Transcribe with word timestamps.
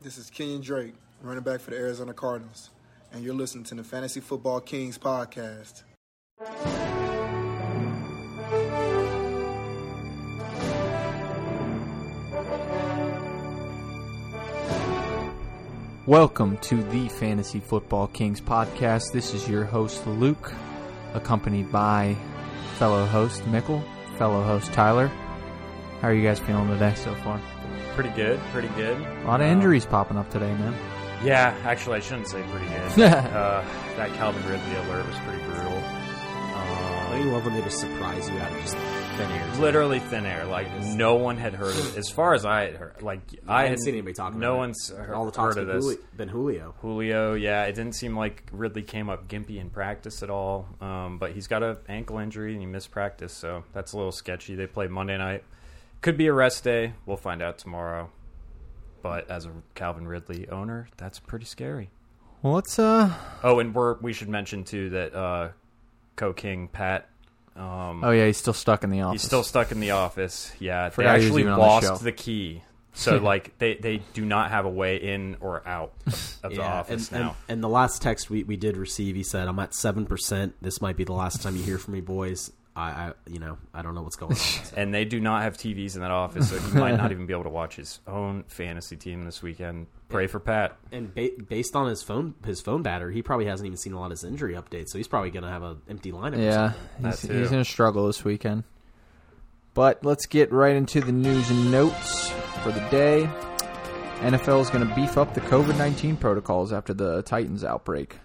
This 0.00 0.16
is 0.16 0.30
Kenyan 0.30 0.62
Drake, 0.62 0.94
running 1.22 1.42
back 1.42 1.58
for 1.58 1.70
the 1.72 1.76
Arizona 1.76 2.14
Cardinals, 2.14 2.70
and 3.12 3.24
you're 3.24 3.34
listening 3.34 3.64
to 3.64 3.74
the 3.74 3.82
Fantasy 3.82 4.20
Football 4.20 4.60
Kings 4.60 4.96
podcast. 4.96 5.82
Welcome 16.06 16.58
to 16.58 16.80
the 16.84 17.08
Fantasy 17.08 17.58
Football 17.58 18.06
Kings 18.06 18.40
podcast. 18.40 19.10
This 19.12 19.34
is 19.34 19.48
your 19.48 19.64
host 19.64 20.06
Luke, 20.06 20.52
accompanied 21.14 21.72
by 21.72 22.16
fellow 22.78 23.04
host 23.04 23.44
Mickle, 23.48 23.82
fellow 24.16 24.44
host 24.44 24.72
Tyler. 24.72 25.08
How 26.00 26.06
are 26.06 26.14
you 26.14 26.22
guys 26.22 26.38
feeling 26.38 26.68
today 26.68 26.94
so 26.94 27.12
far? 27.16 27.40
Pretty 27.98 28.10
good, 28.14 28.38
pretty 28.52 28.68
good. 28.76 28.96
A 28.96 29.26
lot 29.26 29.40
of 29.40 29.46
Um, 29.48 29.52
injuries 29.54 29.84
popping 29.84 30.16
up 30.18 30.30
today, 30.30 30.52
man. 30.54 30.72
Yeah, 31.24 31.52
actually, 31.64 31.96
I 31.96 32.00
shouldn't 32.00 32.28
say 32.28 32.40
pretty 32.44 32.66
good. 32.66 33.02
uh, 33.12 33.64
that 33.96 34.12
Calvin 34.14 34.40
Ridley 34.48 34.76
alert 34.86 35.04
was 35.04 35.16
pretty 35.26 35.42
brutal. 35.42 35.72
Don't 35.72 37.12
Um, 37.14 37.24
you 37.26 37.32
love 37.32 37.44
when 37.44 37.54
they 37.54 37.62
just 37.62 37.80
surprise 37.80 38.30
you 38.30 38.38
out 38.38 38.52
of 38.52 38.60
just 38.60 38.76
thin 38.76 39.28
air? 39.32 39.54
literally 39.58 39.98
thin 39.98 40.26
air. 40.26 40.44
Like 40.44 40.68
no 40.94 41.16
one 41.16 41.38
had 41.38 41.54
heard 41.54 41.70
of 41.76 41.88
it. 41.92 41.98
As 41.98 42.08
far 42.08 42.34
as 42.34 42.44
I 42.46 42.66
had 42.66 42.76
heard, 42.76 43.02
like 43.02 43.18
I, 43.48 43.60
I 43.60 43.62
hadn't 43.64 43.78
seen 43.78 43.94
anybody 43.94 44.14
talking 44.14 44.38
No 44.38 44.50
about 44.52 44.58
one's 44.58 44.90
heard, 44.90 45.14
All 45.14 45.24
the 45.24 45.32
talks 45.32 45.56
heard 45.56 45.62
of 45.62 45.66
been 45.66 45.76
this. 45.76 45.84
Julio, 45.84 45.98
been 46.16 46.28
Julio. 46.28 46.74
Julio, 46.80 47.34
yeah, 47.34 47.64
it 47.64 47.74
didn't 47.74 47.96
seem 47.96 48.16
like 48.16 48.44
Ridley 48.52 48.82
came 48.82 49.10
up 49.10 49.26
gimpy 49.26 49.58
in 49.60 49.70
practice 49.70 50.22
at 50.22 50.30
all. 50.30 50.68
Um, 50.80 51.18
but 51.18 51.32
he's 51.32 51.48
got 51.48 51.64
a 51.64 51.78
ankle 51.88 52.18
injury 52.18 52.52
and 52.52 52.60
he 52.60 52.66
missed 52.66 52.92
practice, 52.92 53.32
so 53.32 53.64
that's 53.72 53.92
a 53.92 53.96
little 53.96 54.12
sketchy. 54.12 54.54
They 54.54 54.68
play 54.68 54.86
Monday 54.86 55.18
night. 55.18 55.42
Could 56.00 56.16
be 56.16 56.26
a 56.26 56.32
rest 56.32 56.64
day. 56.64 56.94
We'll 57.06 57.16
find 57.16 57.42
out 57.42 57.58
tomorrow. 57.58 58.10
But 59.02 59.30
as 59.30 59.46
a 59.46 59.52
Calvin 59.74 60.06
Ridley 60.06 60.48
owner, 60.48 60.88
that's 60.96 61.18
pretty 61.18 61.44
scary. 61.44 61.90
Well, 62.42 62.54
let's 62.54 62.78
uh. 62.78 63.12
Oh, 63.42 63.58
and 63.58 63.74
we're 63.74 63.94
we 64.00 64.12
should 64.12 64.28
mention 64.28 64.64
too 64.64 64.90
that 64.90 65.14
uh, 65.14 65.48
Co 66.16 66.32
King 66.32 66.68
Pat. 66.68 67.08
Um, 67.56 68.04
Oh 68.04 68.10
yeah, 68.10 68.26
he's 68.26 68.36
still 68.36 68.52
stuck 68.52 68.84
in 68.84 68.90
the 68.90 69.00
office. 69.00 69.22
he's 69.22 69.26
still 69.26 69.42
stuck 69.42 69.72
in 69.72 69.80
the 69.80 69.90
office. 69.90 70.52
Yeah, 70.60 70.90
Forgot 70.90 71.18
they 71.18 71.24
actually 71.24 71.40
even 71.42 71.52
on 71.52 71.58
the 71.58 71.64
lost 71.64 72.04
the 72.04 72.12
key, 72.12 72.62
so 72.92 73.16
like 73.16 73.58
they 73.58 73.74
they 73.74 74.02
do 74.14 74.24
not 74.24 74.50
have 74.50 74.64
a 74.64 74.70
way 74.70 74.96
in 74.96 75.36
or 75.40 75.66
out 75.66 75.92
of, 76.06 76.38
of 76.44 76.54
the 76.54 76.62
office 76.62 77.10
and, 77.10 77.20
now. 77.20 77.36
And, 77.48 77.54
and 77.54 77.64
the 77.64 77.68
last 77.68 78.00
text 78.00 78.30
we, 78.30 78.44
we 78.44 78.56
did 78.56 78.76
receive, 78.76 79.16
he 79.16 79.24
said, 79.24 79.48
"I'm 79.48 79.58
at 79.58 79.74
seven 79.74 80.06
percent. 80.06 80.54
This 80.62 80.80
might 80.80 80.96
be 80.96 81.02
the 81.02 81.14
last 81.14 81.42
time 81.42 81.56
you 81.56 81.62
hear 81.64 81.78
from 81.78 81.94
me, 81.94 82.00
boys. 82.00 82.52
I, 82.78 83.08
I 83.08 83.12
you 83.28 83.38
know, 83.40 83.58
I 83.74 83.82
don't 83.82 83.94
know 83.94 84.02
what's 84.02 84.16
going 84.16 84.32
on." 84.32 84.38
and 84.76 84.94
they 84.94 85.04
do 85.04 85.20
not 85.20 85.42
have 85.42 85.56
TVs 85.56 85.94
in 85.96 86.00
that 86.02 86.10
office, 86.10 86.50
so 86.50 86.58
he 86.58 86.78
might 86.78 86.96
not 86.96 87.10
even 87.12 87.26
be 87.26 87.32
able 87.32 87.44
to 87.44 87.50
watch 87.50 87.76
his 87.76 88.00
own 88.06 88.44
fantasy 88.48 88.96
team 88.96 89.24
this 89.24 89.42
weekend. 89.42 89.86
Pray 90.08 90.26
for 90.26 90.40
Pat. 90.40 90.76
and 90.90 91.14
ba- 91.14 91.30
based 91.48 91.76
on 91.76 91.86
his 91.88 92.02
phone 92.02 92.34
his 92.46 92.60
phone 92.60 92.82
batter, 92.82 93.10
he 93.10 93.20
probably 93.20 93.46
hasn't 93.46 93.66
even 93.66 93.76
seen 93.76 93.92
a 93.92 93.98
lot 94.00 94.06
of 94.06 94.12
his 94.12 94.24
injury 94.24 94.54
updates, 94.54 94.88
so 94.88 94.98
he's 94.98 95.08
probably 95.08 95.30
going 95.30 95.42
to 95.42 95.50
have 95.50 95.62
an 95.62 95.82
empty 95.88 96.12
lineup. 96.12 96.38
Yeah, 96.38 96.72
he's, 97.02 97.20
he's 97.22 97.50
gonna 97.50 97.64
struggle 97.64 98.06
this 98.06 98.24
weekend. 98.24 98.64
But 99.74 100.04
let's 100.04 100.26
get 100.26 100.50
right 100.52 100.74
into 100.74 101.00
the 101.00 101.12
news 101.12 101.50
and 101.50 101.70
notes 101.70 102.30
for 102.62 102.72
the 102.72 102.80
day. 102.90 103.28
NFL 104.20 104.60
is 104.62 104.70
going 104.70 104.86
to 104.88 104.92
beef 104.96 105.16
up 105.16 105.34
the 105.34 105.40
COVID 105.42 105.78
nineteen 105.78 106.16
protocols 106.16 106.72
after 106.72 106.92
the 106.94 107.22
Titans 107.22 107.62
outbreak. 107.62 108.16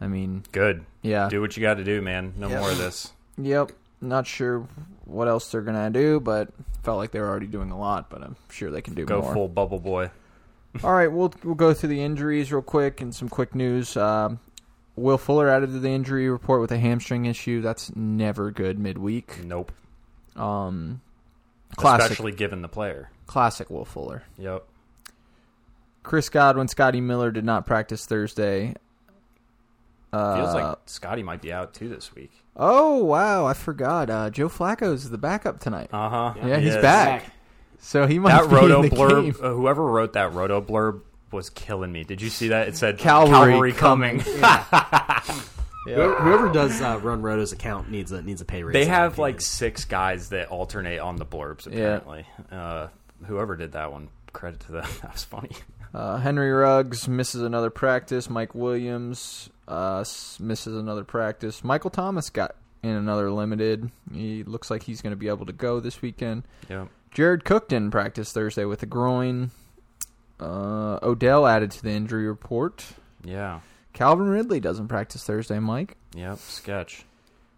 I 0.00 0.06
mean, 0.06 0.44
Good. 0.52 0.84
yeah, 1.02 1.28
Do 1.28 1.40
what 1.40 1.56
you 1.56 1.60
got 1.62 1.74
to 1.74 1.84
do, 1.84 2.00
man. 2.00 2.34
No 2.38 2.48
Yep. 2.48 2.60
more 2.60 2.70
of 2.70 2.78
this. 2.78 3.12
Yep. 3.44 3.72
Not 4.00 4.26
sure 4.26 4.66
what 5.04 5.28
else 5.28 5.50
they're 5.50 5.60
gonna 5.62 5.90
do, 5.90 6.20
but 6.20 6.48
felt 6.82 6.98
like 6.98 7.10
they 7.10 7.20
were 7.20 7.28
already 7.28 7.46
doing 7.46 7.70
a 7.70 7.78
lot. 7.78 8.08
But 8.10 8.22
I'm 8.22 8.36
sure 8.50 8.70
they 8.70 8.82
can 8.82 8.94
do 8.94 9.02
more. 9.02 9.06
Go 9.06 9.22
more. 9.22 9.34
full 9.34 9.48
bubble 9.48 9.80
boy. 9.80 10.10
All 10.84 10.92
right, 10.92 11.10
we'll 11.10 11.32
we'll 11.44 11.54
go 11.54 11.74
through 11.74 11.88
the 11.90 12.02
injuries 12.02 12.52
real 12.52 12.62
quick 12.62 13.00
and 13.00 13.14
some 13.14 13.28
quick 13.28 13.54
news. 13.54 13.96
Um, 13.96 14.38
Will 14.96 15.18
Fuller 15.18 15.48
added 15.48 15.72
to 15.72 15.78
the 15.80 15.88
injury 15.90 16.28
report 16.28 16.60
with 16.60 16.70
a 16.72 16.78
hamstring 16.78 17.24
issue. 17.26 17.60
That's 17.60 17.94
never 17.96 18.50
good 18.50 18.78
midweek. 18.78 19.44
Nope. 19.44 19.72
Um, 20.36 21.00
classic, 21.76 22.10
Especially 22.12 22.32
given 22.32 22.62
the 22.62 22.68
player. 22.68 23.10
classic 23.26 23.68
Will 23.70 23.84
Fuller. 23.84 24.22
Yep. 24.38 24.64
Chris 26.02 26.28
Godwin, 26.28 26.68
Scotty 26.68 27.00
Miller 27.00 27.30
did 27.30 27.44
not 27.44 27.66
practice 27.66 28.06
Thursday. 28.06 28.74
Uh, 30.12 30.36
Feels 30.36 30.54
like 30.54 30.78
Scotty 30.86 31.22
might 31.22 31.40
be 31.40 31.52
out 31.52 31.72
too 31.74 31.88
this 31.88 32.14
week. 32.14 32.32
oh 32.56 33.04
wow, 33.04 33.46
I 33.46 33.52
forgot. 33.54 34.10
Uh, 34.10 34.30
Joe 34.30 34.48
Flacco's 34.48 35.08
the 35.10 35.18
backup 35.18 35.60
tonight. 35.60 35.88
Uh 35.92 36.08
huh. 36.08 36.34
yeah, 36.44 36.58
he's 36.58 36.76
back. 36.76 37.30
So 37.78 38.06
he 38.06 38.18
might 38.18 38.30
That 38.42 38.50
be 38.50 38.54
roto 38.56 38.82
in 38.82 38.90
the 38.90 38.96
blurb, 38.96 39.22
game. 39.24 39.36
uh, 39.42 39.50
whoever 39.54 39.84
wrote 39.84 40.12
that 40.14 40.32
roto 40.34 40.60
blurb 40.60 41.00
was 41.32 41.48
killing 41.48 41.90
me. 41.92 42.02
Did 42.04 42.20
you 42.20 42.28
see 42.28 42.48
that? 42.48 42.68
It 42.68 42.76
said 42.76 42.98
Cavalry 42.98 43.72
coming. 43.72 44.20
Whoever, 45.86 46.14
whoever 46.16 46.52
does 46.52 46.80
uh, 46.82 46.98
run 47.02 47.22
Roto's 47.22 47.52
account 47.52 47.90
needs 47.90 48.12
a 48.12 48.20
needs 48.20 48.42
a 48.42 48.44
pay 48.44 48.62
raise. 48.62 48.74
they 48.74 48.84
have 48.84 49.12
opinion. 49.14 49.22
like 49.34 49.40
six 49.40 49.86
guys 49.86 50.28
that 50.28 50.48
alternate 50.48 50.98
on 50.98 51.16
the 51.16 51.24
blurbs. 51.24 51.66
Apparently, 51.66 52.26
uh, 52.52 52.88
whoever 53.24 53.56
did 53.56 53.72
that 53.72 53.90
one, 53.90 54.08
credit 54.32 54.60
to 54.60 54.72
them. 54.72 54.84
That 55.02 55.12
was 55.14 55.24
funny. 55.24 55.50
Uh, 55.92 56.18
Henry 56.18 56.50
Ruggs 56.50 57.08
misses 57.08 57.42
another 57.42 57.70
practice. 57.70 58.30
Mike 58.30 58.54
Williams 58.54 59.50
uh, 59.66 60.04
misses 60.38 60.76
another 60.76 61.04
practice. 61.04 61.64
Michael 61.64 61.90
Thomas 61.90 62.30
got 62.30 62.54
in 62.82 62.90
another 62.90 63.30
limited. 63.30 63.90
He 64.12 64.44
looks 64.44 64.70
like 64.70 64.84
he's 64.84 65.02
going 65.02 65.12
to 65.12 65.16
be 65.16 65.28
able 65.28 65.46
to 65.46 65.52
go 65.52 65.80
this 65.80 66.00
weekend. 66.00 66.44
Yep. 66.68 66.88
Jared 67.10 67.44
Cook 67.44 67.68
didn't 67.68 67.90
practice 67.90 68.32
Thursday 68.32 68.64
with 68.64 68.82
a 68.82 68.86
groin. 68.86 69.50
Uh, 70.38 70.98
Odell 71.02 71.46
added 71.46 71.72
to 71.72 71.82
the 71.82 71.90
injury 71.90 72.26
report. 72.26 72.86
Yeah. 73.24 73.60
Calvin 73.92 74.28
Ridley 74.28 74.60
doesn't 74.60 74.88
practice 74.88 75.24
Thursday, 75.24 75.58
Mike. 75.58 75.96
Yep. 76.14 76.38
Sketch. 76.38 77.04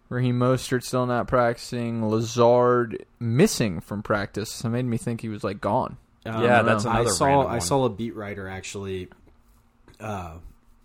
Raheem 0.09 0.37
Mostert 0.37 0.83
still 0.83 1.05
not 1.05 1.27
practicing. 1.27 2.07
Lazard 2.07 3.05
missing 3.19 3.79
from 3.79 4.03
practice. 4.03 4.59
That 4.59 4.69
made 4.69 4.85
me 4.85 4.97
think 4.97 5.21
he 5.21 5.29
was 5.29 5.43
like 5.43 5.61
gone. 5.61 5.97
Um, 6.25 6.43
Yeah, 6.43 6.61
that's 6.61 6.85
I 6.85 7.05
saw 7.05 7.47
I 7.47 7.59
saw 7.59 7.85
a 7.85 7.89
beat 7.89 8.15
writer 8.15 8.47
actually. 8.47 9.09
Uh, 9.99 10.37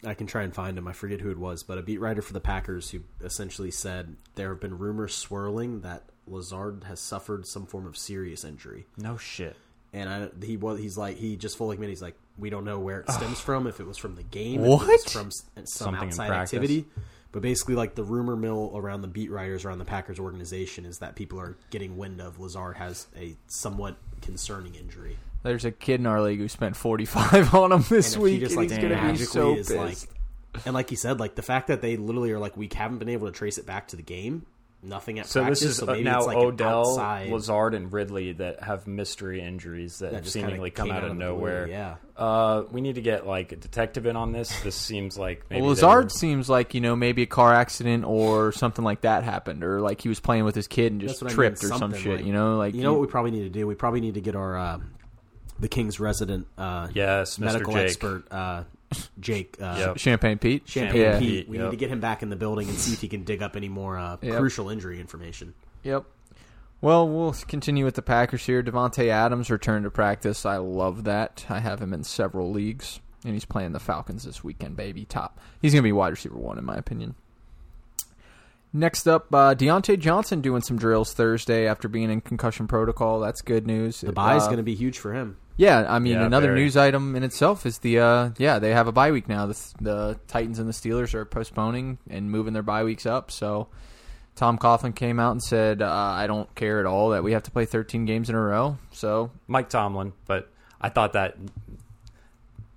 I 0.04 0.15
can 0.15 0.26
try 0.28 0.43
and 0.44 0.54
find 0.54 0.78
him. 0.78 0.87
I 0.87 0.93
forget 0.93 1.21
who 1.21 1.31
it 1.31 1.38
was, 1.38 1.62
but 1.65 1.76
a 1.78 1.82
beat 1.82 1.99
writer 2.00 2.22
for 2.22 2.32
the 2.32 2.41
Packers 2.41 2.91
who 2.91 3.00
essentially 3.22 3.71
said 3.72 4.16
there 4.37 4.50
have 4.50 4.60
been 4.60 4.78
rumors 4.78 5.15
swirling 5.15 5.81
that 5.81 6.04
Lazard 6.28 6.84
has 6.84 7.00
suffered 7.00 7.47
some 7.47 7.66
form 7.66 7.87
of 7.87 7.97
serious 7.97 8.44
injury, 8.44 8.87
No 8.97 9.16
shit. 9.16 9.56
and 9.93 10.09
I, 10.09 10.28
he 10.44 10.56
was 10.56 10.78
he's 10.78 10.97
like 10.99 11.16
he 11.16 11.37
just 11.37 11.56
fully 11.56 11.75
admitted 11.75 11.91
he's 11.91 12.03
like 12.03 12.15
we 12.38 12.50
don't 12.50 12.65
know 12.65 12.78
where 12.78 13.00
it 13.00 13.10
stems 13.10 13.41
from. 13.41 13.66
If 13.66 13.81
it 13.81 13.87
was 13.87 13.97
from 13.99 14.15
the 14.15 14.22
game, 14.22 14.60
if 14.60 14.66
it 14.66 14.69
was 14.69 14.81
What? 14.87 15.10
from 15.10 15.31
some 15.32 15.66
Something 15.66 16.03
in 16.03 16.09
outside 16.10 16.31
activity. 16.31 16.87
But 17.31 17.43
basically, 17.43 17.75
like 17.75 17.94
the 17.94 18.05
rumor 18.05 18.37
mill 18.37 18.72
around 18.75 19.03
the 19.03 19.09
beat 19.09 19.31
writers 19.31 19.65
around 19.65 19.78
the 19.78 19.84
Packers 19.84 20.19
organization 20.19 20.87
is 20.87 20.99
that 20.99 21.15
people 21.15 21.39
are 21.41 21.56
getting 21.71 21.97
wind 21.97 22.21
of 22.21 22.41
Lazard 22.41 22.77
has 22.77 23.06
a 23.16 23.37
somewhat 23.49 23.97
concerning 24.22 24.75
injury. 24.75 25.16
There's 25.43 25.65
a 25.65 25.71
kid 25.71 26.00
in 26.00 26.06
our 26.06 26.21
league 26.22 26.38
who 26.38 26.49
spent 26.49 26.75
45 26.77 27.55
on 27.55 27.72
him 27.72 27.84
this 27.88 28.15
and 28.15 28.25
if 28.25 28.28
he 28.28 28.33
week, 28.34 28.41
just 28.41 28.53
and 28.53 28.62
like 28.62 28.71
he's 28.71 28.78
going 28.78 28.97
to 28.97 29.12
be 29.12 29.25
so 29.25 29.55
is 29.55 29.69
pissed. 29.69 29.78
like, 29.78 30.65
and 30.65 30.75
like 30.75 30.91
you 30.91 30.97
said, 30.97 31.21
like 31.21 31.34
the 31.34 31.43
fact 31.43 31.69
that 31.69 31.83
they 31.83 31.97
literally 31.97 32.33
are 32.33 32.38
like 32.38 32.56
we 32.56 32.69
haven't 32.75 32.99
been 32.99 33.11
able 33.11 33.27
to 33.27 33.33
trace 33.33 33.59
it 33.59 33.67
back 33.67 33.88
to 33.88 33.97
the 33.97 34.03
game, 34.03 34.47
nothing 34.83 35.19
at 35.19 35.27
So 35.27 35.41
practice. 35.41 35.61
this 35.61 35.71
is 35.71 35.77
so 35.78 35.89
uh, 35.89 35.93
maybe 35.93 36.05
now 36.05 36.19
it's 36.19 36.27
like 36.28 36.37
Odell, 36.37 36.91
outside 36.91 37.31
Lazard, 37.31 37.75
and 37.75 37.93
Ridley 37.93 38.33
that 38.34 38.62
have 38.62 38.87
mystery 38.87 39.41
injuries 39.41 39.99
that, 39.99 40.12
that 40.12 40.27
seemingly 40.27 40.71
come 40.71 40.87
came 40.89 40.97
out 40.97 41.03
of 41.03 41.09
the 41.11 41.15
blue, 41.16 41.25
nowhere. 41.25 41.66
Yeah, 41.69 41.97
Uh, 42.16 42.62
we 42.71 42.81
need 42.81 42.94
to 42.94 43.00
get 43.03 43.27
like 43.27 43.53
a 43.53 43.56
detective 43.56 44.06
in 44.06 44.15
on 44.17 44.33
this. 44.33 44.49
This 44.62 44.77
seems 44.77 45.19
like 45.19 45.44
maybe 45.50 45.62
well, 45.62 45.71
Lazard 45.71 46.05
were- 46.05 46.09
seems 46.11 46.49
like 46.49 46.75
you 46.75 46.81
know 46.81 46.94
maybe 46.97 47.22
a 47.22 47.27
car 47.27 47.53
accident 47.55 48.05
or 48.05 48.53
something 48.53 48.84
like 48.84 49.00
that 49.03 49.25
happened, 49.25 49.65
or 49.65 49.81
like 49.81 50.00
he 50.00 50.09
was 50.09 50.21
playing 50.21 50.44
with 50.44 50.55
his 50.55 50.67
kid 50.69 50.93
and 50.93 51.00
just 51.00 51.21
That's 51.21 51.22
what 51.22 51.33
I 51.33 51.34
tripped 51.34 51.62
mean, 51.62 51.72
or 51.72 51.78
some 51.78 51.94
shit. 51.94 52.17
like- 52.19 52.25
you 52.27 52.33
know, 52.33 52.56
like 52.56 52.75
you 52.75 52.83
know 52.83 52.93
what 52.93 53.00
we 53.03 53.06
probably 53.09 53.33
need 53.33 53.44
to 53.44 53.50
do? 53.50 53.67
We 53.67 53.75
probably 53.75 54.00
need 54.00 54.15
to 54.15 54.21
get 54.21 54.37
our 54.37 54.56
uh, 54.56 54.78
the 55.59 55.69
King's 55.69 55.99
resident 55.99 56.47
uh, 56.56 56.87
Yes, 56.94 57.38
medical 57.41 57.72
Jake. 57.72 57.87
expert 57.87 58.31
uh, 58.31 58.62
Jake 59.20 59.56
uh, 59.61 59.75
Yep. 59.79 59.99
Champagne 59.99 60.38
Pete. 60.38 60.62
Champagne 60.69 61.00
yeah. 61.00 61.19
Pete. 61.19 61.29
Pete, 61.29 61.49
We 61.49 61.56
yep. 61.58 61.64
need 61.67 61.70
to 61.73 61.76
get 61.76 61.90
him 61.90 62.00
back 62.00 62.23
in 62.23 62.31
the 62.31 62.37
building 62.37 62.69
and 62.69 62.79
see 62.79 62.93
if 62.93 63.00
he 63.00 63.08
can 63.08 63.25
dig 63.25 63.43
up 63.43 63.56
any 63.56 63.69
more 63.69 63.99
uh, 63.99 64.17
Yep. 64.23 64.38
crucial 64.38 64.70
injury 64.70 65.00
information. 65.00 65.55
Yep. 65.82 66.05
Well, 66.81 67.08
we'll 67.08 67.32
continue 67.49 67.85
with 67.85 67.96
the 67.96 68.02
Packers 68.02 68.46
here. 68.46 68.62
Davante 68.62 69.08
Adams 69.08 69.50
returned 69.50 69.85
to 69.85 69.90
practice. 69.90 70.46
I 70.46 70.58
love 70.58 71.05
that. 71.05 71.44
I 71.49 71.58
have 71.58 71.82
him 71.82 71.93
in 71.93 72.05
several 72.05 72.52
leagues, 72.52 73.00
and 73.25 73.35
he's 73.35 73.44
playing 73.44 73.73
the 73.73 73.81
Falcons 73.81 74.23
this 74.25 74.44
weekend, 74.44 74.76
baby. 74.76 75.05
Top. 75.05 75.40
He's 75.61 75.73
going 75.73 75.82
to 75.82 75.87
be 75.88 75.93
wide 75.93 76.11
receiver 76.11 76.37
one, 76.37 76.56
in 76.56 76.64
my 76.64 76.76
opinion. 76.76 77.17
Next 78.73 79.08
up, 79.08 79.32
uh, 79.35 79.55
Diontae 79.55 79.99
Johnson 79.99 80.40
doing 80.40 80.61
some 80.62 80.79
drills 80.79 81.14
Thursday 81.14 81.67
after 81.67 81.88
being 81.88 82.11
in 82.11 82.20
concussion 82.20 82.69
protocol. 82.69 83.19
That's 83.20 83.40
good 83.40 83.67
news. 83.67 84.02
The 84.02 84.12
bye 84.12 84.37
is 84.37 84.43
Uh, 84.44 84.46
going 84.46 84.58
to 84.58 84.62
be 84.62 84.75
huge 84.75 84.99
for 84.99 85.14
him. 85.14 85.37
Yeah, 85.58 85.84
I 85.93 85.99
mean, 85.99 86.14
Yeah, 86.14 86.25
another 86.25 86.46
very. 86.49 86.60
news 86.60 86.76
item 86.76 87.14
in 87.16 87.22
itself 87.25 87.66
is 87.66 87.78
the 87.78 87.99
uh, 87.99 88.31
yeah 88.38 88.58
they 88.60 88.70
have 88.72 88.87
a 88.87 88.93
bye 88.93 89.10
week 89.10 89.28
now. 89.28 89.46
The, 89.46 89.60
the 89.81 90.20
Titans 90.28 90.58
and 90.60 90.69
the 90.69 90.72
Steelers 90.72 91.12
are 91.14 91.25
postponing 91.25 91.99
and 92.08 92.31
moving 92.31 92.52
their 92.55 92.62
bye 92.62 92.84
weeks 92.84 93.05
up. 93.06 93.31
So 93.32 93.66
Tom 94.37 94.56
Coughlin 94.56 94.94
came 94.94 95.19
out 95.19 95.32
and 95.32 95.43
said, 95.43 95.82
uh, 95.82 95.90
"I 95.93 96.28
don't 96.28 96.52
care 96.55 96.78
at 96.78 96.87
all 96.87 97.10
that 97.10 97.25
we 97.25 97.32
have 97.32 97.43
to 97.43 97.50
play 97.50 97.64
13 97.66 98.05
games 98.05 98.31
in 98.31 98.37
a 98.37 98.40
row." 98.40 98.78
So 98.93 99.32
Mike 99.49 99.69
Tomlin, 99.69 100.12
but 100.26 100.49
I 100.81 100.90
thought 100.90 101.14
that 101.14 101.37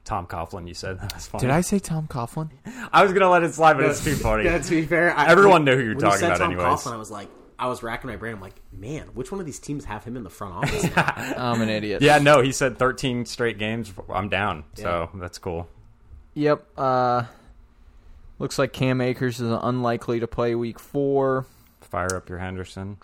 Tom 0.04 0.26
Coughlin. 0.26 0.68
You 0.68 0.74
said 0.74 1.00
that 1.02 1.14
was 1.14 1.28
funny. 1.28 1.42
Did 1.42 1.52
I 1.52 1.62
say 1.62 1.78
Tom 1.78 2.08
Coughlin? 2.08 2.50
I 2.92 3.04
was 3.04 3.14
gonna 3.14 3.30
let 3.30 3.44
it 3.44 3.54
slide, 3.54 3.76
but 3.76 3.86
it's 3.86 4.04
too 4.04 4.16
funny. 4.16 4.46
Yeah, 4.46 4.58
to 4.58 4.70
be 4.72 4.86
fair, 4.88 5.16
I, 5.16 5.28
Everyone 5.28 5.64
knew 5.66 5.76
who 5.76 5.82
you 5.84 5.90
were 5.90 5.96
when 5.98 6.06
you 6.06 6.12
talking 6.12 6.20
said 6.20 6.28
about 6.30 6.38
Tom 6.40 6.52
anyways. 6.54 6.80
Coughlin, 6.80 6.94
I 6.94 6.98
was 6.98 7.12
like, 7.12 7.28
I 7.62 7.68
was 7.68 7.84
racking 7.84 8.10
my 8.10 8.16
brain. 8.16 8.34
I'm 8.34 8.42
like, 8.42 8.60
man, 8.74 9.10
which 9.14 9.32
one 9.32 9.40
of 9.40 9.46
these 9.46 9.60
teams 9.60 9.86
have 9.86 10.04
him 10.04 10.18
in 10.18 10.24
the 10.24 10.30
front 10.32 10.56
office? 10.56 10.86
I'm 11.38 11.62
an 11.62 11.70
idiot. 11.70 12.02
Yeah, 12.02 12.18
no, 12.18 12.42
he 12.42 12.52
said 12.52 12.78
13 12.80 13.26
straight 13.26 13.58
games. 13.60 13.94
I'm 14.10 14.30
down, 14.30 14.64
so 14.74 15.10
that's 15.14 15.38
cool. 15.38 15.70
Yep. 16.34 16.66
Uh, 16.78 17.24
looks 18.40 18.58
like 18.58 18.74
Cam 18.74 19.00
Akers 19.00 19.40
is 19.40 19.52
unlikely 19.62 20.20
to 20.22 20.28
play 20.28 20.56
week 20.56 20.80
four. 20.80 21.46
Fire 21.82 22.16
up 22.16 22.30
your 22.30 22.40
Henderson. 22.40 22.98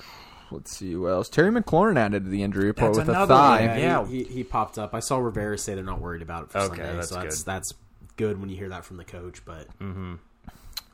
Let's 0.49 0.75
see 0.75 0.93
who 0.93 1.07
else. 1.09 1.29
Terry 1.29 1.51
McLaurin 1.51 1.97
added 1.99 2.23
to 2.23 2.29
the 2.29 2.41
injury 2.41 2.65
report 2.67 2.95
That's 2.95 3.07
with 3.07 3.15
a 3.15 3.27
thigh. 3.27 3.67
one. 3.67 3.79
Yeah. 3.79 4.07
he, 4.07 4.23
he, 4.23 4.33
he 4.35 4.43
popped 4.43 4.77
up. 4.79 4.95
I 4.95 5.01
saw 5.01 5.17
Rivera 5.17 5.57
say 5.57 5.75
they're 5.75 5.83
not 5.83 6.01
worried 6.01 6.21
about 6.21 6.43
it 6.45 6.51
for 6.51 6.59
Okay, 6.59 6.77
Sunday, 6.77 6.95
that's 6.95 7.09
so 7.09 7.15
that's 7.15 7.37
good. 7.43 7.45
that's 7.45 7.73
good 8.15 8.39
when 8.39 8.49
you 8.49 8.55
hear 8.55 8.69
that 8.69 8.85
from 8.85 8.95
the 8.97 9.03
coach. 9.03 9.43
But 9.45 9.67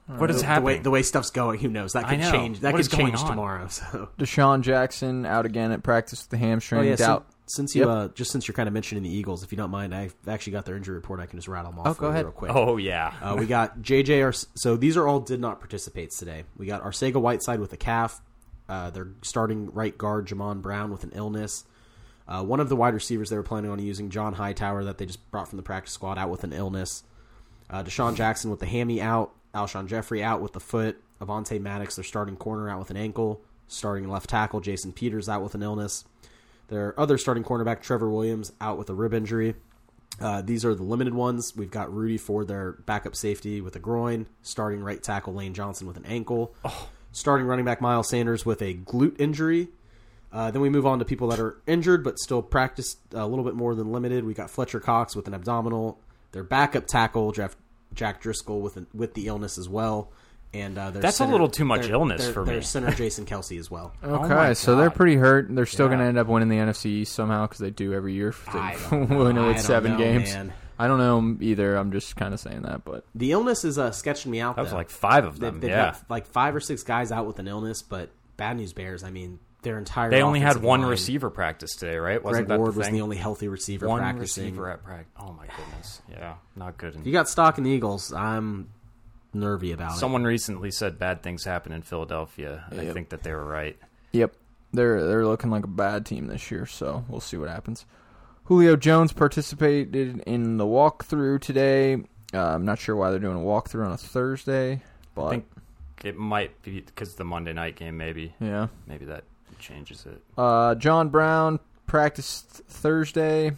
What 0.08 0.30
is 0.30 0.38
the, 0.38 0.42
the 0.42 0.48
happening? 0.48 0.66
way 0.66 0.80
the 0.80 0.92
way 0.92 1.02
stuff's 1.02 1.30
going, 1.32 1.60
who 1.60 1.70
knows? 1.70 1.94
That 1.94 2.08
could 2.10 2.20
know. 2.20 2.32
change. 2.32 2.60
That 2.60 2.74
What 2.74 2.82
could 2.82 2.92
change 2.92 3.24
tomorrow. 3.24 3.68
So. 3.70 4.10
DeSean 4.20 4.62
Jackson 4.62 5.26
out 5.26 5.46
again 5.46 5.72
at 5.72 5.82
practice 5.84 6.22
with 6.24 6.30
the 6.30 6.38
hamstring. 6.38 6.82
Oh 6.82 6.84
yeah, 6.84 6.96
Doubt. 6.98 7.26
since 7.48 7.74
you 7.74 7.82
Yep. 7.84 7.90
uh, 7.90 8.08
just 8.10 8.32
since 8.32 8.46
you're 8.48 8.54
kind 8.56 8.68
of 8.68 8.74
mentioning 8.74 9.04
the 9.04 9.10
Eagles, 9.10 9.44
if 9.44 9.52
you 9.54 9.58
don't 9.58 9.72
mind, 9.72 9.96
I've 9.96 10.14
actually 10.28 10.54
got 10.54 10.66
their 10.66 10.76
injury 10.76 10.96
report. 10.96 11.20
I 11.22 11.26
can 11.26 11.40
just 11.40 11.48
rattle 11.48 11.72
them 11.72 11.80
off. 11.80 11.88
Oh, 11.88 11.94
go 11.94 12.08
ahead. 12.08 12.26
Real 12.26 12.32
quick. 12.34 12.52
oh 12.54 12.76
yeah, 12.78 13.14
Uh, 13.22 13.36
we 13.40 13.46
got 13.46 13.82
JJ. 13.82 14.22
Ars- 14.24 14.48
so 14.56 14.76
these 14.76 14.98
are 14.98 15.08
all 15.08 15.22
did 15.22 15.40
not 15.40 15.60
participate 15.60 16.12
today. 16.12 16.44
We 16.58 16.66
got 16.66 16.84
Arcega 16.84 17.22
Whiteside 17.22 17.60
with 17.62 17.72
a 17.74 17.78
calf. 17.78 18.22
Uh, 18.68 18.90
they're 18.90 19.10
starting 19.22 19.72
right 19.74 19.98
guard 19.98 20.28
Jamon 20.28 20.62
Brown 20.62 20.92
with 20.92 21.04
an 21.06 21.12
illness. 21.14 21.64
Uh, 22.28 22.44
one 22.44 22.60
of 22.62 22.70
the 22.70 22.76
wide 22.76 22.94
receivers 22.94 23.30
they 23.30 23.36
were 23.36 23.44
planning 23.44 23.70
on 23.70 23.80
using, 23.80 24.10
John 24.10 24.34
Hightower, 24.34 24.84
that 24.86 24.98
they 24.98 25.06
just 25.06 25.30
brought 25.32 25.50
from 25.50 25.58
the 25.58 25.64
practice 25.64 25.94
squad, 25.94 26.18
out 26.18 26.30
with 26.30 26.44
an 26.46 26.54
illness. 26.54 27.04
Uh, 27.70 27.84
DeSean 27.84 28.16
Jackson 28.16 28.50
with 28.52 28.60
the 28.62 28.66
hammy 28.66 29.02
out. 29.02 29.34
Alshon 29.54 29.88
Jeffery 29.88 30.24
out 30.24 30.42
with 30.42 30.54
the 30.54 30.60
foot. 30.60 31.02
Avonte 31.22 31.60
Maddox, 31.62 31.96
their 31.96 32.04
starting 32.04 32.36
corner, 32.36 32.70
out 32.70 32.80
with 32.80 32.90
an 32.90 32.98
ankle. 32.98 33.42
Starting 33.68 34.10
left 34.10 34.30
tackle 34.30 34.60
Jason 34.60 34.92
Peters 34.92 35.30
out 35.30 35.42
with 35.42 35.56
an 35.56 35.64
illness. 35.64 36.06
Their 36.68 37.00
other 37.00 37.18
starting 37.18 37.44
cornerback 37.44 37.82
Trevor 37.82 38.10
Williams 38.10 38.52
out 38.60 38.78
with 38.78 38.90
a 38.90 38.94
rib 38.94 39.14
injury. 39.14 39.56
Uh, 40.20 40.42
these 40.42 40.64
are 40.64 40.76
the 40.76 40.84
limited 40.84 41.14
ones. 41.14 41.54
We've 41.56 41.72
got 41.72 41.94
Rudy 41.94 42.18
Ford, 42.18 42.48
their 42.48 42.74
backup 42.74 43.16
safety, 43.16 43.62
with 43.62 43.76
a 43.76 43.80
groin. 43.80 44.28
Starting 44.42 44.82
right 44.82 45.02
tackle 45.02 45.34
Lane 45.34 45.54
Johnson 45.54 45.88
with 45.88 45.98
an 45.98 46.06
ankle. 46.06 46.54
Starting 47.12 47.46
running 47.48 47.66
back 47.66 47.82
Miles 47.82 48.10
Sanders 48.10 48.46
with 48.46 48.62
a 48.62 48.74
glute 48.74 49.20
injury. 49.20 49.70
Uh, 50.32 50.50
then 50.50 50.62
we 50.62 50.70
move 50.70 50.86
on 50.86 50.98
to 50.98 51.06
people 51.06 51.28
that 51.28 51.40
are 51.40 51.62
injured 51.68 52.04
but 52.04 52.18
still 52.18 52.42
practiced 52.42 52.98
a 53.14 53.28
little 53.28 53.46
bit 53.46 53.54
more 53.54 53.76
than 53.76 53.92
limited. 53.92 54.24
We 54.26 54.34
got 54.34 54.50
Fletcher 54.50 54.80
Cox 54.80 55.16
with 55.16 55.28
an 55.28 55.34
abdominal. 55.34 56.00
Their 56.32 56.44
backup 56.44 56.88
tackle 56.88 57.32
Jeff, 57.32 57.56
Jack 57.94 58.22
Driscoll 58.22 58.62
with 58.62 58.78
an, 58.78 58.88
with 58.94 59.14
the 59.14 59.28
illness 59.28 59.58
as 59.58 59.68
well. 59.70 60.12
And 60.56 60.78
uh, 60.78 60.92
their 60.92 61.02
That's 61.02 61.20
a 61.20 61.26
little 61.26 61.50
too 61.50 61.66
much 61.66 61.82
their- 61.84 61.94
illness 61.94 62.24
their- 62.26 62.34
for 62.34 62.46
their 62.46 62.58
me. 62.58 62.62
center 62.62 62.92
Jason 62.92 63.26
Kelce 63.26 63.58
as 63.60 63.72
well. 63.72 63.92
Okay, 64.04 64.28
my 64.34 64.54
so 64.54 64.76
they're 64.76 64.92
pretty 64.92 65.16
hurt. 65.16 65.48
They're 65.50 65.66
still 65.66 65.88
going 65.88 65.98
to 66.00 66.06
end 66.06 66.18
up 66.20 66.28
winning 66.28 66.50
the 66.50 66.58
NFC 66.58 66.86
East 66.88 67.14
somehow 67.14 67.48
because 67.48 67.58
they 67.60 67.72
do 67.72 67.92
every 67.94 68.14
year. 68.14 68.28
If 68.30 68.48
I 68.56 68.78
don't 68.92 69.10
know. 69.10 69.24
win 69.26 69.38
I 69.40 69.48
with 69.48 69.60
seven 69.62 69.94
know, 69.94 69.98
games. 69.98 70.32
man. 70.32 70.54
I 70.78 70.88
don't 70.88 71.00
know 71.00 71.38
either. 71.44 71.76
I'm 71.76 71.92
just 71.92 72.16
kind 72.16 72.34
of 72.36 72.40
saying 72.40 72.64
that, 72.64 72.84
but 72.86 73.04
The 73.16 73.32
illness 73.32 73.64
is 73.66 73.80
uh, 73.80 73.92
sketching 73.92 74.32
me 74.32 74.42
out. 74.42 74.56
that 74.56 74.62
was 74.64 74.72
though. 74.72 74.78
like 74.78 74.90
five 74.92 75.26
of 75.26 75.40
They- 75.40 75.48
them. 75.48 75.60
They've 75.60 75.70
yeah, 75.72 75.92
got 75.94 76.04
like 76.10 76.28
five 76.28 76.56
or 76.56 76.60
six 76.60 76.84
guys 76.84 77.12
out 77.12 77.26
with 77.26 77.40
an 77.40 77.48
illness, 77.48 77.82
but 77.82 78.10
bad 78.38 78.58
news 78.58 78.74
bears. 78.74 79.04
I 79.04 79.10
mean, 79.10 79.40
their 79.64 79.78
entire 79.78 80.10
they 80.10 80.22
only 80.22 80.40
had 80.40 80.62
one 80.62 80.82
line- 80.82 80.90
receiver 80.90 81.30
practice 81.30 81.76
today, 81.76 81.98
right? 81.98 82.22
Greg 82.22 82.24
Wasn't 82.24 82.48
that 82.50 82.60
Ward 82.60 82.74
the 82.74 82.80
was 82.80 82.90
the 82.90 83.02
only 83.02 83.18
healthy 83.18 83.48
receiver 83.48 83.88
one 83.88 84.00
practicing. 84.00 84.46
receiver 84.46 84.70
at 84.70 84.84
practice. 84.84 85.12
Oh 85.20 85.34
my 85.34 85.48
goodness, 85.48 86.02
yeah, 86.10 86.36
not 86.56 86.78
good. 86.78 86.96
If 86.96 87.06
you 87.06 87.12
got 87.14 87.28
stock 87.30 87.58
in 87.58 87.64
the 87.64 87.72
Eagles, 87.72 88.14
I'm 88.14 88.70
nervy 89.34 89.72
about 89.72 89.94
it. 89.94 90.00
Someone 90.00 90.24
recently 90.24 90.72
said 90.72 91.00
bad 91.00 91.24
things 91.24 91.44
happen 91.44 91.72
in 91.72 91.82
Philadelphia. 91.82 92.66
I 92.72 92.86
think 92.92 93.10
that 93.10 93.24
they 93.24 93.32
were 93.32 93.46
right. 93.46 93.78
Yep, 94.12 94.36
they're 94.74 95.06
they're 95.08 95.26
looking 95.26 95.50
like 95.50 95.64
a 95.64 95.68
bad 95.68 96.06
team 96.06 96.28
this 96.28 96.52
year. 96.52 96.66
So 96.66 97.04
we'll 97.08 97.20
see 97.22 97.38
what 97.38 97.50
happens. 97.50 97.86
Julio 98.46 98.76
Jones 98.76 99.14
participated 99.14 100.20
in 100.28 100.58
the 100.58 100.66
walkthrough 100.66 101.40
today. 101.42 101.96
Uh, 102.34 102.56
I'm 102.56 102.66
not 102.66 102.80
sure 102.80 102.96
why 102.96 103.10
they're 103.10 103.20
doing 103.20 103.38
a 103.38 103.40
walkthrough 103.40 103.86
on 103.86 103.92
a 103.94 103.98
Thursday, 103.98 104.82
but 105.16 105.26
I 105.26 105.30
think 105.30 105.46
it 106.04 106.18
might 106.18 106.62
be 106.62 106.82
because 106.82 107.16
the 107.16 107.24
Monday 107.24 107.54
night 107.54 107.76
game. 107.78 107.96
Maybe, 107.96 108.34
yeah. 108.42 108.68
maybe 108.88 109.06
that 109.06 109.24
changes 109.64 110.06
it. 110.06 110.22
Uh, 110.38 110.76
John 110.76 111.10
Brown 111.10 111.60
practiced 111.88 112.48
Thursday. 112.68 113.54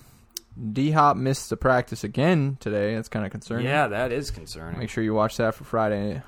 D 0.71 0.91
Hop 0.91 1.17
missed 1.17 1.49
the 1.49 1.57
practice 1.57 2.05
again 2.05 2.57
today. 2.61 2.95
That's 2.95 3.09
kind 3.09 3.25
of 3.25 3.31
concerning. 3.31 3.65
Yeah, 3.65 3.87
that 3.87 4.13
is 4.13 4.31
concerning. 4.31 4.79
Make 4.79 4.89
sure 4.89 5.03
you 5.03 5.13
watch 5.13 5.35
that 5.37 5.53
for 5.53 5.65
Friday. 5.65 6.21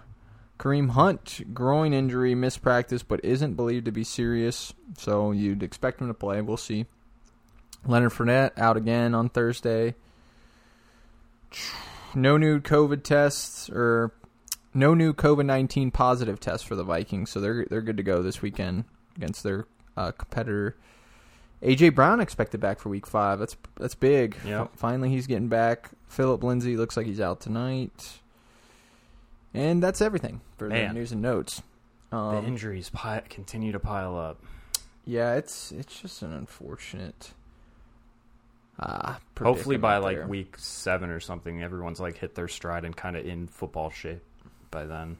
Kareem 0.59 0.89
Hunt, 0.89 1.53
groin 1.53 1.93
injury, 1.93 2.35
missed 2.35 2.61
practice, 2.61 3.03
but 3.03 3.23
isn't 3.23 3.53
believed 3.53 3.85
to 3.85 3.91
be 3.91 4.03
serious. 4.03 4.73
So 4.97 5.31
you'd 5.31 5.63
expect 5.63 6.01
him 6.01 6.07
to 6.07 6.13
play. 6.13 6.41
We'll 6.41 6.57
see. 6.57 6.87
Leonard 7.85 8.11
Fournette 8.11 8.57
out 8.57 8.75
again 8.75 9.15
on 9.15 9.29
Thursday. 9.29 9.95
No 12.13 12.35
new 12.35 12.59
COVID 12.59 13.03
tests 13.03 13.69
or 13.69 14.11
no 14.73 14.93
new 14.93 15.13
COVID 15.13 15.45
nineteen 15.45 15.91
positive 15.91 16.39
tests 16.39 16.67
for 16.67 16.75
the 16.75 16.83
Vikings, 16.83 17.29
so 17.29 17.39
they're 17.39 17.65
they're 17.69 17.81
good 17.81 17.97
to 17.97 18.03
go 18.03 18.21
this 18.21 18.41
weekend 18.41 18.83
against 19.17 19.43
their 19.43 19.65
uh, 19.97 20.11
competitor. 20.11 20.75
AJ 21.61 21.95
Brown 21.95 22.19
expected 22.19 22.61
back 22.61 22.79
for 22.79 22.89
Week 22.89 23.07
Five. 23.07 23.39
That's 23.39 23.57
that's 23.79 23.95
big. 23.95 24.37
Yep. 24.45 24.75
Finally, 24.77 25.09
he's 25.09 25.25
getting 25.27 25.47
back. 25.47 25.89
Philip 26.07 26.43
Lindsay 26.43 26.77
looks 26.77 26.95
like 26.95 27.07
he's 27.07 27.19
out 27.19 27.41
tonight. 27.41 28.19
And 29.53 29.81
that's 29.81 30.01
everything 30.01 30.41
for 30.57 30.69
the 30.69 30.93
news 30.93 31.11
and 31.11 31.21
notes. 31.21 31.63
the 32.11 32.17
Um, 32.17 32.45
injuries 32.45 32.89
pi- 32.91 33.23
continue 33.27 33.71
to 33.71 33.79
pile 33.79 34.15
up. 34.17 34.39
yeah, 35.03 35.33
it's 35.33 35.71
it's 35.71 35.99
just 35.99 36.21
an 36.21 36.31
unfortunate. 36.31 37.31
Uh, 38.79 39.15
Hopefully 39.41 39.77
by 39.77 39.97
like 39.97 40.17
there. 40.17 40.27
week 40.27 40.55
seven 40.59 41.09
or 41.09 41.19
something, 41.19 41.63
everyone's 41.63 41.99
like 41.99 42.17
hit 42.17 42.35
their 42.35 42.47
stride 42.47 42.85
and 42.85 42.95
kind 42.95 43.17
of 43.17 43.25
in 43.25 43.47
football 43.47 43.89
shape 43.89 44.21
by 44.69 44.85
then. 44.85 45.17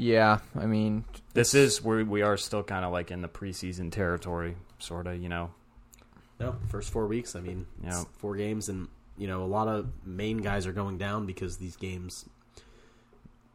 Yeah, 0.00 0.38
I 0.58 0.64
mean, 0.64 1.04
This 1.34 1.52
is 1.54 1.82
where 1.82 2.02
we 2.06 2.22
are 2.22 2.38
still 2.38 2.62
kind 2.62 2.86
of 2.86 2.92
like 2.92 3.10
in 3.10 3.20
the 3.20 3.28
preseason 3.28 3.92
territory, 3.92 4.56
sort 4.78 5.06
of. 5.06 5.20
You 5.22 5.28
know, 5.28 5.50
No, 6.38 6.56
first 6.68 6.90
four 6.90 7.06
weeks. 7.06 7.36
I 7.36 7.40
mean, 7.40 7.66
it's 7.84 7.96
Yeah. 7.98 8.04
four 8.16 8.34
games, 8.34 8.70
and 8.70 8.88
you 9.18 9.26
know 9.28 9.42
a 9.44 9.46
lot 9.46 9.68
of 9.68 9.90
main 10.06 10.38
guys 10.38 10.66
are 10.66 10.72
going 10.72 10.96
down 10.96 11.26
because 11.26 11.58
these 11.58 11.76
games. 11.76 12.24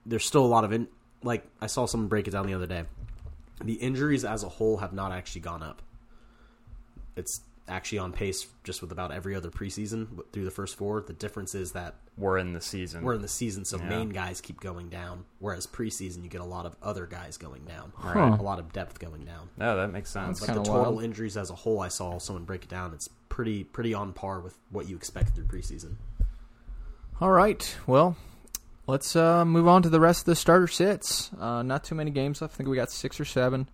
There's 0.06 0.24
still 0.24 0.46
a 0.46 0.48
lot 0.48 0.64
of 0.64 0.72
in. 0.72 0.88
Like 1.24 1.48
I 1.60 1.66
saw 1.66 1.88
someone 1.88 2.10
break 2.10 2.28
it 2.28 2.32
down 2.32 2.46
the 2.46 2.54
other 2.54 2.68
day. 2.68 2.84
The 3.64 3.74
injuries 3.74 4.24
as 4.24 4.44
a 4.44 4.50
whole 4.50 4.78
have 4.78 4.94
not 4.94 5.12
actually 5.12 5.42
gone 5.42 5.64
up. 5.64 5.82
It's 7.16 7.42
actually 7.67 7.98
on 7.98 8.12
pace 8.13 8.45
just 8.63 8.81
with 8.81 8.91
about 8.91 9.12
every 9.12 9.36
other 9.36 9.50
preseason 9.50 10.07
through 10.31 10.45
the 10.45 10.51
first 10.51 10.77
four. 10.77 11.01
The 11.01 11.13
difference 11.13 11.55
is 11.55 11.72
that 11.72 11.95
we're 12.17 12.38
in 12.38 12.53
the 12.53 12.62
season. 12.62 13.03
we're 13.03 13.15
in 13.15 13.22
the 13.24 13.27
season, 13.27 13.65
so 13.65 13.77
Yeah. 13.77 13.89
main 13.89 14.10
guys 14.10 14.39
keep 14.39 14.62
going 14.62 14.89
down, 14.89 15.25
whereas 15.39 15.65
preseason 15.65 16.24
you 16.24 16.29
get 16.29 16.41
a 16.41 16.45
lot 16.45 16.65
of 16.67 16.75
other 16.84 17.07
guys 17.07 17.38
going 17.38 17.65
down, 17.65 17.91
Huh. 17.95 18.38
a 18.39 18.43
lot 18.43 18.60
of 18.60 18.72
depth 18.72 19.00
going 19.00 19.25
down. 19.25 19.50
no, 19.57 19.75
that 19.77 19.91
makes 19.91 20.12
sense. 20.12 20.39
But 20.39 20.50
the 20.50 20.53
total 20.63 20.74
wild. 20.93 21.03
injuries 21.03 21.36
as 21.38 21.50
a 21.50 21.55
whole, 21.55 21.79
I 21.81 21.88
saw 21.88 22.19
someone 22.19 22.45
break 22.45 22.63
it 22.65 22.69
down. 22.69 22.93
It's 22.93 23.10
pretty 23.29 23.63
pretty 23.63 23.93
on 23.93 24.13
par 24.13 24.39
with 24.41 24.57
what 24.69 24.88
you 24.88 24.95
expect 24.95 25.36
through 25.36 25.45
preseason. 25.45 25.95
All 27.19 27.31
right. 27.31 27.75
Well, 27.88 28.15
let's 28.88 29.15
uh, 29.15 29.43
move 29.45 29.67
on 29.67 29.81
to 29.84 29.89
the 29.89 30.00
rest 30.00 30.22
of 30.22 30.25
the 30.25 30.36
starter 30.36 30.67
sits. 30.67 31.31
Uh, 31.39 31.63
not 31.63 31.84
too 31.84 31.95
many 31.95 32.12
games 32.12 32.41
left. 32.41 32.53
I 32.53 32.57
think 32.57 32.69
we 32.69 32.75
got 32.75 32.91
six 32.91 33.19
or 33.19 33.25
seven. 33.25 33.69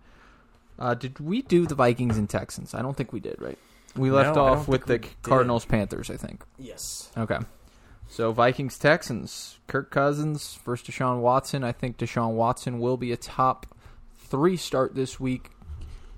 Uh, 0.78 0.94
did 0.94 1.20
we 1.20 1.42
do 1.42 1.66
the 1.66 1.74
Vikings 1.74 2.16
and 2.16 2.28
Texans? 2.30 2.74
I 2.74 2.82
don't 2.82 2.96
think 2.96 3.12
we 3.12 3.20
did. 3.20 3.40
Right? 3.40 3.58
We 3.96 4.10
left 4.10 4.36
No, 4.36 4.44
off 4.44 4.68
with 4.68 4.82
the 4.86 4.98
think 4.98 5.02
did. 5.22 5.28
Cardinals 5.30 5.64
Panthers. 5.64 6.10
I 6.10 6.16
think. 6.16 6.42
Yes. 6.58 7.10
Okay. 7.16 7.38
So 8.08 8.32
Vikings 8.32 8.78
Texans. 8.78 9.58
Kirk 9.68 9.90
Cousins 9.90 10.58
versus 10.64 10.86
Deshaun 10.86 11.20
Watson. 11.20 11.64
I 11.64 11.72
think 11.72 11.96
Deshaun 11.96 12.32
Watson 12.32 12.78
will 12.78 12.96
be 12.96 13.12
a 13.12 13.16
top 13.16 13.66
three 14.28 14.56
start 14.56 14.94
this 14.94 15.18
week. 15.18 15.50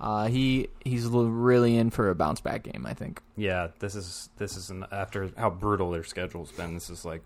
Uh, 0.01 0.27
he 0.27 0.69
he's 0.85 1.07
really 1.07 1.77
in 1.77 1.91
for 1.91 2.11
a 2.11 2.15
bounce 2.15 2.41
back 2.41 2.65
game. 2.65 2.85
I 2.87 2.95
think. 2.95 3.23
yeah, 3.37 3.69
this 3.79 3.95
is 3.95 4.29
this 4.39 4.57
is 4.57 4.71
an, 4.71 4.85
after 4.91 5.31
how 5.37 5.51
brutal 5.51 5.91
their 5.93 6.05
schedule's 6.05 6.51
been. 6.53 6.75
This 6.75 6.91
is 6.91 7.05
like 7.05 7.23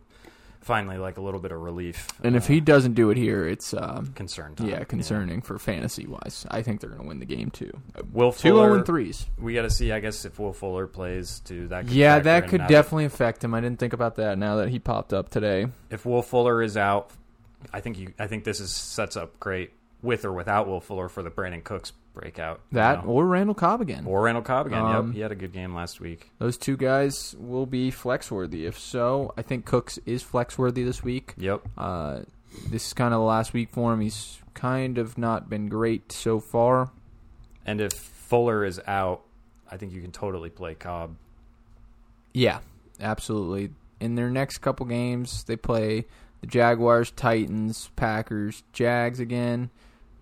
finally 0.68 0.98
like 0.98 1.16
a 1.16 1.20
little 1.20 1.40
bit 1.40 1.50
of 1.50 1.60
relief. 1.60 2.06
And 2.22 2.36
if 2.36 2.44
Uh, 2.44 2.52
he 2.52 2.60
doesn't 2.60 2.92
do 2.92 3.08
it 3.10 3.16
here, 3.16 3.48
it's 3.48 3.72
um, 3.74 4.12
concern 4.14 4.54
time. 4.54 4.68
yeah 4.68 4.84
concerning 4.84 5.40
for 5.40 5.58
fantasy 5.58 6.06
wise. 6.06 6.46
I 6.50 6.62
think 6.62 6.80
they're 6.80 6.90
going 6.90 7.02
to 7.02 7.08
win 7.08 7.18
the 7.18 7.26
game 7.26 7.50
too. 7.50 7.72
Will 8.12 8.30
Two 8.32 8.50
Fuller, 8.50 8.66
zero 8.66 8.74
and 8.76 8.86
threes. 8.86 9.26
We 9.38 9.54
got 9.54 9.62
to 9.62 9.70
see, 9.70 9.90
I 9.90 10.00
guess, 10.00 10.24
if 10.24 10.38
Will 10.38 10.52
Fuller 10.52 10.86
plays 10.86 11.40
too. 11.40 11.68
That 11.68 11.86
could 11.86 11.94
Yeah, 11.94 12.18
that 12.20 12.48
could 12.48 12.66
definitely 12.68 13.06
affect 13.06 13.42
him. 13.42 13.54
I 13.54 13.60
didn't 13.60 13.78
think 13.80 13.94
about 13.94 14.16
that. 14.16 14.38
Now 14.38 14.56
that 14.56 14.68
he 14.68 14.78
popped 14.78 15.12
up 15.12 15.30
today. 15.30 15.66
If 15.90 16.04
Will 16.06 16.22
Fuller 16.22 16.62
is 16.62 16.76
out, 16.76 17.10
I 17.72 17.80
think 17.80 17.98
you. 17.98 18.12
I 18.18 18.26
think 18.28 18.44
this 18.44 18.60
is 18.60 18.70
sets 18.70 19.16
up 19.16 19.40
great 19.40 19.72
with 20.02 20.24
or 20.24 20.32
without 20.32 20.68
Will 20.68 20.80
Fuller 20.80 21.08
for 21.08 21.22
the 21.24 21.30
Brandin 21.30 21.64
Cooks 21.64 21.92
breakout. 22.20 22.60
you 22.70 22.76
That 22.76 23.04
know? 23.04 23.10
or 23.12 23.26
Randall 23.26 23.54
Cobb 23.54 23.80
again. 23.80 24.04
or 24.06 24.22
Randall 24.22 24.42
Cobb 24.42 24.66
again. 24.66 24.82
Um, 24.84 25.06
yep, 25.08 25.14
he 25.14 25.20
had 25.20 25.32
a 25.32 25.36
good 25.36 25.52
game 25.52 25.74
last 25.74 26.00
week. 26.00 26.30
Those 26.38 26.56
two 26.58 26.76
guys 26.76 27.34
will 27.38 27.66
be 27.66 27.90
flex 27.90 28.30
worthy. 28.30 28.66
If 28.66 28.78
so, 28.78 29.32
I 29.36 29.42
think 29.42 29.64
Cooks 29.64 29.98
is 30.06 30.22
flex 30.22 30.58
worthy 30.58 30.82
this 30.84 31.02
week. 31.02 31.34
Yep. 31.38 31.66
Uh, 31.76 32.20
this 32.70 32.86
is 32.88 32.92
kind 32.92 33.14
of 33.14 33.20
the 33.20 33.24
last 33.24 33.52
week 33.52 33.70
for 33.70 33.92
him. 33.92 34.00
He's 34.00 34.38
kind 34.54 34.98
of 34.98 35.16
not 35.18 35.48
been 35.48 35.68
great 35.68 36.10
so 36.12 36.40
far. 36.40 36.90
And 37.64 37.80
if 37.80 37.92
Fuller 37.92 38.64
is 38.64 38.80
out, 38.86 39.22
I 39.70 39.76
think 39.76 39.92
you 39.92 40.00
can 40.00 40.12
totally 40.12 40.50
play 40.50 40.74
Cobb. 40.74 41.16
Yeah, 42.34 42.60
absolutely. 43.00 43.70
In 44.00 44.14
their 44.14 44.30
next 44.30 44.58
couple 44.58 44.86
games, 44.86 45.44
they 45.44 45.56
play 45.56 46.06
the 46.40 46.46
Jaguars, 46.46 47.10
Titans, 47.10 47.90
Packers, 47.96 48.62
Jags 48.72 49.20
again. 49.20 49.70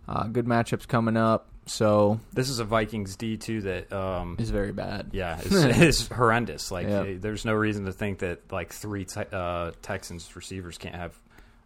Uh, 0.09 0.25
good 0.29 0.47
matchups 0.47 0.87
coming 0.89 1.17
up, 1.17 1.49
so 1.67 2.21
This 2.33 2.49
is 2.49 2.59
a 2.61 2.65
Vikings 2.65 3.17
D 3.17 3.37
too 3.37 3.61
that 3.63 3.93
um, 3.93 4.37
it's 4.39 4.51
very 4.51 4.73
bad. 4.73 5.11
Yeah, 5.13 5.39
it's, 5.45 5.53
it's 5.55 6.09
horrendous. 6.09 6.71
Like, 6.71 6.87
Yeah. 6.89 7.03
eh, 7.03 7.17
there's 7.21 7.45
no 7.45 7.55
reason 7.55 7.85
to 7.87 7.93
think 7.93 8.21
that 8.21 8.51
like 8.53 8.73
three 8.73 9.05
te- 9.05 9.25
uh, 9.33 9.73
Texans 9.83 10.35
receivers 10.37 10.79
can't 10.79 10.95
have 10.95 11.15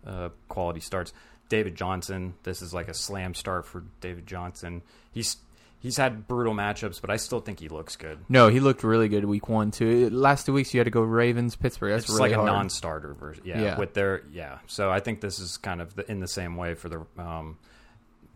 uh, 0.07 0.29
quality 0.49 0.81
starts. 0.81 1.13
David 1.49 1.75
Johnson, 1.75 2.35
this 2.45 2.63
is 2.63 2.73
like 2.73 2.89
a 2.89 2.95
slam 2.95 3.35
start 3.35 3.67
for 3.67 3.85
David 4.01 4.27
Johnson. 4.27 4.83
He's 5.13 5.37
he's 5.81 5.97
had 5.97 6.29
brutal 6.29 6.55
matchups, 6.55 7.01
but 7.01 7.11
I 7.11 7.17
still 7.17 7.41
think 7.41 7.59
he 7.59 7.69
looks 7.69 7.97
good. 7.97 8.19
No, 8.29 8.49
he 8.49 8.61
looked 8.61 8.85
really 8.85 9.09
good 9.09 9.25
week 9.25 9.49
one 9.49 9.71
too. 9.73 10.09
Last 10.11 10.47
two 10.47 10.53
weeks 10.53 10.73
you 10.73 10.79
had 10.81 10.85
to 10.85 10.91
go 10.93 11.03
Ravens, 11.03 11.57
Pittsburgh. 11.57 11.93
That's 11.93 12.05
it's 12.05 12.11
really 12.13 12.31
like 12.31 12.37
hard. 12.37 12.49
a 12.49 12.53
non-starter 12.53 13.15
version. 13.15 13.43
Yeah, 13.45 13.61
Yeah. 13.63 13.79
with 13.79 13.95
their 13.95 14.23
yeah. 14.33 14.59
So 14.69 14.91
I 14.91 15.01
think 15.01 15.21
this 15.21 15.39
is 15.41 15.57
kind 15.57 15.81
of 15.83 15.95
the, 15.97 16.09
in 16.11 16.21
the 16.21 16.29
same 16.29 16.57
way 16.57 16.75
for 16.75 16.89
the 16.89 17.05
um, 17.19 17.59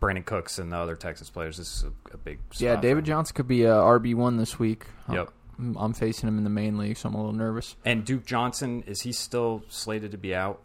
Brandin 0.05 0.25
Cooks 0.25 0.59
and 0.59 0.71
the 0.73 0.77
other 0.77 0.97
Texas 0.97 1.31
players. 1.31 1.57
This 1.57 1.77
is 1.79 1.85
a, 1.85 2.15
a 2.15 2.19
big 2.19 2.39
yeah, 2.59 2.77
David. 2.81 3.05
Johnson 3.05 3.35
could 3.35 3.49
be 3.49 3.65
a 3.65 3.73
RB 3.73 4.15
one 4.15 4.37
this 4.37 4.59
week. 4.59 4.87
Yep. 5.11 5.31
I'm, 5.59 5.77
I'm 5.77 5.93
facing 5.95 6.29
him 6.29 6.37
in 6.39 6.45
the 6.45 6.51
main 6.51 6.77
league, 6.79 6.97
so 6.97 7.09
I'm 7.09 7.15
a 7.15 7.19
little 7.19 7.33
nervous. 7.33 7.77
And 7.85 8.05
Duke 8.05 8.27
Johnson 8.27 8.83
is 8.87 9.01
he 9.03 9.13
still 9.13 9.63
slated 9.69 10.11
to 10.13 10.19
be 10.19 10.35
out? 10.35 10.61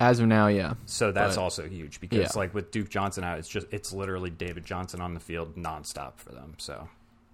As 0.00 0.18
of 0.18 0.26
now, 0.26 0.48
yeah. 0.48 0.74
So 0.86 1.12
that's 1.12 1.36
But- 1.36 1.42
also 1.42 1.68
huge 1.68 2.00
because 2.00 2.18
Yeah. 2.18 2.28
like 2.34 2.52
with 2.52 2.70
Duke 2.72 2.88
Johnson 2.90 3.22
out, 3.24 3.38
it's 3.38 3.48
just 3.48 3.66
it's 3.70 3.92
literally 3.92 4.28
David 4.30 4.64
Johnson 4.66 5.00
on 5.00 5.14
the 5.14 5.20
field 5.20 5.54
nonstop 5.56 6.14
for 6.16 6.32
them. 6.32 6.54
So 6.58 6.88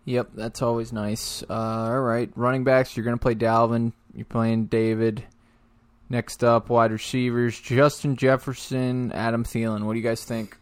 Yep, 0.04 0.30
that's 0.34 0.62
always 0.62 0.92
nice. 0.92 1.42
Uh, 1.48 1.54
all 1.54 2.00
right, 2.00 2.30
running 2.36 2.64
backs. 2.64 2.96
You're 2.96 3.04
going 3.04 3.16
to 3.16 3.22
play 3.22 3.34
Dalvin. 3.34 3.92
You're 4.14 4.24
playing 4.24 4.66
David. 4.66 5.24
Next 6.08 6.42
up, 6.42 6.68
wide 6.68 6.90
receivers: 6.90 7.58
Justin 7.58 8.16
Jefferson, 8.16 9.12
Adam 9.12 9.44
Thielen. 9.44 9.84
What 9.84 9.92
do 9.92 9.98
you 9.98 10.04
guys 10.04 10.24
think? 10.24 10.56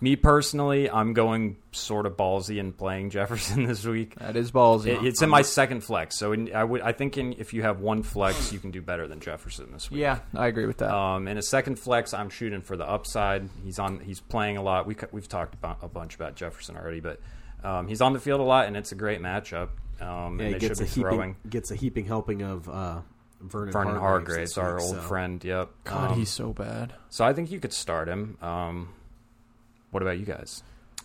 Me 0.00 0.14
personally, 0.16 0.88
I'm 0.90 1.12
going 1.12 1.56
sort 1.72 2.06
of 2.06 2.16
ballsy 2.16 2.60
and 2.60 2.76
playing 2.76 3.10
Jefferson 3.16 3.64
this 3.64 3.84
week. 3.84 4.14
That 4.16 4.36
is 4.36 4.52
ballsy. 4.52 4.86
It, 4.88 5.04
it's 5.04 5.22
in 5.22 5.28
my 5.28 5.42
second 5.42 5.82
flex, 5.82 6.16
so 6.18 6.32
in, 6.32 6.54
I 6.54 6.62
would 6.64 6.80
I 6.82 6.92
think 6.92 7.18
in, 7.18 7.32
if 7.34 7.52
you 7.52 7.62
have 7.62 7.80
one 7.80 8.02
flex, 8.02 8.52
you 8.52 8.58
can 8.58 8.70
do 8.70 8.80
better 8.80 9.06
than 9.08 9.20
Jefferson 9.20 9.72
this 9.72 9.90
week. 9.90 10.00
yeah, 10.00 10.20
I 10.34 10.46
agree 10.46 10.66
with 10.66 10.78
that. 10.78 10.94
Um, 10.94 11.26
in 11.28 11.36
a 11.38 11.42
second 11.42 11.78
flex, 11.78 12.14
I'm 12.14 12.30
shooting 12.30 12.60
for 12.62 12.76
the 12.76 12.88
upside. 12.88 13.48
He's 13.64 13.78
on. 13.78 14.00
He's 14.00 14.20
playing 14.20 14.56
a 14.56 14.62
lot. 14.62 14.86
We 14.86 14.96
we've 15.12 15.28
talked 15.28 15.54
about 15.54 15.78
a 15.82 15.88
bunch 15.88 16.14
about 16.14 16.36
Jefferson 16.36 16.76
already, 16.76 17.00
but 17.00 17.20
um, 17.64 17.88
he's 17.88 18.00
on 18.00 18.12
the 18.12 18.20
field 18.20 18.40
a 18.40 18.44
lot, 18.44 18.66
and 18.66 18.76
it's 18.76 18.92
a 18.92 18.96
great 18.96 19.20
matchup. 19.20 19.70
Um, 20.00 20.38
Yeah, 20.38 20.46
and 20.46 20.48
he 20.48 20.52
they 20.52 20.58
gets 20.60 20.78
should 20.78 20.86
a 20.86 20.94
be 20.94 21.00
throwing. 21.00 21.18
heaping 21.34 21.50
gets 21.50 21.70
a 21.72 21.74
heaping 21.74 22.04
helping 22.06 22.42
of 22.42 22.68
uh, 22.68 23.00
Vernon, 23.40 23.72
Vernon 23.72 23.96
Hargreaves, 23.96 24.54
Hargraves, 24.54 24.58
our 24.58 24.74
week, 24.76 24.82
old 24.84 24.94
so- 24.94 25.00
friend. 25.08 25.42
Yep. 25.44 25.70
God, 25.84 26.10
Um, 26.12 26.18
he's 26.18 26.30
so 26.30 26.52
bad. 26.52 26.92
so 27.10 27.24
I 27.24 27.32
think 27.32 27.50
you 27.50 27.58
could 27.58 27.72
start 27.72 28.08
him. 28.08 28.38
Um, 28.40 28.90
what 29.90 30.02
about 30.02 30.18
you 30.18 30.24
guys? 30.26 30.62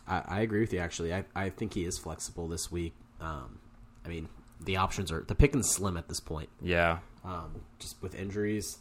I, 0.07 0.21
I 0.27 0.39
agree 0.41 0.59
with 0.61 0.73
you. 0.73 0.79
Actually, 0.79 1.13
I, 1.13 1.23
I 1.35 1.49
think 1.49 1.73
he 1.73 1.85
is 1.85 1.97
flexible 1.97 2.47
this 2.47 2.71
week. 2.71 2.93
Um, 3.21 3.59
I 4.05 4.09
mean, 4.09 4.27
the 4.59 4.77
options 4.77 5.11
are 5.11 5.23
the 5.27 5.35
pick 5.35 5.53
and 5.53 5.65
slim 5.65 5.95
at 5.97 6.07
this 6.09 6.19
point. 6.19 6.49
Yeah, 6.61 6.99
Um, 7.23 7.61
just 7.79 8.01
with 8.01 8.15
injuries, 8.15 8.77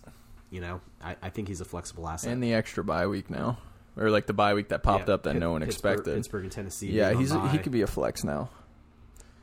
you 0.50 0.61
know, 0.61 0.80
I, 1.02 1.16
I 1.23 1.30
think 1.30 1.49
he's 1.49 1.61
a 1.61 1.64
flexible 1.64 2.09
asset. 2.09 2.32
And 2.32 2.42
the 2.42 2.54
extra 2.54 2.82
bye 2.85 3.06
week 3.06 3.30
now, 3.30 3.59
or 3.97 4.11
like 4.11 4.26
the 4.26 4.32
bye 4.32 4.54
week 4.54 4.68
that 4.71 4.82
popped 4.82 5.09
Yeah, 5.09 5.14
up 5.14 5.23
that 5.25 5.32
Pitt- 5.35 5.40
no 5.40 5.52
one 5.52 5.62
Pittsburgh- 5.64 5.92
expected. 5.99 6.14
Pittsburgh 6.16 6.42
and 6.44 6.52
Tennessee. 6.52 6.90
yeah, 6.92 7.12
he's 7.14 7.30
on 7.32 7.50
he 7.50 7.59
could 7.59 7.73
be 7.73 7.82
a 7.82 7.87
flex 7.87 8.25
now. 8.25 8.50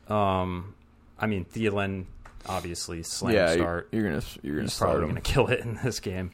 Um, 0.08 0.76
I 1.18 1.28
mean 1.28 1.46
Thielen, 1.46 2.06
obviously 2.46 3.04
slam 3.04 3.34
yeah, 3.34 3.52
you- 3.52 3.58
start. 3.60 3.90
you're 3.92 4.04
gonna 4.04 4.22
you're 4.42 4.56
gonna 4.56 4.64
He's 4.66 4.74
start 4.74 4.92
probably 4.92 5.04
him. 5.10 5.12
going 5.16 5.22
to 5.24 5.32
kill 5.32 5.48
it 5.48 5.60
in 5.62 5.80
this 5.84 6.00
game. 6.00 6.32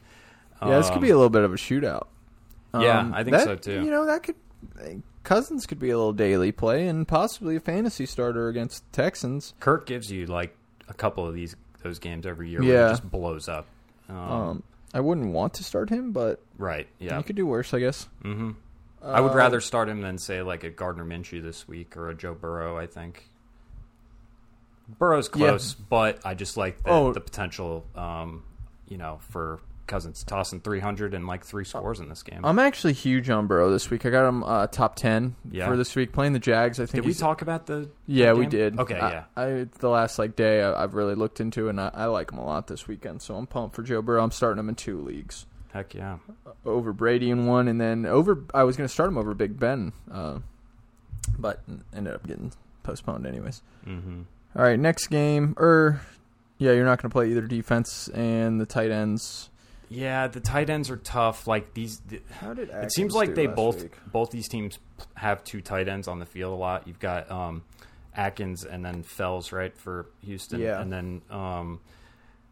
Yeah, 0.62 0.78
this 0.78 0.88
could 0.88 0.96
Um, 0.96 1.02
be 1.02 1.10
a 1.10 1.16
little 1.16 1.30
bit 1.30 1.42
of 1.42 1.52
a 1.52 1.56
shootout. 1.56 2.06
Yeah, 2.80 3.00
Um, 3.00 3.14
I 3.14 3.24
think 3.24 3.36
that- 3.36 3.44
so, 3.44 3.56
too. 3.56 3.82
You 3.84 3.90
know, 3.90 4.06
that 4.06 4.22
could 4.22 4.36
Cousins 5.22 5.66
could 5.66 5.78
be 5.78 5.90
a 5.90 5.96
little 5.96 6.12
daily 6.12 6.52
play 6.52 6.86
and 6.88 7.06
possibly 7.06 7.56
a 7.56 7.60
fantasy 7.60 8.06
starter 8.06 8.48
against 8.48 8.90
Texans. 8.92 9.54
Kirk 9.60 9.86
gives 9.86 10.10
you 10.10 10.26
like 10.26 10.56
a 10.88 10.94
couple 10.94 11.26
of 11.26 11.34
these 11.34 11.56
those 11.82 11.98
games 11.98 12.26
every 12.26 12.48
year 12.50 12.60
where 12.60 12.68
Yeah. 12.72 12.86
he 12.88 12.92
just 12.92 13.10
blows 13.10 13.48
up. 13.48 13.66
Um, 14.08 14.16
Um, 14.16 14.62
I 14.94 15.00
wouldn't 15.00 15.32
want 15.32 15.54
to 15.54 15.64
start 15.64 15.90
him, 15.90 16.12
but 16.12 16.40
right. 16.58 16.86
Yeah. 16.98 17.18
you 17.18 17.24
could 17.24 17.36
do 17.36 17.46
worse, 17.46 17.74
I 17.74 17.80
guess. 17.80 18.08
hmm 18.22 18.52
I 19.02 19.20
would 19.20 19.32
Uh, 19.32 19.36
rather 19.36 19.60
start 19.60 19.88
him 19.88 20.00
than 20.00 20.18
say 20.18 20.42
like 20.42 20.64
a 20.64 20.70
Gardner 20.70 21.04
Minshew 21.04 21.42
this 21.42 21.68
week 21.68 21.96
or 21.96 22.08
a 22.08 22.14
Joe 22.14 22.34
Burrow. 22.34 22.76
I 22.78 22.86
think 22.86 23.28
Burrow's 24.98 25.28
Yeah. 25.34 25.48
close, 25.48 25.74
but 25.74 26.24
I 26.24 26.34
just 26.34 26.56
like 26.56 26.82
the, 26.82 26.90
Oh. 26.90 27.12
the 27.12 27.20
potential. 27.20 27.84
Um, 27.94 28.44
you 28.88 28.96
know, 28.98 29.18
for 29.30 29.60
Cousins 29.86 30.24
tossing 30.24 30.60
three 30.60 30.80
hundred 30.80 31.14
and 31.14 31.26
like 31.26 31.44
three 31.44 31.64
scores 31.64 32.00
in 32.00 32.08
this 32.08 32.22
game. 32.22 32.44
I'm 32.44 32.58
actually 32.58 32.92
huge 32.92 33.30
on 33.30 33.46
Burrow 33.46 33.70
this 33.70 33.88
week. 33.90 34.04
I 34.06 34.10
got 34.10 34.28
him 34.28 34.42
uh, 34.44 34.66
top 34.66 34.96
ten 34.96 35.36
Yeah. 35.50 35.66
for 35.68 35.76
this 35.76 35.94
week 35.94 36.12
playing 36.12 36.32
the 36.32 36.38
Jags. 36.38 36.78
I 36.80 36.86
think 36.86 37.04
Did 37.04 37.08
we 37.08 37.14
talk 37.14 37.42
about 37.42 37.66
the? 37.66 37.88
Yeah, 38.06 38.32
we 38.32 38.46
did. 38.46 38.78
Okay, 38.78 38.98
I- 38.98 39.10
yeah. 39.10 39.24
I 39.36 39.66
the 39.78 39.88
last 39.88 40.18
like 40.18 40.36
day 40.36 40.62
I, 40.62 40.82
I've 40.82 40.94
really 40.94 41.14
looked 41.14 41.40
into 41.40 41.68
and 41.68 41.80
I, 41.80 41.90
I 41.94 42.04
like 42.06 42.32
him 42.32 42.38
a 42.38 42.44
lot 42.44 42.66
this 42.66 42.86
weekend. 42.88 43.22
So 43.22 43.36
I'm 43.36 43.46
pumped 43.46 43.74
for 43.76 43.82
Joe 43.82 44.02
Burrow. 44.02 44.22
I'm 44.22 44.30
starting 44.30 44.58
him 44.60 44.68
in 44.68 44.74
two 44.74 45.00
leagues 45.00 45.46
Heck 45.72 45.94
yeah. 45.94 46.18
over 46.64 46.92
Brady 46.92 47.30
in 47.30 47.46
one, 47.46 47.68
and 47.68 47.80
then 47.80 48.06
over 48.06 48.44
I 48.54 48.62
was 48.64 48.76
going 48.76 48.86
to 48.88 48.92
start 48.92 49.08
him 49.08 49.18
over 49.18 49.34
Big 49.34 49.58
Ben, 49.60 49.92
uh, 50.10 50.38
but 51.38 51.62
ended 51.94 52.14
up 52.14 52.26
getting 52.26 52.52
postponed 52.82 53.26
anyways. 53.26 53.62
hmm 53.84 54.22
All 54.54 54.62
right, 54.62 54.78
next 54.78 55.08
game. 55.08 55.54
Or 55.58 56.00
yeah, 56.58 56.72
you're 56.72 56.84
not 56.86 57.02
going 57.02 57.10
to 57.10 57.12
play 57.12 57.30
either 57.30 57.42
defense 57.42 58.08
and 58.08 58.58
the 58.60 58.64
tight 58.66 58.90
ends. 58.90 59.50
Yeah, 59.88 60.26
the 60.26 60.40
tight 60.40 60.68
ends 60.70 60.90
are 60.90 60.96
tough. 60.96 61.46
Like 61.46 61.74
these, 61.74 62.00
th- 62.08 62.22
How 62.40 62.54
did 62.54 62.70
it 62.70 62.92
seems 62.92 63.14
like 63.14 63.34
they 63.34 63.46
both 63.46 63.84
both 64.10 64.30
these 64.30 64.48
teams 64.48 64.78
have 65.14 65.44
two 65.44 65.60
tight 65.60 65.88
ends 65.88 66.08
on 66.08 66.18
the 66.18 66.26
field 66.26 66.52
a 66.52 66.56
lot. 66.56 66.86
You've 66.88 66.98
got 66.98 67.30
um, 67.30 67.62
Atkins 68.14 68.64
and 68.64 68.84
then 68.84 69.02
Fells, 69.02 69.52
right, 69.52 69.76
for 69.76 70.06
Houston, 70.24 70.60
Yeah. 70.60 70.80
and 70.80 70.92
then 70.92 71.22
um, 71.30 71.80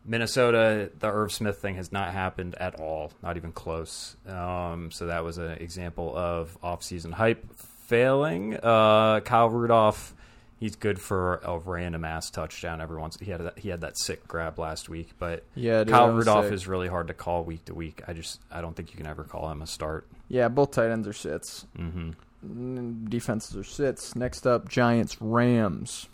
Minnesota. 0.04 0.90
The 0.98 1.08
Irv 1.10 1.32
Smith 1.32 1.58
thing 1.58 1.74
has 1.76 1.90
not 1.92 2.12
happened 2.12 2.54
at 2.56 2.78
all, 2.80 3.12
not 3.22 3.36
even 3.36 3.52
close. 3.52 4.16
Um, 4.28 4.90
so 4.90 5.06
that 5.06 5.24
was 5.24 5.38
an 5.38 5.52
example 5.52 6.16
of 6.16 6.56
off-season 6.62 7.12
hype 7.12 7.44
failing. 7.56 8.56
Uh, 8.62 9.20
Kyle 9.20 9.48
Rudolph. 9.50 10.14
He's 10.60 10.76
good 10.76 11.00
for 11.00 11.40
a 11.44 11.58
random 11.58 12.04
ass 12.04 12.30
touchdown 12.30 12.80
every 12.80 12.96
once. 12.98 13.18
He 13.20 13.30
had 13.30 13.40
that, 13.42 13.58
he 13.58 13.68
had 13.68 13.80
that 13.82 13.98
sick 13.98 14.26
grab 14.26 14.58
last 14.58 14.88
week, 14.88 15.10
but 15.18 15.44
Yeah, 15.54 15.84
dude, 15.84 15.92
Kyle 15.92 16.10
Rudolph 16.12 16.46
sick. 16.46 16.54
is 16.54 16.66
really 16.68 16.88
hard 16.88 17.08
to 17.08 17.14
call 17.14 17.44
week 17.44 17.64
to 17.66 17.74
week. 17.74 18.02
I 18.06 18.12
just 18.12 18.40
I 18.50 18.60
don't 18.60 18.74
think 18.74 18.90
you 18.92 18.96
can 18.96 19.06
ever 19.06 19.24
call 19.24 19.50
him 19.50 19.60
a 19.62 19.66
start. 19.66 20.06
Yeah, 20.28 20.48
both 20.48 20.70
tight 20.70 20.90
ends 20.90 21.06
are 21.08 21.12
sits. 21.12 21.66
hmm 21.76 22.10
Mm, 22.46 23.08
Defenses 23.08 23.56
are 23.56 23.64
sits. 23.64 24.14
Next 24.14 24.46
up, 24.46 24.68
Giants 24.68 25.16
Rams. 25.20 26.08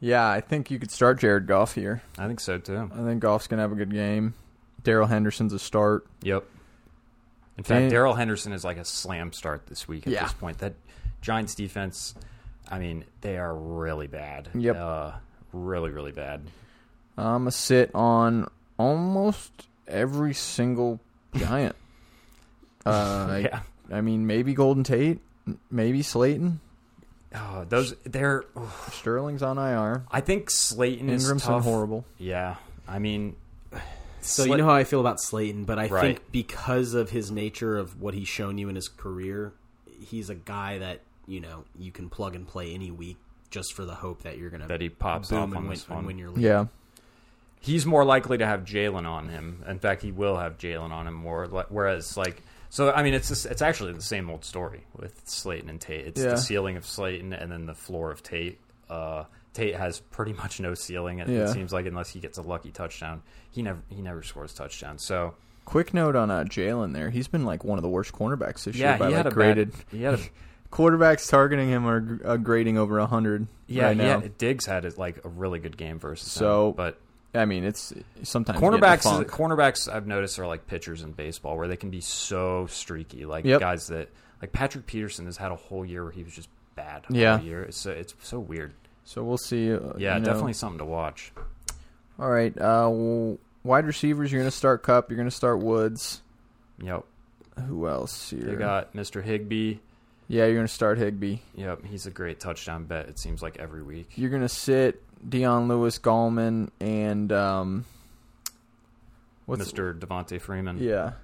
Yeah, 0.00 0.28
I 0.28 0.40
think 0.40 0.70
you 0.70 0.78
could 0.78 0.90
start 0.90 1.18
Jared 1.20 1.46
Goff 1.46 1.74
here. 1.74 2.02
I 2.18 2.26
think 2.26 2.40
so 2.40 2.58
too. 2.58 2.90
I 2.94 3.04
think 3.04 3.20
Goff's 3.20 3.46
gonna 3.46 3.62
have 3.62 3.72
a 3.72 3.76
good 3.76 3.92
game. 3.92 4.34
Darrell 4.82 5.06
Henderson's 5.06 5.52
a 5.52 5.58
start. 5.58 6.06
Yep. 6.22 6.44
In 7.58 7.64
fact, 7.64 7.90
Darrell 7.90 8.14
Henderson 8.14 8.52
is 8.52 8.64
like 8.64 8.78
a 8.78 8.84
slam 8.84 9.32
start 9.32 9.66
this 9.66 9.86
week 9.86 10.06
at 10.06 10.12
Yeah. 10.12 10.22
this 10.24 10.32
point. 10.32 10.58
That 10.58 10.74
Giants 11.20 11.54
defense, 11.54 12.14
I 12.70 12.78
mean, 12.78 13.04
they 13.20 13.36
are 13.38 13.54
really 13.54 14.06
bad. 14.06 14.48
Yep. 14.54 14.76
Uh, 14.76 15.12
really, 15.52 15.90
really 15.90 16.12
bad. 16.12 16.42
I'm 17.16 17.46
a 17.46 17.50
sit 17.52 17.90
on 17.94 18.48
almost 18.78 19.66
every 19.86 20.32
single 20.34 21.00
Giant. 21.34 21.76
uh, 22.86 22.90
I- 23.30 23.38
yeah. 23.38 23.60
I, 23.92 24.00
mean, 24.00 24.26
maybe 24.26 24.54
Golden 24.54 24.84
Tate, 24.84 25.20
maybe 25.70 26.02
Slayton. 26.02 26.60
Oh, 27.34 27.64
those 27.68 27.94
they're. 28.04 28.44
Sterling's 28.92 29.42
on 29.42 29.58
IR. 29.58 30.04
I 30.10 30.20
think 30.20 30.50
Slayton 30.50 31.10
is 31.10 31.30
tough. 31.42 31.64
horrible. 31.64 32.04
Yeah. 32.18 32.56
I 32.88 32.98
mean, 32.98 33.36
So 34.20 34.44
Slay- 34.44 34.50
you 34.50 34.56
know 34.56 34.64
how 34.64 34.74
I 34.74 34.84
feel 34.84 35.00
about 35.00 35.20
Slayton, 35.20 35.64
but 35.64 35.78
I 35.78 35.86
Right. 35.88 36.00
think 36.02 36.32
because 36.32 36.94
of 36.94 37.10
his 37.10 37.30
nature 37.30 37.76
of 37.78 38.00
what 38.00 38.14
he's 38.14 38.28
shown 38.28 38.58
you 38.58 38.68
in 38.68 38.74
his 38.74 38.88
career, 38.88 39.52
he's 40.00 40.28
a 40.30 40.34
guy 40.34 40.78
that 40.78 41.00
you 41.30 41.40
know 41.40 41.64
you 41.78 41.92
can 41.92 42.08
plug 42.10 42.34
and 42.34 42.46
play 42.46 42.74
any 42.74 42.90
week 42.90 43.16
just 43.50 43.72
for 43.74 43.84
the 43.84 43.94
hope 43.94 44.22
that 44.24 44.36
you're 44.38 44.50
gonna 44.50 44.66
that 44.68 44.80
he 44.80 44.88
pops 44.88 45.30
off 45.32 45.44
and 45.44 45.56
on 45.56 45.62
win, 45.64 45.70
this 45.70 45.86
and 45.86 45.96
one. 45.96 46.06
win 46.06 46.18
your 46.18 46.30
league. 46.30 46.42
Yeah. 46.44 46.66
he's 47.60 47.86
more 47.86 48.04
likely 48.04 48.38
to 48.38 48.46
have 48.46 48.60
Jalen 48.64 49.06
on 49.06 49.28
him. 49.28 49.62
In 49.68 49.78
fact, 49.78 50.02
he 50.02 50.12
will 50.12 50.36
have 50.36 50.58
Jalen 50.58 50.90
on 50.90 51.06
him 51.06 51.14
more. 51.14 51.46
Whereas, 51.68 52.16
like 52.16 52.42
So 52.68 52.92
I 52.92 53.02
mean, 53.02 53.14
it's 53.14 53.28
just, 53.28 53.46
it's 53.46 53.62
actually 53.62 53.92
the 53.92 54.02
same 54.02 54.30
old 54.30 54.44
story 54.44 54.84
with 54.96 55.20
Slayton 55.28 55.68
and 55.68 55.80
Tate. 55.80 56.06
It's 56.06 56.20
Yeah. 56.20 56.30
the 56.30 56.36
ceiling 56.38 56.76
of 56.76 56.86
Slayton 56.86 57.32
and 57.32 57.50
then 57.50 57.66
the 57.66 57.74
floor 57.74 58.10
of 58.10 58.22
Tate. 58.22 58.58
Uh, 58.88 59.24
Tate 59.52 59.74
has 59.76 60.00
pretty 60.00 60.32
much 60.32 60.60
no 60.60 60.74
ceiling. 60.74 61.18
It, 61.18 61.28
Yeah. 61.28 61.40
it 61.44 61.48
seems 61.48 61.72
like 61.72 61.86
unless 61.86 62.10
he 62.10 62.20
gets 62.20 62.38
a 62.38 62.42
lucky 62.42 62.70
touchdown, 62.70 63.22
he 63.50 63.62
never 63.62 63.80
he 63.88 64.00
never 64.00 64.22
scores 64.22 64.52
touchdowns. 64.54 65.04
So 65.04 65.34
Quick 65.66 65.92
note 65.94 66.16
on 66.16 66.30
uh, 66.32 66.42
Jalen 66.44 66.94
there. 66.94 67.10
He's 67.10 67.28
been 67.28 67.44
like 67.44 67.62
one 67.64 67.78
of 67.78 67.82
the 67.82 67.88
worst 67.88 68.12
cornerbacks 68.12 68.64
this 68.64 68.74
yeah, 68.76 68.90
year 68.90 68.98
by 68.98 69.06
he 69.08 69.14
like 69.14 69.24
had 69.24 69.26
a 69.26 69.34
graded. 69.34 69.72
bad, 69.72 69.84
he 69.92 70.02
had 70.02 70.14
a 70.14 70.18
Quarterbacks 70.70 71.28
targeting 71.28 71.68
him 71.68 71.86
are 71.86 72.20
uh, 72.24 72.36
grading 72.36 72.78
over 72.78 72.98
100 72.98 73.46
yeah 73.66 73.84
right 73.86 73.96
now. 73.96 74.20
yeah. 74.22 74.28
Diggs 74.38 74.66
had 74.66 74.96
like 74.96 75.24
a 75.24 75.28
really 75.28 75.58
good 75.58 75.76
game 75.76 75.98
versus 75.98 76.30
So, 76.30 76.68
him, 76.68 76.74
but 76.76 76.98
I 77.34 77.44
mean, 77.44 77.64
it's 77.64 77.92
sometimes 78.22 78.58
cornerbacks 78.60 79.24
cornerbacks 79.26 79.92
I've 79.92 80.06
noticed 80.06 80.38
are 80.38 80.46
like 80.46 80.66
pitchers 80.66 81.02
in 81.02 81.12
baseball 81.12 81.56
where 81.56 81.68
they 81.68 81.76
can 81.76 81.90
be 81.90 82.00
so 82.00 82.66
streaky. 82.66 83.24
Like 83.26 83.44
Yep. 83.44 83.60
guys 83.60 83.88
that 83.88 84.08
like 84.40 84.52
Patrick 84.52 84.86
Peterson 84.86 85.26
has 85.26 85.36
had 85.36 85.50
a 85.52 85.56
whole 85.56 85.84
year 85.84 86.02
where 86.04 86.12
he 86.12 86.22
was 86.22 86.34
just 86.34 86.48
bad. 86.76 87.04
Yeah. 87.10 87.40
year. 87.40 87.62
It's 87.64 87.76
so, 87.76 87.90
it's 87.90 88.14
so 88.22 88.38
weird. 88.38 88.72
So 89.04 89.24
we'll 89.24 89.38
see. 89.38 89.72
Uh, 89.72 89.78
Yeah, 89.98 90.14
you 90.14 90.20
know. 90.20 90.24
definitely 90.24 90.52
something 90.54 90.78
to 90.78 90.84
watch. 90.84 91.32
All 92.18 92.30
right. 92.30 92.56
Uh, 92.56 92.82
w- 92.84 93.38
wide 93.64 93.86
receivers, 93.86 94.30
you're 94.30 94.40
going 94.40 94.50
to 94.50 94.56
start 94.56 94.82
Kupp. 94.82 95.10
You're 95.10 95.16
going 95.16 95.28
to 95.28 95.34
start 95.34 95.58
Woods. 95.60 96.22
Yep. 96.82 97.04
Who 97.66 97.88
else 97.88 98.30
here? 98.30 98.40
They 98.40 98.54
got 98.56 98.92
Mr. 98.94 99.22
Higbee. 99.22 99.78
Yeah, 100.30 100.44
you're 100.44 100.54
going 100.54 100.66
to 100.66 100.72
start 100.72 100.98
Higbee. 100.98 101.38
Yep, 101.56 101.86
he's 101.86 102.06
a 102.06 102.10
great 102.12 102.38
touchdown 102.38 102.84
bet. 102.84 103.08
It 103.08 103.18
seems 103.18 103.42
like 103.42 103.58
every 103.58 103.82
week. 103.82 104.12
You're 104.14 104.30
going 104.30 104.42
to 104.42 104.48
sit 104.48 105.02
Dion 105.28 105.66
Lewis, 105.66 105.98
Gallman, 105.98 106.70
and 106.78 107.32
um, 107.32 107.84
what's 109.46 109.72
Mr. 109.72 109.98
Devonta 109.98 110.40
Freeman. 110.40 110.78
Yeah, 110.78 111.14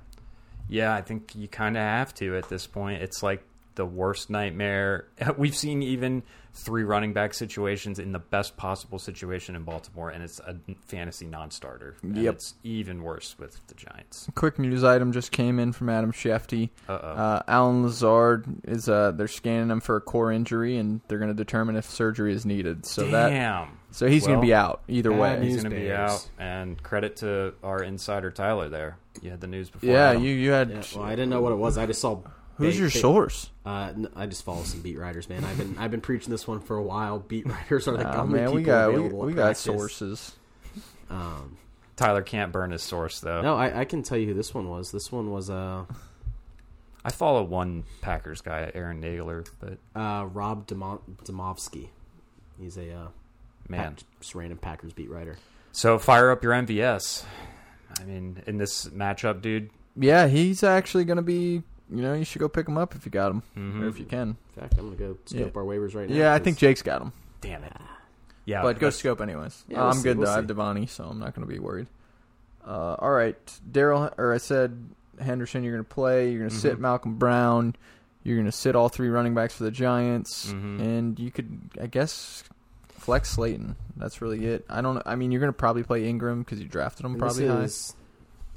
Yeah, 0.68 0.92
I 0.92 1.02
think 1.02 1.36
you 1.36 1.46
kind 1.46 1.76
of 1.76 1.82
have 1.82 2.14
to 2.14 2.36
at 2.36 2.48
this 2.48 2.66
point. 2.66 3.00
It's 3.00 3.22
like 3.22 3.44
the 3.76 3.86
worst 3.86 4.28
nightmare. 4.28 5.06
We've 5.36 5.56
seen 5.56 5.84
even 5.84 6.24
three 6.58 6.84
running 6.84 7.12
back 7.12 7.34
situations 7.34 7.98
in 7.98 8.12
the 8.12 8.18
best 8.18 8.56
possible 8.56 8.98
situation 8.98 9.54
in 9.54 9.62
Baltimore, 9.62 10.08
and 10.10 10.24
it's 10.24 10.40
a 10.40 10.56
fantasy 10.86 11.26
non-starter. 11.26 11.96
And 12.02 12.16
Yep. 12.16 12.34
it's 12.34 12.54
even 12.64 13.02
worse 13.02 13.36
with 13.38 13.60
the 13.66 13.74
Giants. 13.74 14.28
quick 14.34 14.58
news 14.58 14.82
item 14.82 15.12
just 15.12 15.32
came 15.32 15.58
in 15.58 15.72
from 15.72 15.88
Adam 15.90 16.12
Shefty. 16.12 16.70
Uh-oh. 16.88 16.94
Uh, 17.06 17.42
Allen 17.46 17.82
Lazard 17.82 18.46
is 18.64 18.88
uh, 18.88 19.10
they're 19.12 19.28
scanning 19.28 19.70
him 19.70 19.80
for 19.80 19.96
a 19.96 20.00
core 20.00 20.32
injury, 20.32 20.78
and 20.78 21.02
they're 21.08 21.18
going 21.18 21.30
to 21.30 21.34
determine 21.34 21.76
if 21.76 21.84
surgery 21.84 22.32
is 22.32 22.46
needed. 22.46 22.86
So 22.86 23.06
that 23.10 23.28
Damn. 23.28 23.78
so 23.90 24.06
he's 24.08 24.26
going 24.26 24.40
to 24.40 24.46
be 24.46 24.54
out 24.54 24.80
either 24.88 25.12
way. 25.12 25.38
He's 25.44 25.62
going 25.62 25.70
to 25.74 25.78
be 25.80 25.92
out. 25.92 26.26
And 26.38 26.82
credit 26.82 27.16
to 27.16 27.52
our 27.62 27.82
insider 27.82 28.30
Tyler 28.30 28.68
there. 28.70 28.96
You 29.22 29.30
had 29.30 29.40
the 29.40 29.46
news 29.46 29.68
before. 29.70 29.90
Yeah, 29.90 30.10
Adam. 30.10 30.22
you 30.24 30.34
you 30.34 30.50
had 30.52 30.70
Yeah, 30.70 30.82
well, 30.96 31.04
I 31.04 31.10
didn't 31.10 31.30
know 31.30 31.40
what 31.42 31.52
it 31.52 31.56
was. 31.56 31.76
I 31.78 31.86
just 31.86 32.00
saw. 32.00 32.18
Who's 32.56 32.74
ba- 32.74 32.80
your 32.80 32.90
ba- 32.90 32.98
source? 32.98 33.50
Uh, 33.64 33.92
n- 33.94 34.08
I 34.16 34.26
just 34.26 34.44
follow 34.44 34.62
some 34.64 34.80
beat 34.82 34.98
writers, 34.98 35.28
man. 35.28 35.44
I've 35.44 35.58
been 35.58 35.76
I've 35.78 35.90
been 35.90 36.00
preaching 36.00 36.30
this 36.30 36.46
one 36.46 36.60
for 36.60 36.76
a 36.76 36.82
while. 36.82 37.18
Beat 37.18 37.46
writers 37.50 37.88
are 37.88 37.96
the 37.96 38.04
Nah, 38.04 38.22
only 38.22 38.34
man, 38.34 38.44
people 38.48 38.54
we 38.56 38.62
got 38.62 38.92
we, 38.94 39.04
at 39.06 39.12
we 39.12 39.32
got 39.32 39.56
sources. 39.56 40.32
Um, 41.10 41.56
Tyler 41.96 42.22
can't 42.22 42.52
burn 42.52 42.70
his 42.72 42.82
source 42.82 43.20
though. 43.20 43.40
no, 43.42 43.56
I, 43.56 43.80
I 43.80 43.84
can 43.84 44.02
tell 44.02 44.18
you 44.18 44.26
who 44.26 44.34
this 44.34 44.52
one 44.52 44.68
was. 44.68 44.90
This 44.92 45.10
one 45.12 45.30
was 45.30 45.48
uh, 45.50 45.84
I 47.04 47.10
follow 47.10 47.42
one 47.44 47.84
Packers 48.00 48.40
guy, 48.40 48.70
Aaron 48.74 49.00
Nagler, 49.00 49.48
but 49.60 49.78
uh, 49.98 50.26
Rob 50.26 50.66
Demo- 50.66 51.02
Demovsky. 51.24 51.88
He's 52.60 52.76
a 52.76 52.90
uh, 52.92 53.06
man. 53.68 53.94
Pack- 53.94 54.02
just 54.20 54.34
random 54.34 54.58
Packers 54.58 54.92
beat 54.92 55.10
writer. 55.10 55.36
So 55.72 55.98
fire 55.98 56.30
up 56.30 56.42
your 56.42 56.52
MVS. 56.52 57.24
I 58.00 58.04
mean, 58.04 58.42
in 58.46 58.58
this 58.58 58.86
matchup, 58.86 59.40
dude. 59.42 59.70
Yeah, 59.96 60.26
he's 60.26 60.62
actually 60.62 61.04
going 61.04 61.16
to 61.16 61.22
be. 61.22 61.62
You 61.90 62.02
know, 62.02 62.14
you 62.14 62.24
should 62.24 62.40
go 62.40 62.48
pick 62.48 62.66
him 62.68 62.76
up 62.78 62.94
if 62.96 63.04
you 63.06 63.12
got 63.12 63.30
him, 63.30 63.42
Mhm. 63.56 63.82
or 63.82 63.86
if 63.88 63.98
you 63.98 64.04
can. 64.06 64.30
In 64.56 64.60
fact, 64.62 64.74
I'm 64.78 64.86
gonna 64.86 64.96
go 64.96 65.16
scope 65.24 65.40
Yeah. 65.54 65.60
our 65.60 65.64
waivers 65.64 65.94
right 65.94 66.08
now. 66.10 66.16
Yeah, 66.16 66.34
I 66.34 66.38
think 66.40 66.58
Jake's 66.58 66.82
got 66.82 67.00
him, 67.02 67.12
Damn 67.40 67.62
it. 67.64 67.72
Yeah, 68.44 68.62
but 68.62 68.78
go 68.78 68.90
scope 68.90 69.20
anyways. 69.20 69.64
Yeah, 69.68 69.78
Uh, 69.78 69.80
we'll 69.82 69.90
I'm 69.90 69.96
see, 69.98 70.02
good 70.04 70.18
we'll 70.18 70.26
though. 70.26 70.32
I 70.32 70.36
have. 70.36 70.46
Devani, 70.46 70.88
so 70.88 71.04
I'm 71.04 71.18
not 71.18 71.34
going 71.34 71.46
to 71.46 71.52
be 71.52 71.58
worried. 71.58 71.86
Uh, 72.66 72.94
all 72.98 73.10
right, 73.10 73.36
Darrell, 73.70 74.10
or 74.18 74.32
I 74.32 74.38
said 74.38 74.88
Henderson, 75.20 75.62
you're 75.64 75.72
going 75.74 75.84
to 75.84 75.88
play. 75.94 76.30
You're 76.30 76.40
going 76.40 76.50
to 76.50 76.56
sit. 76.56 76.78
Malcolm 76.80 77.16
Brown. 77.16 77.74
You're 78.24 78.36
going 78.36 78.46
to 78.46 78.52
sit 78.52 78.74
all 78.74 78.88
three 78.88 79.08
running 79.08 79.34
backs 79.34 79.54
for 79.54 79.62
the 79.64 79.70
Giants, 79.70 80.52
Mhm. 80.52 80.80
and 80.80 81.18
you 81.20 81.30
could, 81.30 81.60
I 81.80 81.86
guess, 81.86 82.42
flex 82.88 83.30
Slayton. 83.30 83.76
That's 83.96 84.20
really 84.20 84.44
it. 84.46 84.64
I 84.68 84.80
don't. 84.80 85.00
I 85.06 85.14
mean, 85.14 85.30
you're 85.30 85.40
going 85.40 85.52
to 85.52 85.56
probably 85.56 85.84
play 85.84 86.02
Engram 86.12 86.40
because 86.40 86.60
you 86.60 86.66
drafted 86.66 87.06
him 87.06 87.12
And 87.12 87.20
probably 87.20 87.46
this 87.46 87.92
high. 87.92 87.96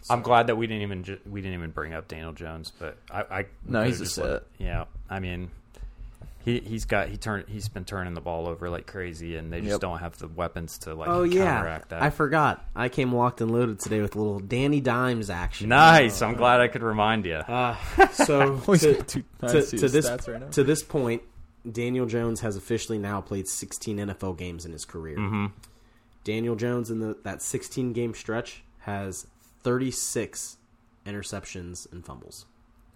Is- 0.01 0.09
I'm 0.09 0.21
glad 0.21 0.47
that 0.47 0.55
we 0.57 0.67
didn't 0.67 0.83
even 0.83 1.03
ju- 1.03 1.19
we 1.29 1.41
didn't 1.41 1.57
even 1.57 1.71
bring 1.71 1.93
up 1.93 2.07
Daniel 2.07 2.33
Jones, 2.33 2.71
but 2.77 2.97
I, 3.11 3.21
I 3.39 3.45
No, 3.65 3.83
he's 3.83 3.99
a 4.01 4.03
just 4.03 4.15
sit. 4.15 4.23
let- 4.25 4.43
yeah, 4.57 4.85
I 5.09 5.19
mean, 5.19 5.49
he 6.45 6.59
he's 6.61 6.85
got 6.85 7.09
he 7.09 7.17
turned 7.17 7.45
he's 7.49 7.67
been 7.67 7.83
turning 7.85 8.13
the 8.13 8.21
ball 8.21 8.47
over 8.47 8.69
like 8.69 8.87
crazy, 8.87 9.35
and 9.35 9.51
they 9.51 9.59
just 9.59 9.71
Yep. 9.71 9.81
don't 9.81 9.99
have 9.99 10.17
the 10.17 10.27
weapons 10.29 10.77
to 10.79 10.93
like 10.93 11.09
Oh 11.09 11.23
yeah, 11.23 11.45
counteract 11.55 11.89
that. 11.89 12.01
I 12.01 12.09
forgot. 12.11 12.65
I 12.75 12.87
came 12.89 13.13
locked 13.13 13.41
and 13.41 13.51
loaded 13.51 13.79
today 13.79 14.01
with 14.01 14.15
a 14.15 14.17
little 14.17 14.39
Danny 14.39 14.79
Dimes 14.79 15.29
action. 15.29 15.69
nice. 15.69 16.21
I'm 16.21 16.35
glad 16.35 16.61
I 16.61 16.67
could 16.69 16.81
remind 16.83 17.25
you. 17.25 17.35
Uh, 17.35 17.75
so 18.13 18.61
Always 18.67 18.81
to, 18.81 18.93
got 18.93 19.07
two- 19.07 19.23
I 19.41 19.47
to, 19.47 19.61
to 19.63 19.89
this 19.89 20.27
right 20.27 20.39
now. 20.39 20.47
to 20.47 20.63
this 20.63 20.81
point, 20.81 21.23
Daniel 21.69 22.05
Jones 22.05 22.39
has 22.39 22.55
officially 22.55 22.97
now 22.97 23.19
played 23.19 23.47
16 23.49 23.97
NFL 23.97 24.37
games 24.37 24.65
in 24.65 24.71
his 24.71 24.85
career. 24.85 25.17
hmm 25.17 25.47
Daniel 26.23 26.55
Jones 26.55 26.89
in 26.89 26.99
the 26.99 27.17
that 27.23 27.41
16 27.41 27.91
game 27.93 28.13
stretch 28.13 28.63
has 28.79 29.27
36 29.63 30.57
interceptions 31.05 31.91
and 31.91 32.05
fumbles. 32.05 32.45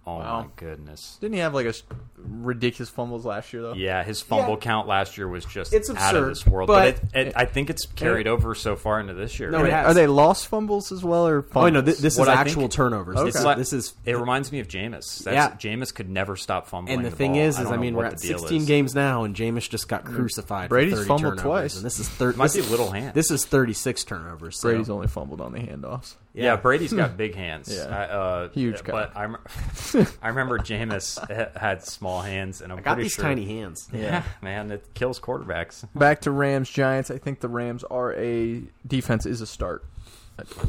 Oh 0.06 0.18
Wow. 0.18 0.42
my 0.42 0.46
goodness. 0.56 1.16
Didn't 1.22 1.32
he 1.32 1.40
have 1.40 1.54
like 1.54 1.64
a 1.64 1.70
s- 1.70 1.82
ridiculous 2.18 2.90
fumbles 2.90 3.24
last 3.24 3.54
year 3.54 3.62
though? 3.62 3.72
Yeah, 3.72 4.02
his 4.04 4.20
fumble 4.20 4.50
Yeah. 4.52 4.60
count 4.60 4.86
last 4.86 5.16
year 5.16 5.26
was 5.26 5.46
just 5.46 5.72
It's 5.72 5.88
out 5.88 5.96
absurd, 5.96 6.18
of 6.24 6.28
this 6.28 6.46
world. 6.46 6.66
But, 6.66 7.00
but- 7.00 7.18
it, 7.18 7.26
it, 7.28 7.32
I 7.34 7.46
think 7.46 7.70
it's 7.70 7.86
carried 7.86 8.26
over 8.26 8.54
so 8.54 8.76
far 8.76 9.00
into 9.00 9.14
this 9.14 9.40
year. 9.40 9.50
No, 9.50 9.58
Are 9.58 9.60
it 9.62 9.64
they- 9.64 9.70
has. 9.70 9.86
Are 9.86 9.94
they 9.94 10.06
lost 10.06 10.48
fumbles 10.48 10.92
as 10.92 11.02
well 11.02 11.26
or? 11.26 11.40
Fumbles? 11.40 11.64
Oh 11.64 11.68
no, 11.70 11.80
th- 11.80 11.96
this 11.96 12.18
What 12.18 12.24
is 12.28 12.34
I 12.34 12.34
actual 12.34 12.62
think- 12.64 12.72
turnovers. 12.72 13.16
Okay. 13.16 13.24
This, 13.24 13.36
is, 13.36 13.44
like- 13.46 13.56
this 13.56 13.72
is 13.72 13.94
It 14.04 14.18
reminds 14.18 14.52
me 14.52 14.60
of 14.60 14.68
Jameis. 14.68 15.24
That's, 15.24 15.26
Yeah. 15.34 15.52
Jameis 15.52 15.94
could 15.94 16.10
never 16.10 16.36
stop 16.36 16.66
fumbling. 16.66 16.98
and 16.98 17.06
the, 17.06 17.08
the 17.08 17.16
thing 17.16 17.32
ball. 17.32 17.40
is, 17.40 17.56
I 17.56 17.60
is 17.60 17.64
don't 17.64 17.72
I 17.72 17.76
know 17.76 17.80
mean, 17.82 17.94
we're 17.96 18.02
the 18.04 18.12
at 18.16 18.20
deal 18.20 18.38
16 18.40 18.60
is. 18.60 18.66
games 18.68 18.94
now, 18.94 19.24
and 19.24 19.34
Jameis 19.34 19.70
just 19.70 19.88
got 19.88 20.04
crucified. 20.04 20.68
Brady's 20.68 20.92
for 20.92 20.96
30 20.98 21.08
fumbled 21.08 21.22
turnovers, 21.38 21.42
twice. 21.42 21.76
and 21.76 21.84
this 21.86 21.98
is 21.98 22.10
third. 22.10 22.36
Might 22.36 22.44
this 22.48 22.56
be 22.56 22.60
is- 22.60 22.70
little 22.70 22.90
hand. 22.90 23.14
This 23.14 23.30
is 23.30 23.46
36 23.46 24.04
turnovers. 24.04 24.60
So. 24.60 24.68
Brady's 24.68 24.90
only 24.90 25.06
fumbled 25.06 25.40
on 25.40 25.52
the 25.52 25.60
handoffs. 25.60 26.16
Yeah, 26.34 26.56
Brady's 26.56 26.92
got 26.92 27.16
big 27.16 27.34
hands. 27.36 27.72
Yeah. 27.74 27.84
I, 27.96 28.02
uh, 28.12 28.48
Huge 28.50 28.82
guy. 28.82 28.90
But 28.92 29.16
I, 29.16 29.22
rem- 29.24 30.06
I 30.22 30.28
remember 30.28 30.58
Jameis 30.58 31.56
had 31.56 31.84
small 31.84 32.22
hands, 32.22 32.60
and 32.60 32.72
I'm 32.72 32.80
I 32.80 32.82
got 32.82 32.98
these 32.98 33.12
sure, 33.12 33.24
tiny 33.24 33.46
hands. 33.46 33.88
Yeah, 33.94 34.24
man, 34.42 34.70
it 34.72 34.84
kills 34.94 35.20
quarterbacks. 35.20 35.86
Back 35.94 36.22
to 36.22 36.30
Rams 36.32 36.68
Giants. 36.68 37.10
I 37.10 37.18
think 37.18 37.38
the 37.40 37.48
Rams 37.48 37.84
are 37.84 38.12
a 38.14 38.62
defense 38.86 39.26
is 39.26 39.40
a 39.40 39.46
start, 39.46 39.84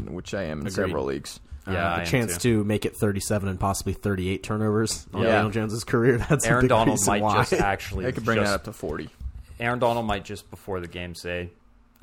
which 0.07 0.33
I 0.35 0.43
am 0.43 0.59
in 0.61 0.67
Agreed. 0.67 0.73
several 0.73 1.05
leagues. 1.05 1.39
Yeah, 1.67 1.93
uh, 1.93 1.97
I 2.01 2.03
chance 2.05 2.37
too. 2.37 2.59
to 2.59 2.63
make 2.63 2.85
it 2.85 2.95
37 2.95 3.49
and 3.49 3.59
possibly 3.59 3.93
38 3.93 4.43
turnovers 4.43 5.07
on 5.15 5.23
Yeah. 5.23 5.29
Daniel 5.31 5.49
Jones's 5.49 5.83
career. 5.83 6.19
That's 6.29 6.45
a 6.45 6.49
Aaron 6.49 6.61
big 6.61 6.69
Donald 6.69 6.99
might 7.07 7.23
why. 7.23 7.37
just 7.37 7.53
actually 7.53 8.05
They 8.05 8.11
could 8.11 8.23
bring 8.23 8.37
just, 8.37 8.51
that 8.51 8.55
up 8.55 8.63
to 8.65 8.71
forty. 8.73 9.09
Aaron 9.59 9.79
Donald 9.79 10.05
might 10.05 10.23
just 10.25 10.51
before 10.51 10.79
the 10.79 10.87
game 10.87 11.15
say, 11.15 11.49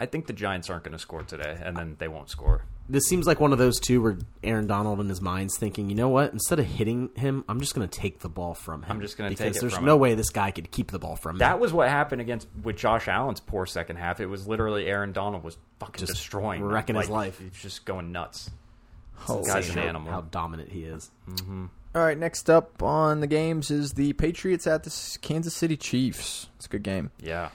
"I 0.00 0.06
think 0.06 0.26
the 0.26 0.32
Giants 0.32 0.68
aren't 0.68 0.82
going 0.82 0.94
to 0.94 0.98
score 0.98 1.22
today," 1.22 1.56
and 1.62 1.76
then 1.76 1.94
they 2.00 2.08
won't 2.08 2.28
score. 2.28 2.64
This 2.88 3.04
seems 3.04 3.26
like 3.26 3.40
one 3.40 3.52
of 3.52 3.58
those 3.58 3.78
two 3.80 4.02
where 4.02 4.18
Aaron 4.42 4.66
Donald 4.66 5.00
in 5.00 5.08
his 5.08 5.20
mind's 5.20 5.56
thinking, 5.56 5.88
you 5.88 5.94
know 5.96 6.08
what? 6.08 6.32
Instead 6.32 6.58
of 6.58 6.66
hitting 6.66 7.10
him, 7.16 7.44
I'm 7.48 7.60
just 7.60 7.74
going 7.74 7.88
to 7.88 8.00
take 8.00 8.18
the 8.20 8.28
ball 8.28 8.54
from 8.54 8.82
him. 8.82 8.90
I'm 8.90 9.00
just 9.00 9.16
gonna 9.16 9.30
because 9.30 9.52
take 9.52 9.56
it 9.56 9.60
there's 9.60 9.80
no 9.80 9.94
him. 9.94 10.00
way 10.00 10.14
this 10.14 10.30
guy 10.30 10.50
could 10.50 10.70
keep 10.70 10.90
the 10.90 10.98
ball 10.98 11.16
from 11.16 11.36
him. 11.36 11.38
That 11.38 11.56
me. 11.56 11.62
was 11.62 11.72
what 11.72 11.88
happened 11.88 12.20
against 12.20 12.48
with 12.62 12.76
Josh 12.76 13.08
Allen's 13.08 13.40
poor 13.40 13.64
second 13.66 13.96
half. 13.96 14.20
It 14.20 14.26
was 14.26 14.46
literally 14.46 14.86
Aaron 14.86 15.12
Donald 15.12 15.42
was 15.44 15.56
fucking 15.80 16.00
Just 16.00 16.12
destroying, 16.14 16.60
them. 16.60 16.70
wrecking 16.70 16.96
his 16.96 17.08
Like, 17.08 17.26
life. 17.28 17.38
He's 17.38 17.62
just 17.62 17.84
going 17.84 18.12
nuts. 18.12 18.50
Oh, 19.28 19.38
This 19.38 19.46
guy's 19.48 19.70
an 19.70 19.78
animal. 19.78 20.10
How 20.12 20.22
dominant 20.22 20.70
he 20.72 20.84
is. 20.84 21.10
All 21.94 22.02
right, 22.02 22.18
next 22.18 22.48
up 22.50 22.82
on 22.82 23.20
the 23.20 23.26
games 23.26 23.70
is 23.70 23.92
the 23.92 24.14
Patriots 24.14 24.66
at 24.66 24.82
the 24.82 25.18
Kansas 25.20 25.54
City 25.54 25.76
Chiefs. 25.76 26.48
It's 26.56 26.66
a 26.66 26.68
good 26.68 26.82
game. 26.82 27.10
Yeah, 27.20 27.50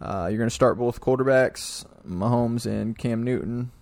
Uh, 0.00 0.28
you're 0.30 0.38
going 0.38 0.48
to 0.48 0.54
start 0.54 0.78
both 0.78 1.00
quarterbacks, 1.00 1.84
Mahomes 2.06 2.66
and 2.66 2.96
Cam 2.96 3.22
Newton. 3.24 3.72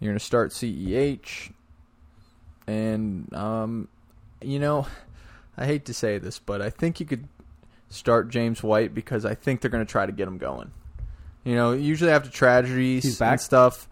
You're 0.00 0.10
going 0.12 0.18
to 0.18 0.24
start 0.24 0.50
CEH. 0.50 1.52
And, 2.66 3.32
um, 3.34 3.88
you 4.40 4.58
know, 4.58 4.86
I 5.56 5.66
hate 5.66 5.84
to 5.86 5.94
say 5.94 6.18
this, 6.18 6.38
but 6.38 6.62
I 6.62 6.70
think 6.70 7.00
you 7.00 7.06
could 7.06 7.28
start 7.88 8.28
James 8.30 8.62
White 8.62 8.94
because 8.94 9.24
I 9.24 9.34
think 9.34 9.60
they're 9.60 9.70
going 9.70 9.84
to 9.84 9.90
try 9.90 10.06
to 10.06 10.12
get 10.12 10.26
him 10.28 10.38
going. 10.38 10.70
You 11.44 11.54
know, 11.54 11.72
usually 11.72 12.10
after 12.10 12.30
tragedies 12.30 13.02
He's 13.02 13.18
back? 13.18 13.32
and 13.32 13.40
stuff, 13.40 13.88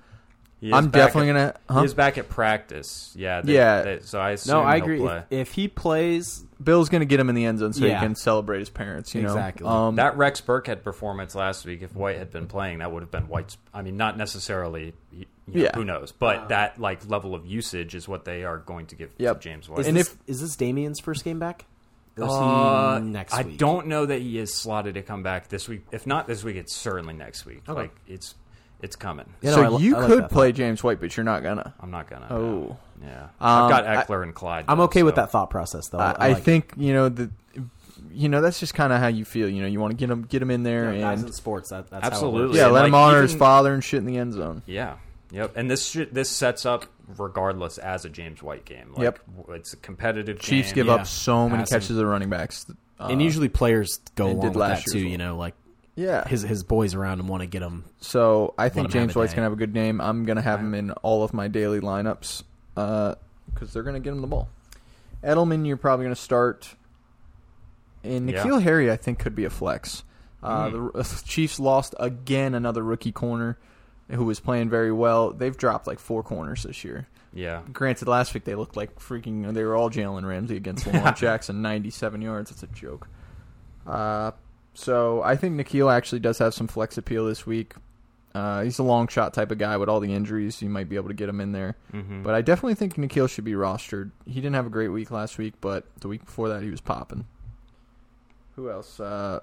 I'm 0.63 0.91
definitely 0.91 1.31
at- 1.31 1.35
going 1.35 1.53
to. 1.53 1.61
Huh? 1.71 1.79
He 1.81 1.87
is 1.87 1.95
back 1.95 2.19
at 2.19 2.29
practice. 2.29 3.13
Yeah, 3.17 3.41
they- 3.41 3.55
Yeah. 3.55 3.83
they- 3.83 4.01
so 4.01 4.19
I 4.21 4.31
assume 4.33 4.55
No, 4.55 4.63
I 4.63 4.77
he'll 4.77 4.85
agree. 4.85 4.99
play. 4.99 5.23
If, 5.31 5.49
if 5.49 5.53
he 5.55 5.69
plays, 5.69 6.45
Bill's 6.63 6.89
going 6.89 7.01
to 7.01 7.07
get 7.07 7.21
him 7.21 7.29
in 7.29 7.35
the 7.37 7.45
end 7.45 7.61
zone 7.61 7.73
so 7.73 7.85
Yeah. 7.87 8.01
he 8.01 8.07
can 8.07 8.15
celebrate 8.17 8.59
his 8.59 8.69
parents. 8.71 9.15
You 9.15 9.23
know, 9.23 9.29
Exactly. 9.29 9.67
Um, 9.67 9.97
That 9.97 10.17
Rex 10.17 10.41
Burkhead 10.41 10.83
performance 10.83 11.35
last 11.35 11.65
week, 11.65 11.83
if 11.83 11.95
White 11.95 12.19
had 12.19 12.31
been 12.33 12.47
playing, 12.49 12.79
that 12.79 12.91
would 12.91 13.03
have 13.03 13.11
been 13.13 13.29
White's. 13.29 13.57
I 13.73 13.83
mean, 13.83 13.97
not 13.97 14.17
necessarily 14.17 14.93
you 15.13 15.27
know, 15.47 15.61
Yeah. 15.63 15.71
who 15.75 15.85
knows? 15.85 16.13
But 16.13 16.49
that 16.49 16.81
like 16.81 17.09
level 17.09 17.35
of 17.35 17.47
usage 17.47 17.95
is 17.95 18.09
what 18.09 18.25
they 18.25 18.45
are 18.45 18.59
going 18.59 18.87
to 18.87 18.97
give 18.97 19.11
Yep. 19.19 19.41
to 19.41 19.49
James 19.49 19.65
Is 19.67 19.71
White. 19.71 19.87
And 19.87 19.97
this, 19.97 20.09
if- 20.09 20.17
is 20.27 20.41
this 20.41 20.57
Damien's 20.57 21.01
first 21.01 21.25
game 21.25 21.39
back? 21.39 21.65
Or 22.19 22.25
is 22.25 22.31
he 22.33 22.37
Uh, 22.39 22.99
next 22.99 23.33
I 23.35 23.43
week? 23.43 23.59
don't 23.59 23.87
know 23.87 24.05
that 24.05 24.21
he 24.21 24.39
is 24.39 24.53
slotted 24.53 24.95
to 24.95 25.03
come 25.03 25.23
back 25.23 25.47
this 25.49 25.69
week. 25.69 25.87
If 25.93 26.05
not 26.07 26.27
this 26.27 26.43
week, 26.43 26.57
it's 26.57 26.75
certainly 26.75 27.15
next 27.15 27.47
week. 27.47 27.63
Okay. 27.69 27.83
Like 27.83 27.95
it's 28.09 28.35
it's 28.83 28.97
coming. 28.97 29.27
You 29.43 29.51
know, 29.51 29.57
so 29.57 29.63
I 29.63 29.69
li- 29.69 29.83
you 29.85 29.97
I 29.97 30.01
like 30.01 30.09
could 30.09 30.23
that 30.25 30.31
play 30.31 30.51
James 30.53 30.83
White, 30.83 30.99
but 31.01 31.17
you're 31.17 31.23
not 31.25 31.43
gonna. 31.45 31.75
I'm 31.81 31.91
not 31.93 32.11
gonna. 32.11 32.27
Oh. 32.31 32.77
No. 33.01 33.07
yeah. 33.07 33.23
Um, 33.25 33.29
I've 33.65 33.71
got 33.71 33.87
I- 33.87 34.03
Ekeler 34.05 34.23
and 34.23 34.35
Clyde. 34.35 34.65
I'm 34.69 34.79
though, 34.79 34.85
okay 34.85 35.03
with 35.03 35.17
that 35.17 35.31
thought 35.31 35.51
process, 35.51 35.89
though. 35.89 35.99
I, 35.99 36.13
I 36.19 36.29
like 36.29 36.39
it. 36.39 36.45
think 36.45 36.73
you 36.77 36.93
know 36.93 37.09
the, 37.09 37.31
you 38.13 38.29
know 38.29 38.41
that's 38.41 38.61
just 38.61 38.75
kind 38.75 38.93
of 38.93 39.01
how 39.01 39.09
you 39.09 39.25
feel. 39.25 39.49
You 39.49 39.63
know, 39.63 39.69
you 39.69 39.81
want 39.81 39.93
to 39.93 39.97
get 39.97 40.11
him 40.11 40.23
get 40.23 40.43
him 40.43 40.51
in 40.51 40.63
there 40.63 40.93
Yeah, 40.95 41.01
guys 41.01 41.21
and 41.21 41.29
in 41.29 41.33
sports. 41.35 41.71
That, 41.71 41.91
that's 41.91 42.05
Absolutely. 42.07 42.59
yeah, 42.59 42.67
And, 42.67 42.75
let 42.75 42.85
him 42.87 42.93
like, 42.93 43.01
honor 43.01 43.23
his 43.23 43.35
father 43.35 43.73
and 43.75 43.83
shit 43.85 43.99
in 43.99 44.07
the 44.07 44.17
end 44.19 44.33
zone. 44.35 44.63
Yeah. 44.67 44.97
Yep. 45.31 45.53
And 45.57 45.71
this 45.71 45.87
should, 45.87 46.15
this 46.15 46.31
sets 46.31 46.65
up 46.65 46.87
regardless 47.19 47.77
as 47.77 48.05
a 48.07 48.09
James 48.09 48.43
White 48.43 48.65
game. 48.65 48.93
Like, 48.95 49.03
Yep. 49.03 49.19
It's 49.51 49.73
a 49.75 49.77
competitive 49.77 50.39
Chiefs 50.39 50.69
game. 50.69 50.75
give 50.77 50.87
Yeah. 50.87 50.95
up 50.95 51.07
so 51.07 51.49
many 51.49 51.63
Passing. 51.63 51.81
catches 51.81 51.97
to 51.99 52.07
running 52.07 52.31
backs. 52.31 52.65
Uh, 52.99 53.09
and 53.11 53.21
usually 53.21 53.49
players 53.51 54.01
go 54.15 54.25
they 54.25 54.31
along 54.33 54.41
did 54.41 54.49
with 54.49 54.57
last 54.57 54.87
that 54.87 54.93
too. 54.93 54.99
as 54.99 55.05
You 55.05 55.19
know, 55.19 55.37
like 55.37 55.55
yeah. 55.97 56.27
his 56.27 56.43
his 56.43 56.65
boys 56.65 56.95
around 56.95 57.21
him 57.21 57.29
want 57.29 57.43
to 57.43 57.47
get 57.47 57.61
him. 57.63 57.85
So 58.01 58.55
I 58.57 58.71
think 58.71 58.91
James 58.91 59.15
White's 59.15 59.35
gonna 59.35 59.43
have 59.45 59.53
a 59.53 59.57
good 59.57 59.75
game. 59.75 60.01
I'm 60.01 60.25
gonna 60.25 60.41
have 60.43 60.61
him 60.61 60.75
in 60.75 60.93
all 60.93 61.23
of 61.25 61.35
my 61.35 61.47
daily 61.49 61.81
lineups 61.81 62.43
because 63.53 63.73
they're 63.73 63.83
gonna 63.83 64.01
get 64.01 64.13
him 64.13 64.21
the 64.21 64.27
ball. 64.27 64.49
Edelman, 65.23 65.67
you're 65.67 65.77
probably 65.77 66.05
gonna 66.07 66.15
start. 66.17 66.75
And 68.05 68.29
Yeah. 68.31 68.43
N'Keal 68.45 68.63
Harry, 68.63 68.91
I 68.91 68.97
think, 68.97 69.19
could 69.19 69.35
be 69.35 69.45
a 69.45 69.51
flex. 69.51 70.05
Uh, 70.43 70.69
Mm. 70.71 70.93
The 70.95 71.23
Chiefs 71.27 71.59
lost 71.59 71.95
again 71.99 72.55
another 72.55 72.83
rookie 72.83 73.13
corner 73.13 73.59
who 74.11 74.25
was 74.25 74.41
playing 74.41 74.71
very 74.71 74.93
well. 74.93 75.33
They've 75.33 75.57
dropped 75.57 75.87
like 75.87 75.99
four 75.99 76.23
corners 76.23 76.63
this 76.63 76.85
year. 76.85 77.09
Yeah. 77.35 77.63
Granted, 77.73 78.09
last 78.09 78.33
week 78.33 78.45
they 78.45 78.55
looked 78.55 78.77
like 78.77 78.99
freaking. 78.99 79.53
They 79.53 79.65
were 79.65 79.75
all 79.77 79.91
Jalen 79.91 80.27
Ramsey 80.27 80.57
against 80.57 80.87
Lamar 80.93 81.13
Jackson, 81.13 81.61
97 81.61 82.23
yards. 82.23 82.51
It's 82.51 82.63
a 82.63 82.67
joke. 82.69 83.09
Uh, 83.87 84.31
so 84.75 85.23
I 85.23 85.37
think 85.37 85.57
N'Keal 85.61 85.93
actually 85.93 86.21
does 86.21 86.39
have 86.39 86.55
some 86.55 86.69
flex 86.69 86.97
appeal 86.97 87.27
this 87.27 87.45
week. 87.45 87.75
Uh, 88.35 88.63
he's 88.63 88.79
a 88.79 88.83
long 88.83 89.09
shot 89.09 89.33
type 89.35 89.51
of 89.51 89.59
guy 89.59 89.77
with 89.79 89.89
all 89.89 90.01
the 90.01 90.13
injuries. 90.13 90.61
You 90.63 90.69
might 90.69 90.89
be 90.89 90.97
able 90.97 91.09
to 91.09 91.15
get 91.15 91.29
him 91.29 91.41
in 91.41 91.53
there. 91.53 91.77
hmm 91.91 92.23
But 92.23 92.35
I 92.35 92.43
definitely 92.43 92.75
think 92.75 92.95
N'Keal 92.97 93.29
should 93.29 93.45
be 93.45 93.53
rostered. 93.53 94.11
He 94.27 94.35
didn't 94.35 94.55
have 94.55 94.67
a 94.67 94.71
great 94.71 94.89
week 94.89 95.11
last 95.11 95.39
week, 95.39 95.55
but 95.61 95.85
the 96.01 96.09
week 96.09 96.25
before 96.25 96.49
that 96.51 96.63
he 96.63 96.71
was 96.71 96.81
popping. 96.81 97.25
Who 98.57 98.71
else? 98.71 98.99
Uh, 99.01 99.41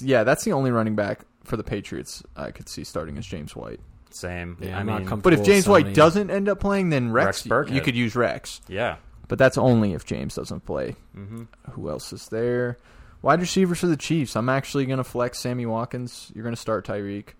yeah, 0.00 0.24
that's 0.24 0.44
the 0.44 0.52
only 0.52 0.70
running 0.70 0.94
back 0.96 1.20
for 1.44 1.56
the 1.56 1.64
Patriots 1.64 2.22
I 2.36 2.50
could 2.50 2.68
see 2.68 2.84
starting 2.84 3.18
as 3.18 3.26
James 3.26 3.54
White. 3.56 3.80
Same. 4.10 4.56
Yeah, 4.60 4.76
I 4.76 4.80
I'm 4.80 4.86
not 4.86 5.00
mean, 5.00 5.08
comfortable 5.08 5.36
But 5.36 5.40
if 5.40 5.46
James 5.46 5.68
White 5.68 5.94
doesn't 5.94 6.30
end 6.30 6.48
up 6.48 6.60
playing, 6.60 6.90
then 6.90 7.10
Rex, 7.12 7.26
Rex 7.26 7.44
you- 7.46 7.50
Burkhead. 7.50 7.74
you 7.74 7.80
could 7.80 7.96
use 7.96 8.14
Rex. 8.16 8.60
yeah. 8.68 8.96
But 9.28 9.38
that's 9.38 9.58
only 9.58 9.92
if 9.92 10.06
James 10.06 10.34
doesn't 10.34 10.64
play. 10.64 10.96
hmm 11.14 11.42
Who 11.72 11.90
else 11.90 12.14
is 12.14 12.28
there? 12.28 12.78
Wide 13.20 13.40
receivers 13.40 13.78
for 13.80 13.86
the 13.86 13.96
Chiefs. 13.96 14.36
I'm 14.36 14.48
actually 14.48 14.86
going 14.86 14.96
to 14.98 15.04
flex 15.04 15.38
Sammy 15.40 15.66
Watkins. 15.66 16.32
You're 16.34 16.44
going 16.44 16.54
to 16.54 16.60
start 16.60 16.86
Tyreek. 16.86 17.30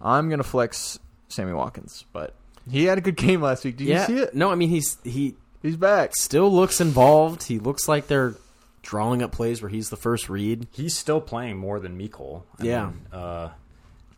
I'm 0.00 0.28
going 0.28 0.38
to 0.38 0.44
flex 0.44 0.98
Sammy 1.28 1.52
Watkins, 1.52 2.04
but 2.12 2.34
he 2.70 2.84
had 2.84 2.98
a 2.98 3.00
good 3.00 3.16
game 3.16 3.40
last 3.40 3.64
week. 3.64 3.76
Did 3.76 3.88
yeah, 3.88 4.08
you 4.08 4.16
see 4.16 4.22
it? 4.22 4.34
no, 4.34 4.50
I 4.50 4.54
mean 4.54 4.68
he's 4.68 4.98
he 5.04 5.34
He's 5.62 5.76
back. 5.76 6.14
still 6.14 6.50
looks 6.52 6.80
involved. 6.80 7.42
He 7.44 7.58
looks 7.58 7.88
like 7.88 8.06
they're 8.06 8.34
drawing 8.82 9.22
up 9.22 9.32
plays 9.32 9.60
where 9.62 9.68
he's 9.68 9.90
the 9.90 9.96
first 9.96 10.28
read. 10.28 10.68
He's 10.70 10.96
still 10.96 11.20
playing 11.20 11.56
more 11.56 11.80
than 11.80 11.98
Mecole. 11.98 12.42
I 12.60 12.64
Yeah. 12.64 12.86
mean, 12.86 13.00
uh, 13.12 13.48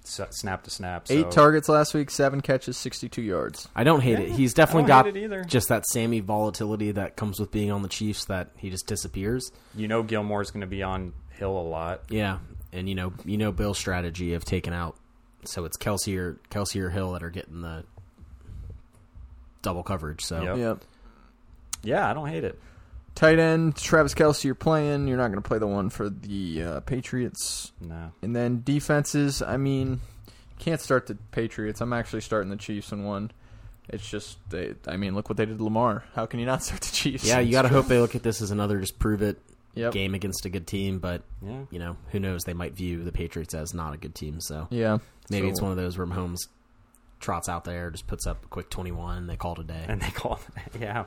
snap 0.05 0.63
to 0.65 0.71
snap. 0.71 1.09
So. 1.09 1.15
Eight 1.15 1.31
targets 1.31 1.69
last 1.69 1.95
week, 1.95 2.11
seven 2.11 2.41
catches, 2.43 2.77
62 2.77 3.23
yards. 3.23 3.69
I 3.75 3.85
don't 3.85 4.01
hate 4.01 4.19
it. 4.19 4.31
He's 4.31 4.53
definitely 4.55 4.89
got 4.89 5.07
hate 5.07 5.17
it 5.17 5.25
either. 5.25 5.45
just 5.45 5.69
that 5.69 5.87
Sammy 5.87 6.21
volatility 6.21 6.93
that 6.93 7.17
comes 7.17 7.39
with 7.41 7.51
being 7.51 7.71
on 7.71 7.83
the 7.83 7.89
Chiefs 7.89 8.25
that 8.27 8.51
he 8.57 8.69
just 8.71 8.87
disappears. 8.87 9.51
You 9.75 9.89
know 9.89 10.03
Gilmore's 10.03 10.51
going 10.51 10.63
to 10.63 10.67
be 10.67 10.83
on 10.83 11.13
Hill 11.31 11.57
a 11.59 11.63
lot. 11.63 12.03
Yeah, 12.11 12.39
and 12.73 12.89
you 12.89 12.95
know 12.95 13.13
you 13.25 13.37
know 13.39 13.53
Bill's 13.53 13.79
strategy 13.79 14.35
of 14.35 14.45
taking 14.45 14.75
out. 14.75 14.97
So 15.45 15.65
it's 15.65 15.77
Kelce 15.77 16.17
or 16.19 16.39
Kelce 16.51 16.81
or 16.81 16.91
Hill 16.91 17.13
that 17.13 17.23
are 17.23 17.31
getting 17.31 17.63
the 17.63 17.85
double 19.63 19.83
coverage. 19.83 20.25
So 20.25 20.43
Yep. 20.43 20.57
Yep. 20.57 20.85
Yeah, 21.83 22.11
I 22.11 22.15
don't 22.15 22.29
hate 22.29 22.45
it. 22.45 22.59
Tight 23.15 23.39
end, 23.39 23.77
Travis 23.77 24.15
Kelce, 24.15 24.45
you're 24.45 24.55
playing. 24.55 25.09
You're 25.09 25.17
not 25.17 25.29
going 25.29 25.43
to 25.43 25.47
play 25.49 25.59
the 25.59 25.67
one 25.67 25.91
for 25.91 26.09
the 26.09 26.63
uh, 26.63 26.81
Patriots. 26.81 27.73
No. 27.81 28.13
And 28.23 28.35
then 28.35 28.63
defenses, 28.65 29.43
I 29.43 29.57
mean, 29.57 30.01
can't 30.61 30.81
start 30.81 31.07
the 31.09 31.17
Patriots. 31.33 31.81
I'm 31.81 31.93
actually 31.93 32.21
starting 32.21 32.51
the 32.51 32.57
Chiefs 32.57 32.93
in 32.93 33.05
one. 33.05 33.33
It's 33.89 34.09
just, 34.09 34.39
they, 34.51 34.75
I 34.87 34.97
mean, 34.97 35.15
look 35.15 35.29
what 35.29 35.37
they 35.37 35.47
did 35.47 35.59
to 35.59 35.65
Lamar. 35.65 36.05
How 36.15 36.27
can 36.27 36.39
you 36.41 36.47
not 36.47 36.63
start 36.63 36.83
the 36.83 36.93
Chiefs? 36.93 37.27
yeah, 37.27 37.41
you 37.41 37.51
got 37.53 37.63
to 37.63 37.69
hope 37.69 37.87
they 37.87 37.99
look 37.99 38.15
at 38.15 38.23
this 38.23 38.41
as 38.41 38.51
another 38.51 38.79
just 38.79 38.99
prove 38.99 39.23
it 39.23 39.41
Yep. 39.75 39.93
game 39.93 40.15
against 40.15 40.45
a 40.45 40.49
good 40.49 40.67
team. 40.67 40.99
But 40.99 41.23
Yeah. 41.41 41.63
you 41.71 41.79
know 41.79 41.97
who 42.11 42.19
knows? 42.19 42.43
They 42.45 42.55
might 42.55 42.75
view 42.75 43.05
the 43.05 43.13
Patriots 43.13 43.55
as 43.55 43.75
not 43.75 43.95
a 43.95 43.97
good 43.97 44.15
team. 44.15 44.41
So 44.41 44.67
Yeah. 44.71 44.99
maybe 45.31 45.47
So- 45.47 45.51
it's 45.51 45.61
one 45.63 45.71
of 45.71 45.77
those 45.77 45.97
where 45.99 46.07
Mahomes 46.07 46.39
trots 47.21 47.49
out 47.49 47.65
there, 47.65 47.91
just 47.91 48.07
puts 48.07 48.27
up 48.27 48.45
a 48.45 48.49
quick 48.49 48.71
twenty 48.71 48.93
one, 48.93 49.27
they 49.27 49.37
call 49.37 49.53
it 49.55 49.59
a 49.61 49.65
day. 49.65 49.85
And 49.89 50.01
they 50.01 50.11
call 50.11 50.41
it 50.57 50.81
yeah. 50.81 51.05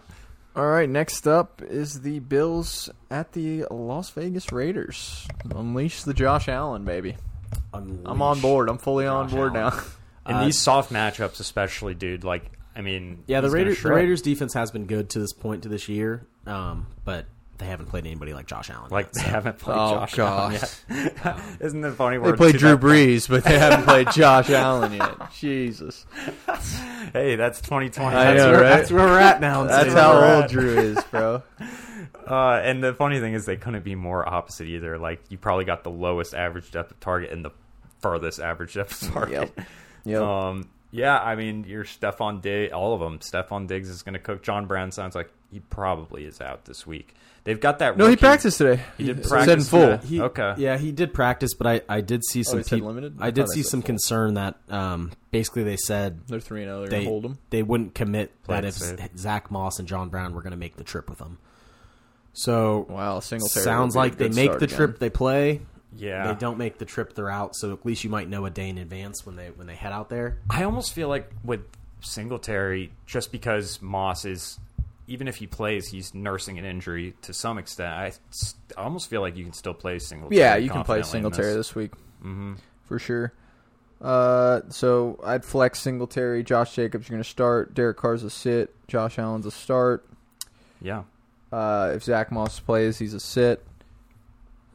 All 0.56 0.65
right, 0.67 0.89
next 0.89 1.28
up 1.28 1.62
is 1.62 2.02
the 2.02 2.19
Bills 2.19 2.89
at 3.10 3.32
the 3.32 3.65
Las 3.71 4.10
Vegas 4.10 4.52
Raiders. 4.52 5.26
Unleash 5.56 6.04
the 6.04 6.13
Josh 6.13 6.50
Allen, 6.50 6.84
baby. 6.84 7.15
I'm 7.74 8.21
on 8.21 8.41
board. 8.41 8.69
I'm 8.69 8.78
fully 8.78 9.08
on 9.08 9.30
board 9.30 9.56
Allen. 9.56 9.74
now. 10.26 10.30
In 10.30 10.36
Uh, 10.36 10.43
these 10.45 10.60
soft 10.60 10.91
matchups, 10.91 11.39
especially, 11.39 11.93
dude. 11.95 12.24
Like, 12.26 12.43
I 12.76 12.82
mean, 12.82 13.24
Yeah, 13.28 13.39
the 13.41 13.50
Raiders, 13.50 13.82
the. 13.82 13.89
Raiders 13.93 14.21
defense 14.21 14.54
has 14.54 14.71
been 14.71 14.86
good 14.88 15.10
to 15.12 15.19
this 15.19 15.32
point 15.34 15.63
to 15.63 15.69
this 15.69 15.88
year, 15.89 16.28
um, 16.45 16.88
but 17.06 17.26
they 17.62 17.67
haven't 17.67 17.86
played 17.86 18.06
anybody 18.06 18.34
like 18.34 18.47
Josh 18.47 18.69
Allen. 18.69 18.89
Like 18.91 19.06
yet, 19.08 19.13
they 19.13 19.21
so. 19.21 19.28
haven't 19.30 19.58
played 19.60 19.78
Oh, 19.78 19.91
Josh 19.95 20.19
Allen 20.19 20.52
God. 20.54 20.69
yet. 21.24 21.39
Isn't 21.62 21.86
it 21.86 21.91
funny? 21.93 22.17
They 22.17 22.24
we're 22.24 22.36
played 22.36 22.56
Drew? 22.58 22.78
Brees, 22.78 23.30
but 23.30 23.43
they 23.43 23.58
haven't 23.58 23.86
played 23.86 24.10
Josh 24.13 24.50
Allen 24.50 24.93
yet. 24.93 25.32
Jesus. 25.39 26.06
Hey, 27.13 27.36
that's 27.36 27.62
2020. 27.62 28.15
I 28.15 28.24
That's 28.26 28.38
know, 28.38 28.52
where- 28.52 28.62
right? 28.62 28.69
That's 28.69 28.91
where 28.91 29.06
we're 29.06 29.19
at 29.19 29.41
now. 29.41 29.63
That's 29.63 29.93
That's 29.93 30.00
how 30.00 30.13
old 30.13 30.43
at. 30.45 30.50
Drew 30.50 30.78
is, 30.78 31.04
bro. 31.06 31.43
Uh, 32.28 32.62
and 32.63 32.84
the 32.84 32.93
funny 32.93 33.19
thing 33.19 33.34
is, 33.34 33.45
they 33.45 33.58
couldn't 33.58 33.84
be 33.84 33.95
more 33.95 34.28
opposite 34.28 34.67
either. 34.67 34.97
Like, 34.97 35.21
you 35.30 35.38
probably 35.38 35.65
got 35.65 35.84
the 35.84 35.89
lowest 35.89 36.34
average 36.34 36.71
depth 36.71 36.91
of 36.91 37.00
target 37.00 37.32
and 37.32 37.43
the 37.43 37.52
furthest 38.00 38.39
average 38.39 38.74
depth 38.76 39.02
of 39.04 39.12
target. 39.13 39.52
Yep. 39.58 39.67
Yep. 40.06 40.21
Um, 40.21 40.69
yeah, 40.91 41.17
I 41.19 41.36
mean, 41.36 41.63
your 41.65 41.84
Stefon 41.84 42.41
Diggs, 42.41 42.74
all 42.74 42.93
of 42.93 43.00
them. 43.00 43.19
Stefon 43.19 43.67
Diggs 43.67 43.89
is 43.89 44.02
going 44.04 44.13
to 44.13 44.19
cook. 44.19 44.43
John 44.43 44.65
Brown 44.65 44.91
sounds 44.91 45.15
like 45.15 45.30
he 45.52 45.60
probably 45.60 46.26
is 46.26 46.41
out 46.41 46.65
this 46.65 46.86
week. 46.88 47.15
They've 47.43 47.60
got 47.60 47.80
that. 47.80 47.97
no, 47.97 48.08
he 48.08 48.15
practiced 48.15 48.60
today. 48.60 48.84
He 48.97 49.06
did 49.06 49.23
practice. 49.23 49.30
Said 49.30 49.39
in 49.39 49.45
practice 49.45 49.69
full. 49.69 49.97
today. 49.97 50.08
He, 50.08 50.21
Okay. 50.21 50.54
Yeah, 50.58 50.77
he 50.77 50.91
did 50.91 51.12
practice, 51.13 51.56
but 51.56 51.65
I, 51.65 51.82
I 51.89 52.01
did 52.01 52.23
see 52.23 52.43
some 52.43 52.60
he 52.60 52.63
said 52.63 52.82
limited? 52.82 53.17
I 53.19 53.27
I 53.27 53.32
did 53.32 53.49
see 53.49 53.63
some 53.63 53.82
full. 53.82 53.88
concern 53.88 54.36
that 54.36 54.60
um, 54.69 55.12
basically 55.32 55.63
they 55.63 55.77
said 55.77 56.21
They're 56.27 56.39
three 56.39 56.62
and 56.62 56.69
zero. 56.69 56.80
They're 56.82 56.89
they 56.89 56.97
gonna 56.97 57.10
hold 57.10 57.25
him. 57.25 57.38
they 57.49 57.63
wouldn't 57.63 57.95
commit 57.95 58.43
Play 58.43 58.62
that 58.62 58.65
if 58.65 58.75
safe. 58.75 58.99
Zach 59.17 59.49
Moss 59.49 59.80
and 59.80 59.88
John 59.88 60.10
Brown 60.10 60.36
were 60.36 60.43
going 60.43 60.51
to 60.51 60.58
make 60.58 60.75
the 60.75 60.84
trip 60.84 61.10
with 61.10 61.17
them. 61.17 61.39
So 62.34 62.86
Wow, 62.89 63.19
single 63.19 63.49
sounds 63.49 63.95
like 63.95 64.17
they 64.17 64.30
make 64.30 64.60
the 64.60 64.67
trip, 64.67 64.99
they 64.99 65.10
play. 65.10 65.62
Yeah. 65.95 66.32
They 66.32 66.39
don't 66.39 66.58
make 66.58 66.77
the 66.77 66.86
trip, 66.86 67.15
they're 67.15 67.30
out. 67.30 67.56
So 67.56 67.73
at 67.73 67.86
least 67.86 68.04
you 68.04 68.10
might 68.10 68.30
know 68.30 68.45
a 68.45 68.49
day 68.49 68.69
in 68.69 68.77
advance 68.77 69.25
when 69.25 69.36
they 69.36 69.49
when 69.49 69.67
they 69.67 69.75
head 69.75 69.91
out 69.91 70.10
there. 70.10 70.38
I 70.49 70.63
almost 70.63 70.93
feel 70.93 71.10
like 71.10 71.30
with 71.43 71.62
Singletary, 71.99 72.91
just 73.06 73.32
because 73.32 73.82
Moss 73.82 74.25
is, 74.25 74.60
even 75.07 75.27
if 75.27 75.37
he 75.37 75.47
plays, 75.47 75.87
he's 75.89 76.13
nursing 76.13 76.57
an 76.59 76.65
injury 76.65 77.15
to 77.23 77.33
some 77.33 77.57
extent. 77.57 77.93
I 77.93 78.11
almost 78.77 79.09
feel 79.09 79.21
like 79.21 79.35
you 79.35 79.43
can 79.43 79.53
still 79.53 79.73
play 79.73 79.99
Singletary. 79.99 80.39
Yeah, 80.39 80.55
you 80.55 80.69
can 80.69 80.83
play 80.83 81.01
Singletary 81.03 81.47
this. 81.53 81.67
this 81.69 81.75
week 81.75 81.91
Mhm. 82.23 82.57
for 82.85 82.99
sure. 82.99 83.33
Uh, 84.01 84.61
so 84.69 85.19
I'd 85.23 85.45
flex 85.45 85.79
Singletary. 85.79 86.43
Josh 86.43 86.73
Jacobs, 86.75 87.07
you're 87.07 87.15
going 87.17 87.23
to 87.23 87.29
start. 87.29 87.73
Derek 87.73 87.97
Carr's 87.97 88.23
a 88.23 88.29
sit. 88.29 88.73
Josh 88.87 89.19
Allen's 89.19 89.45
a 89.45 89.51
start. 89.51 90.05
Yeah. 90.81 91.03
Uh, 91.51 91.91
if 91.95 92.03
Zach 92.03 92.31
Moss 92.31 92.59
plays, 92.59 92.97
he's 92.97 93.13
a 93.13 93.19
sit. 93.19 93.63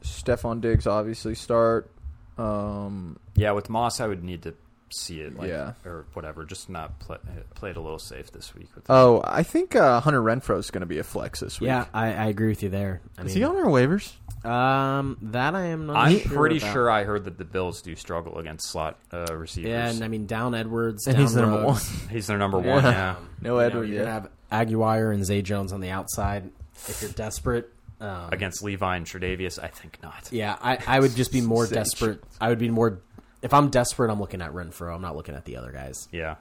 Stefon 0.03 0.61
Diggs 0.61 0.87
obviously 0.87 1.35
start. 1.35 1.89
Um, 2.37 3.17
Yeah, 3.35 3.51
with 3.51 3.69
Moss, 3.69 3.99
I 3.99 4.07
would 4.07 4.23
need 4.23 4.43
to 4.43 4.53
see 4.89 5.21
it. 5.21 5.37
Like, 5.37 5.49
Yeah. 5.49 5.73
Or 5.85 6.05
whatever. 6.13 6.45
Just 6.45 6.69
not 6.69 6.99
play, 6.99 7.17
play 7.55 7.69
it 7.71 7.77
a 7.77 7.81
little 7.81 7.99
safe 7.99 8.31
this 8.31 8.53
week. 8.55 8.67
With 8.75 8.85
oh, 8.89 9.21
I 9.25 9.43
think 9.43 9.75
uh, 9.75 9.99
Hunter 10.01 10.21
Renfrow 10.21 10.57
is 10.59 10.71
going 10.71 10.81
to 10.81 10.85
be 10.87 10.99
a 10.99 11.03
flex 11.03 11.39
this 11.39 11.59
week. 11.59 11.67
Yeah, 11.67 11.85
I, 11.93 12.07
I 12.13 12.25
agree 12.27 12.49
with 12.49 12.63
you 12.63 12.69
there. 12.69 13.01
I 13.17 13.21
is 13.21 13.27
mean, 13.27 13.35
he 13.37 13.43
on 13.43 13.55
our 13.57 13.65
waivers? 13.65 14.13
Um, 14.45 15.17
that 15.21 15.55
I 15.55 15.65
am 15.67 15.87
not. 15.87 15.95
I'm 15.97 16.19
sure 16.19 16.37
pretty 16.37 16.57
about. 16.57 16.73
sure 16.73 16.89
I 16.91 17.03
heard 17.03 17.25
that 17.25 17.37
the 17.37 17.45
Bills 17.45 17.81
do 17.81 17.95
struggle 17.95 18.37
against 18.37 18.69
slot 18.69 18.97
uh, 19.11 19.25
receivers. 19.35 19.69
Yeah, 19.69 19.89
and 19.89 20.03
I 20.03 20.07
mean 20.07 20.25
down 20.25 20.55
Edwards, 20.55 21.07
And 21.07 21.15
down 21.15 21.23
he's 21.25 21.33
the 21.33 21.41
number 21.41 21.65
one. 21.65 21.81
He's 22.09 22.27
their 22.27 22.37
number 22.37 22.61
Yeah. 22.61 22.73
one. 22.73 22.83
Yeah. 22.83 23.15
No 23.41 23.59
You 23.61 23.69
know, 23.69 23.81
you're 23.81 23.85
yet. 23.85 23.99
gonna 24.05 24.11
have 24.11 24.29
Aguirre 24.51 25.13
and 25.13 25.25
Zay 25.25 25.41
Jones 25.41 25.71
on 25.73 25.79
the 25.81 25.89
outside. 25.89 26.49
If 26.87 27.01
you're 27.01 27.11
desperate, 27.11 27.71
um, 27.99 28.29
Against 28.31 28.63
Levi 28.63 28.95
and 28.97 29.05
Tredavious, 29.05 29.57
I 29.61 29.67
think 29.67 29.97
not. 30.03 30.29
yeah, 30.31 30.55
I, 30.61 30.77
I 30.87 30.99
would 30.99 31.15
just 31.15 31.31
be 31.31 31.41
more 31.53 31.65
desperate. 31.67 32.23
I 32.39 32.49
would 32.49 32.59
be 32.59 32.69
more. 32.69 32.99
If 33.41 33.53
I'm 33.53 33.69
desperate, 33.69 34.09
I'm 34.11 34.19
looking 34.19 34.41
at 34.41 34.51
Renfrow. 34.51 34.95
I'm 34.95 35.01
not 35.01 35.15
looking 35.15 35.35
at 35.35 35.45
the 35.45 35.57
other 35.57 35.71
guys. 35.71 36.07
Yeah. 36.11 36.35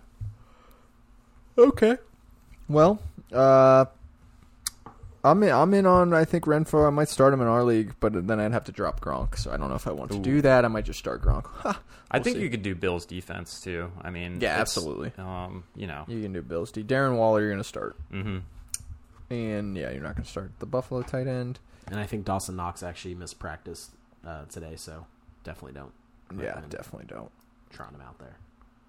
Okay. 1.59 1.97
Well, 2.69 3.01
uh, 3.33 3.87
I'm 5.25 5.43
in, 5.43 5.51
I'm 5.53 5.75
in 5.75 5.87
on 5.87 6.13
I 6.15 6.25
think 6.25 6.45
Renfrow. 6.45 6.87
I 6.87 6.91
might 6.91 7.09
start 7.09 7.33
him 7.35 7.41
in 7.41 7.47
our 7.47 7.65
league, 7.65 7.95
but 8.01 8.27
then 8.27 8.39
I'd 8.41 8.53
have 8.53 8.65
to 8.65 8.73
drop 8.73 9.01
Gronk. 9.01 9.37
So 9.39 9.51
I 9.53 9.57
don't 9.57 9.69
know 9.69 9.75
if 9.75 9.87
I 9.87 9.93
want 9.93 10.11
to 10.13 10.19
Ooh. 10.19 10.23
do 10.23 10.41
that. 10.43 10.65
I 10.65 10.69
might 10.69 10.85
just 10.85 10.99
start 10.99 11.23
Gronk. 11.23 11.47
Ha, 11.47 11.81
I 12.11 12.17
we'll 12.19 12.25
think 12.25 12.37
see. 12.37 12.43
you 12.43 12.51
could 12.51 12.63
do 12.63 12.75
Bills 12.75 13.05
defense 13.07 13.61
too. 13.61 13.91
I 14.03 14.11
mean, 14.11 14.41
Yeah, 14.41 14.59
absolutely. 14.61 15.13
Um, 15.19 15.65
you 15.75 15.87
know, 15.87 16.05
You 16.09 16.23
can 16.23 16.33
do 16.33 16.43
Bills. 16.43 16.71
D. 16.71 16.83
Darren 16.85 17.17
Waller, 17.17 17.41
you're 17.41 17.51
going 17.51 17.59
to 17.63 17.65
start, 17.65 17.97
hmm 18.11 18.39
and 19.29 19.77
yeah, 19.77 19.91
you're 19.91 20.05
not 20.05 20.15
going 20.15 20.25
to 20.25 20.31
start 20.31 20.53
the 20.61 20.67
Buffalo 20.67 21.03
tight 21.03 21.27
end. 21.27 21.59
And 21.89 21.99
I 21.99 22.07
think 22.07 22.25
Dawson 22.25 22.55
Knox 22.55 22.85
actually 22.85 23.17
missed 23.17 23.41
practice 23.41 23.91
uh, 24.25 24.45
today, 24.45 24.75
so 24.77 25.07
definitely 25.43 25.73
don't. 25.73 25.91
Yeah, 26.39 26.61
definitely 26.69 27.07
don't. 27.09 27.31
Trotting 27.71 27.97
him 27.97 28.03
out 28.03 28.19
there. 28.19 28.37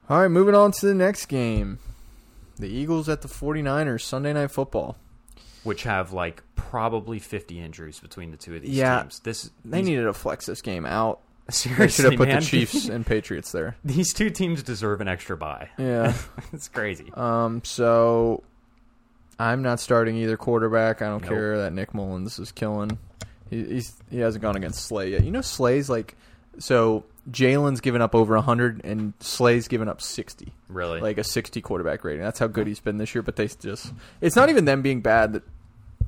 All 0.09 0.19
right, 0.21 0.27
moving 0.29 0.55
on 0.55 0.71
to 0.73 0.85
the 0.85 0.93
next 0.93 1.25
game. 1.27 1.79
The 2.57 2.67
Eagles 2.67 3.07
at 3.09 3.21
the 3.21 3.27
49ers 3.27 4.01
Sunday 4.01 4.33
Night 4.33 4.51
Football. 4.51 4.95
which 5.63 5.83
have 5.83 6.13
like 6.13 6.43
probably 6.55 7.19
50 7.19 7.59
injuries 7.59 7.99
between 7.99 8.31
the 8.31 8.37
two 8.37 8.55
of 8.55 8.61
these 8.61 8.71
Yeah. 8.71 9.01
teams. 9.01 9.19
This 9.19 9.51
They 9.65 9.81
needed 9.81 10.03
to 10.03 10.13
flex 10.13 10.45
this 10.45 10.61
game 10.61 10.85
out. 10.85 11.19
They 11.47 11.53
should 11.53 11.71
seriously 11.75 12.03
have 12.05 12.17
put 12.17 12.27
man. 12.29 12.39
the 12.39 12.45
Chiefs 12.45 12.87
and 12.89 13.05
Patriots 13.05 13.51
there. 13.51 13.75
these 13.83 14.13
two 14.13 14.29
teams 14.29 14.63
deserve 14.63 14.99
an 15.01 15.07
extra 15.07 15.35
bye. 15.37 15.69
Yeah. 15.77 16.13
it's 16.53 16.67
crazy. 16.69 17.11
Um, 17.13 17.61
so 17.63 18.43
I'm 19.39 19.61
not 19.61 19.79
starting 19.79 20.15
either 20.17 20.35
quarterback. 20.37 21.01
I 21.01 21.07
don't 21.07 21.21
Nope. 21.21 21.29
care 21.29 21.57
that 21.59 21.71
Nick 21.73 21.93
Mullens 21.93 22.37
is 22.39 22.51
killing. 22.51 22.97
He, 23.49 23.63
he's 23.63 23.93
he 24.09 24.19
hasn't 24.19 24.41
gone 24.41 24.55
against 24.57 24.85
Slay 24.85 25.11
yet. 25.11 25.23
You 25.23 25.31
know, 25.31 25.41
Slay's 25.41 25.89
like 25.89 26.15
so. 26.59 27.03
Jalen's 27.29 27.81
given 27.81 28.01
up 28.01 28.15
over 28.15 28.35
100 28.35 28.81
and 28.85 29.13
Slay's 29.19 29.67
given 29.67 29.89
up 29.89 30.01
60, 30.01 30.53
Really, 30.69 31.01
like 31.01 31.17
a 31.17 31.23
60 31.23 31.61
quarterback 31.61 32.03
rating. 32.03 32.23
That's 32.23 32.39
how 32.39 32.47
good 32.47 32.67
he's 32.67 32.79
been 32.79 32.97
this 32.97 33.13
year. 33.13 33.21
But 33.21 33.35
they 33.35 33.47
just 33.47 33.93
it's 34.21 34.35
not 34.35 34.49
even 34.49 34.65
them 34.65 34.81
being 34.81 35.01
bad. 35.01 35.33
That 35.33 35.43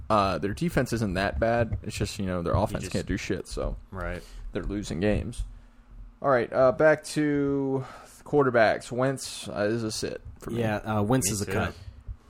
uh, 0.10 0.38
their 0.38 0.53
defense 0.53 0.93
isn't 0.93 1.15
that 1.15 1.39
bad. 1.39 1.77
It's 1.84 1.95
just 1.97 2.19
you 2.19 2.25
know 2.25 2.41
their 2.41 2.53
offense 2.55 2.84
just- 2.84 2.93
can't 2.93 3.05
do 3.05 3.17
shit. 3.17 3.47
So 3.47 3.75
right? 3.91 4.21
they're 4.53 4.63
losing 4.63 4.99
games. 4.99 5.43
All 6.21 6.29
right, 6.29 6.51
uh, 6.51 6.73
back 6.73 7.03
to 7.05 7.86
quarterbacks. 8.25 8.91
Wentz 8.91 9.47
uh, 9.47 9.62
is 9.69 9.84
a 9.84 9.91
sit 9.91 10.21
for 10.39 10.51
me. 10.51 10.60
Yeah, 10.60 10.77
uh, 10.77 11.01
Wentz 11.01 11.29
Me 11.29 11.34
is 11.34 11.41
a 11.41 11.45
too. 11.45 11.51
cut. 11.53 11.73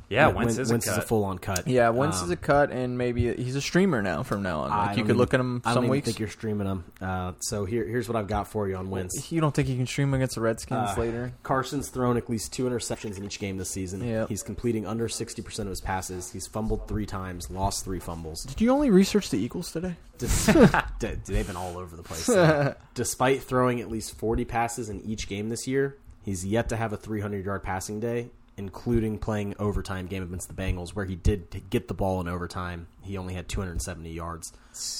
Yeah, 0.10 0.28
Win- 0.28 0.36
Wentz 0.38 0.58
is 0.58 0.69
a 0.69 0.74
Wentz 0.74 0.86
cut. 0.88 0.91
is 0.98 0.98
a 1.04 1.08
full 1.08 1.24
on 1.24 1.38
cut. 1.38 1.67
Yeah, 1.67 1.89
Wentz 1.89 2.17
Um, 2.19 2.26
is 2.26 2.32
a 2.32 2.36
cut, 2.36 2.72
and 2.72 2.98
maybe 2.98 3.32
he's 3.36 3.56
a 3.56 3.62
streamer 3.62 4.02
now 4.02 4.24
from 4.24 4.41
now 4.41 4.62
on. 4.62 4.72
I 4.72 4.78
Like 4.88 4.89
you 4.98 5.04
don't 5.04 5.08
could 5.08 5.17
look 5.17 5.34
at 5.36 5.39
even- 5.39 5.45
him 5.58 5.62
I 5.63 5.69
don't 5.69 5.76
some 5.76 5.84
even 5.86 5.91
weeks. 5.91 6.06
think 6.06 6.19
you're 6.19 6.30
streaming 6.30 6.65
him. 6.67 6.84
Uh, 7.00 7.34
so 7.41 7.65
here, 7.65 7.86
here's 7.86 8.10
what 8.10 8.15
I've 8.15 8.28
got 8.28 8.48
for 8.48 8.67
you 8.67 8.76
on 8.76 8.89
Wentz. 8.89 9.32
You 9.32 9.39
don't 9.39 9.54
think 9.54 9.67
he 9.67 9.76
can 9.78 9.86
stream 9.86 10.13
against 10.15 10.34
the 10.36 10.41
Redskins 10.41 10.89
Uh, 10.98 11.00
later? 11.00 11.34
Carson's 11.43 11.89
thrown 11.89 12.17
at 12.17 12.28
least 12.30 12.52
two 12.52 12.63
interceptions 12.65 13.17
in 13.17 13.24
each 13.24 13.39
game 13.39 13.58
this 13.58 13.69
season. 13.69 14.04
Yeah. 14.04 14.26
He's 14.28 14.41
completing 14.41 14.88
under 14.88 15.08
60% 15.08 15.60
of 15.67 15.69
his 15.69 15.82
passes. 15.82 16.32
He's 16.32 16.48
fumbled 16.48 16.88
three 16.88 17.06
times, 17.06 17.52
lost 17.52 17.86
three 17.86 18.00
fumbles. 18.00 18.43
Did 18.45 18.60
you 18.62 18.72
only 18.72 18.89
research 18.89 19.30
the 19.30 19.38
Eagles 19.38 19.72
today? 19.72 19.95
They've 21.00 21.45
been 21.48 21.56
all 21.56 21.78
over 21.78 21.95
the 21.95 22.04
place. 22.04 22.24
So, 22.26 22.76
Despite 22.95 23.43
throwing 23.43 23.80
at 23.80 23.89
least 23.89 24.17
40 24.17 24.45
passes 24.45 24.89
in 24.89 25.02
each 25.02 25.28
game 25.30 25.50
this 25.50 25.67
year, 25.67 25.98
he's 26.24 26.45
yet 26.45 26.69
to 26.69 26.76
have 26.78 26.93
a 26.93 26.98
300 26.98 27.45
yard 27.45 27.63
passing 27.63 28.00
day, 28.00 28.30
including 28.60 29.17
playing 29.17 29.56
overtime 29.58 30.06
game 30.06 30.22
against 30.22 30.50
the 30.50 30.54
Bengals, 30.54 30.89
where 30.89 31.06
he 31.06 31.15
did 31.15 31.48
get 31.69 31.88
the 31.88 31.93
ball 31.93 32.19
in 32.22 32.28
overtime. 32.28 32.88
He 33.02 33.17
only 33.17 33.34
had 33.34 33.48
270 33.48 34.12
yards. 34.12 34.52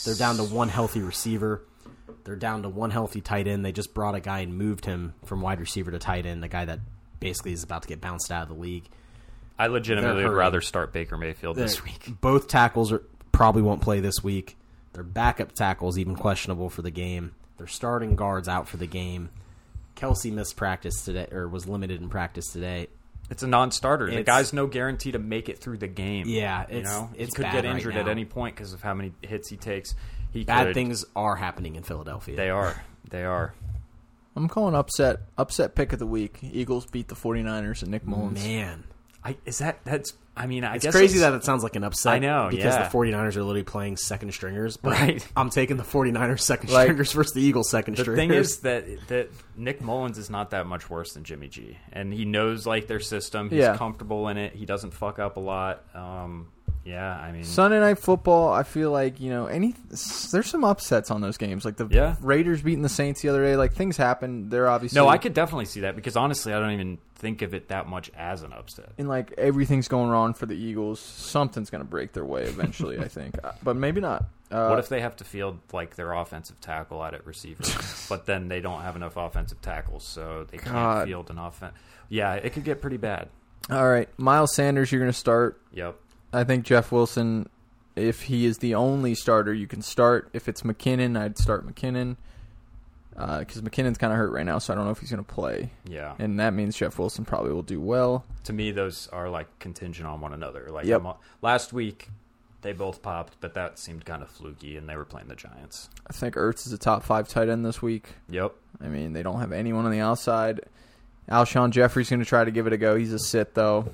They're 0.06 0.16
down 0.16 0.38
to 0.38 0.44
one 0.44 0.70
healthy 0.70 1.02
receiver. 1.02 1.62
They're 2.24 2.38
down 2.38 2.64
to 2.64 2.70
one 2.70 2.90
healthy 2.90 3.20
tight 3.22 3.48
end. 3.48 3.66
They 3.66 3.72
just 3.74 3.94
brought 3.94 4.16
a 4.16 4.22
guy 4.22 4.40
and 4.40 4.58
moved 4.58 4.86
him 4.86 5.14
from 5.26 5.42
wide 5.42 5.60
receiver 5.60 5.92
to 5.92 6.00
tight 6.00 6.26
end, 6.26 6.44
a 6.44 6.48
guy 6.48 6.66
that 6.66 6.80
basically 7.20 7.52
is 7.52 7.64
about 7.64 7.82
to 7.84 7.88
get 7.90 8.00
bounced 8.00 8.32
out 8.32 8.44
of 8.44 8.48
the 8.50 8.56
league. 8.62 8.86
I 9.58 9.68
legitimately 9.68 10.24
would 10.24 10.32
rather 10.32 10.62
start 10.62 10.94
Baker 10.94 11.18
Mayfield 11.18 11.58
this 11.58 11.76
They're- 11.76 11.84
week. 11.86 12.14
Both 12.22 12.48
tackles 12.48 12.94
are, 12.94 13.04
probably 13.34 13.62
won't 13.62 13.82
play 13.82 14.00
this 14.00 14.24
week. 14.24 14.56
Their 14.94 15.04
backup 15.04 15.52
tackles 15.52 16.00
even 16.00 16.16
questionable 16.16 16.70
for 16.70 16.82
the 16.82 16.92
game. 16.92 17.36
Their 17.58 17.68
starting 17.68 18.16
guards 18.16 18.48
out 18.48 18.70
for 18.70 18.78
the 18.78 18.88
game. 18.88 19.30
Kelce 19.98 20.32
missed 20.32 20.56
practice 20.56 21.04
today, 21.04 21.28
or 21.30 21.50
was 21.50 21.68
limited 21.68 22.00
in 22.02 22.08
practice 22.08 22.54
today. 22.54 22.88
It's 23.30 23.44
a 23.44 23.48
non-starter. 23.48 24.10
the 24.12 24.24
guy's 24.24 24.54
no 24.54 24.66
guarantee 24.68 25.12
to 25.12 25.20
make 25.20 25.50
it 25.50 25.60
through 25.60 25.78
the 25.78 25.88
game. 25.88 26.26
Yeah, 26.28 26.66
you 26.70 26.80
it's- 26.80 26.86
know 26.92 27.10
it's 27.16 27.30
he 27.30 27.36
could 27.36 27.44
bad 27.44 27.52
get 27.54 27.66
right 27.66 27.76
injured 27.76 27.96
at 27.96 28.08
any 28.08 28.26
point 28.26 28.56
because 28.56 28.74
of 28.74 28.82
how 28.82 28.94
many 28.94 29.14
hits 29.22 29.50
he 29.50 29.58
takes. 29.58 29.94
He 30.32 30.44
Bad 30.44 30.68
could- 30.68 30.74
things 30.74 31.06
are 31.16 31.36
happening 31.36 31.76
in 31.76 31.84
Philadelphia. 31.84 32.36
They 32.36 32.50
are. 32.50 32.82
They 33.10 33.24
are. 33.24 33.54
I'm 34.36 34.48
calling 34.48 34.76
upset 34.76 35.18
upset 35.38 35.76
pick 35.76 35.92
of 35.94 36.00
the 36.00 36.06
week. 36.06 36.40
Eagles 36.42 36.86
beat 36.86 37.08
the 37.08 37.16
49ers 37.16 37.82
and 37.82 37.92
Nick 37.92 38.06
Mullens. 38.06 38.44
Man, 38.44 38.84
I 39.24 39.36
is 39.46 39.58
that 39.60 39.80
that's. 39.84 40.14
I 40.38 40.48
mean, 40.48 40.64
I 40.64 40.76
it's 40.76 40.86
guess 40.86 40.94
crazy 40.94 41.18
it's- 41.18 41.30
that 41.32 41.36
it 41.36 41.44
sounds 41.44 41.64
like 41.64 41.76
an 41.76 41.84
upset. 41.84 42.14
I 42.14 42.20
know, 42.20 42.48
because 42.50 42.64
yeah. 42.74 42.88
the 42.88 42.98
49ers 42.98 43.36
are 43.36 43.44
literally 43.44 43.64
playing 43.64 43.98
second 43.98 44.32
stringers. 44.34 44.78
But 44.78 44.92
Right. 44.94 45.28
I'm 45.36 45.50
taking 45.50 45.76
the 45.76 45.84
49ers 45.84 46.40
second 46.40 46.70
Like- 46.72 46.86
stringers 46.86 47.12
versus 47.12 47.34
the 47.34 47.42
Eagles 47.42 47.70
second 47.70 47.98
The 47.98 48.04
stringers. 48.04 48.30
The 48.60 48.70
thing 48.72 48.88
is 48.88 49.00
that 49.00 49.08
that 49.10 49.30
Nick 49.58 49.82
Mullens 49.82 50.18
is 50.18 50.30
not 50.30 50.52
that 50.52 50.66
much 50.66 50.90
worse 50.90 51.12
than 51.12 51.26
Jimmy 51.26 51.50
G, 51.50 51.78
and 51.92 52.14
he 52.14 52.24
knows 52.24 52.66
like 52.66 52.88
their 52.88 53.02
system. 53.02 53.50
He's 53.50 53.60
Yeah. 53.60 53.76
comfortable 53.76 54.30
in 54.30 54.38
it. 54.38 54.54
He 54.56 54.66
doesn't 54.66 54.92
fuck 54.94 55.20
up 55.20 55.36
a 55.36 55.42
lot. 55.42 55.84
Um, 55.94 56.48
yeah, 56.90 57.16
I 57.18 57.32
mean, 57.32 57.44
Sunday 57.44 57.80
night 57.80 58.00
football. 58.00 58.52
I 58.52 58.64
feel 58.64 58.92
like 58.92 59.20
you 59.20 59.30
know 59.30 59.46
any. 59.46 59.76
There's 60.32 60.48
some 60.48 60.64
upsets 60.64 61.12
on 61.12 61.22
those 61.22 61.38
games, 61.38 61.64
like 61.66 61.78
the 61.78 61.88
Yeah. 61.90 62.16
Raiders 62.22 62.62
beating 62.62 62.82
the 62.82 62.90
Saints 62.90 63.22
the 63.22 63.30
other 63.30 63.44
day. 63.44 63.56
Like 63.56 63.74
things 63.74 63.98
happen. 63.98 64.50
They're 64.50 64.68
obviously 64.68 65.00
no, 65.00 65.08
I 65.08 65.18
could 65.18 65.34
definitely 65.34 65.66
see 65.66 65.82
that 65.82 65.96
because 65.96 66.16
honestly, 66.16 66.54
I 66.54 66.60
don't 66.60 66.72
even 66.72 66.98
think 67.16 67.42
of 67.42 67.54
it 67.54 67.68
that 67.68 67.88
much 67.88 68.10
as 68.18 68.44
an 68.44 68.54
upset. 68.54 68.92
and 68.98 69.08
like 69.10 69.34
everything's 69.38 69.88
going 69.90 70.10
wrong 70.10 70.34
for 70.34 70.46
the 70.46 70.56
Eagles. 70.56 71.00
Something's 71.00 71.70
gonna 71.70 71.84
break 71.84 72.14
their 72.14 72.26
way 72.26 72.44
eventually. 72.44 72.98
I 73.00 73.08
think, 73.08 73.38
but 73.64 73.76
maybe 73.76 74.02
not. 74.02 74.26
Uh, 74.52 74.68
what 74.70 74.80
if 74.80 74.90
they 74.90 75.02
have 75.02 75.16
to 75.18 75.24
field 75.24 75.60
like 75.72 75.96
their 75.96 76.12
offensive 76.14 76.60
tackle 76.60 77.02
out 77.04 77.14
at 77.14 77.24
receiver, 77.28 77.64
but 78.10 78.26
then 78.26 78.48
they 78.48 78.62
don't 78.62 78.82
have 78.82 78.96
enough 78.96 79.16
offensive 79.16 79.62
tackles, 79.62 80.04
so 80.04 80.48
they 80.50 80.58
can't 80.58 80.74
God. 80.74 81.08
field 81.08 81.30
an 81.30 81.38
offense? 81.38 81.76
Yeah, 82.10 82.34
it 82.34 82.54
could 82.54 82.64
get 82.64 82.82
pretty 82.82 82.98
bad. 82.98 83.30
All 83.70 83.88
right, 83.88 84.10
Miles 84.18 84.56
Sanders, 84.56 84.92
you're 84.92 85.02
gonna 85.02 85.14
start. 85.14 85.62
Yep. 85.74 85.96
I 86.32 86.44
think 86.44 86.66
Jeff 86.66 86.92
Wilson, 86.92 87.50
if 87.96 88.24
he 88.24 88.46
is 88.46 88.60
the 88.60 88.76
only 88.76 89.16
starter, 89.16 89.54
you 89.54 89.68
can 89.68 89.82
start. 89.82 90.30
If 90.34 90.48
it's 90.48 90.62
McKinnon, 90.62 91.20
I'd 91.20 91.38
start 91.38 91.68
McKinnon 91.68 92.18
uh, 93.18 93.40
because 93.40 93.62
McKinnon's 93.62 93.98
kind 93.98 94.14
of 94.14 94.18
hurt 94.18 94.32
right 94.32 94.46
now, 94.46 94.60
so 94.60 94.74
I 94.74 94.76
don't 94.76 94.86
know 94.86 94.92
if 94.92 95.00
he's 95.00 95.12
going 95.12 95.24
to 95.24 95.34
play. 95.34 95.72
Yeah. 95.86 96.16
And 96.20 96.40
that 96.40 96.54
means 96.54 96.78
Jeff 96.78 96.98
Wilson 96.98 97.26
probably 97.26 97.52
will 97.52 97.64
do 97.64 97.82
well. 97.82 98.26
to 98.46 98.54
me, 98.54 98.72
those 98.72 99.08
are 99.08 99.30
like 99.30 99.60
contingent 99.60 100.08
on 100.08 100.22
one 100.22 100.34
another. 100.34 100.70
Like 100.72 100.86
Yep. 100.86 101.18
Last 101.42 101.74
week, 101.74 102.10
they 102.62 102.74
both 102.74 103.02
popped, 103.02 103.38
but 103.40 103.54
that 103.56 103.80
seemed 103.80 104.06
kind 104.06 104.22
of 104.22 104.30
fluky, 104.30 104.78
and 104.78 104.88
they 104.88 104.96
were 104.96 105.06
playing 105.06 105.28
the 105.28 105.36
Giants. 105.36 105.90
I 106.08 106.14
think 106.14 106.36
Ertz 106.36 106.66
is 106.68 106.74
a 106.74 106.78
top 106.78 107.04
five 107.04 107.28
tight 107.28 107.50
end 107.50 107.66
this 107.66 107.82
week. 107.82 108.10
Yep. 108.30 108.54
I 108.82 108.88
mean, 108.88 109.14
they 109.14 109.24
don't 109.24 109.40
have 109.40 109.52
anyone 109.52 109.86
on 109.86 109.92
the 109.92 110.00
outside. 110.00 110.62
Alshon 111.30 111.72
Jeffery's 111.72 112.10
going 112.10 112.22
to 112.22 112.26
try 112.26 112.44
to 112.44 112.52
give 112.52 112.68
it 112.68 112.74
a 112.74 112.78
go. 112.78 112.96
He's 112.96 113.14
a 113.14 113.20
sit 113.20 113.54
though, 113.54 113.92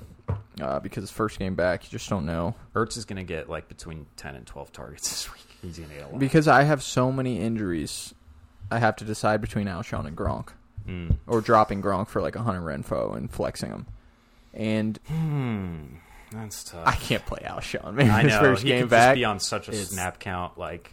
uh, 0.60 0.80
because 0.80 1.02
his 1.02 1.10
first 1.10 1.38
game 1.38 1.54
back, 1.54 1.84
you 1.84 1.90
just 1.90 2.08
don't 2.08 2.26
know. 2.26 2.54
Ertz 2.74 2.96
is 2.96 3.04
going 3.04 3.16
to 3.18 3.24
get 3.24 3.48
like 3.48 3.68
between 3.68 4.06
ten 4.16 4.34
and 4.36 4.46
twelve 4.46 4.72
targets 4.72 5.08
this 5.10 5.32
week. 5.32 5.42
He's 5.62 5.78
going 5.78 5.90
to 5.90 5.94
get 5.96 6.04
a 6.04 6.08
lot. 6.08 6.18
Because 6.18 6.48
I 6.48 6.62
have 6.64 6.82
so 6.82 7.10
many 7.12 7.40
injuries, 7.40 8.14
I 8.70 8.78
have 8.78 8.96
to 8.96 9.04
decide 9.04 9.40
between 9.40 9.66
Alshon 9.66 10.06
and 10.06 10.16
Gronk, 10.16 10.48
Mm. 10.86 11.16
or 11.26 11.40
dropping 11.40 11.82
Gronk 11.82 12.06
for 12.08 12.22
like 12.22 12.36
a 12.36 12.42
hundred 12.42 12.62
Renfrow 12.62 13.16
and 13.16 13.28
flexing 13.30 13.70
him. 13.70 13.86
And 14.54 14.98
Hmm. 15.08 15.78
That's 16.32 16.64
tough. 16.64 16.86
I 16.86 16.92
can't 16.92 17.24
play 17.26 17.40
Alshon. 17.44 17.94
Man, 17.94 18.10
I 18.10 18.22
his 18.22 18.32
know 18.32 18.40
first 18.40 18.62
he 18.62 18.68
game 18.70 18.88
back. 18.88 19.10
just 19.10 19.14
be 19.16 19.24
on 19.24 19.38
such 19.40 19.68
a 19.68 19.72
It's- 19.72 19.88
snap 19.90 20.18
count. 20.20 20.56
Like, 20.58 20.92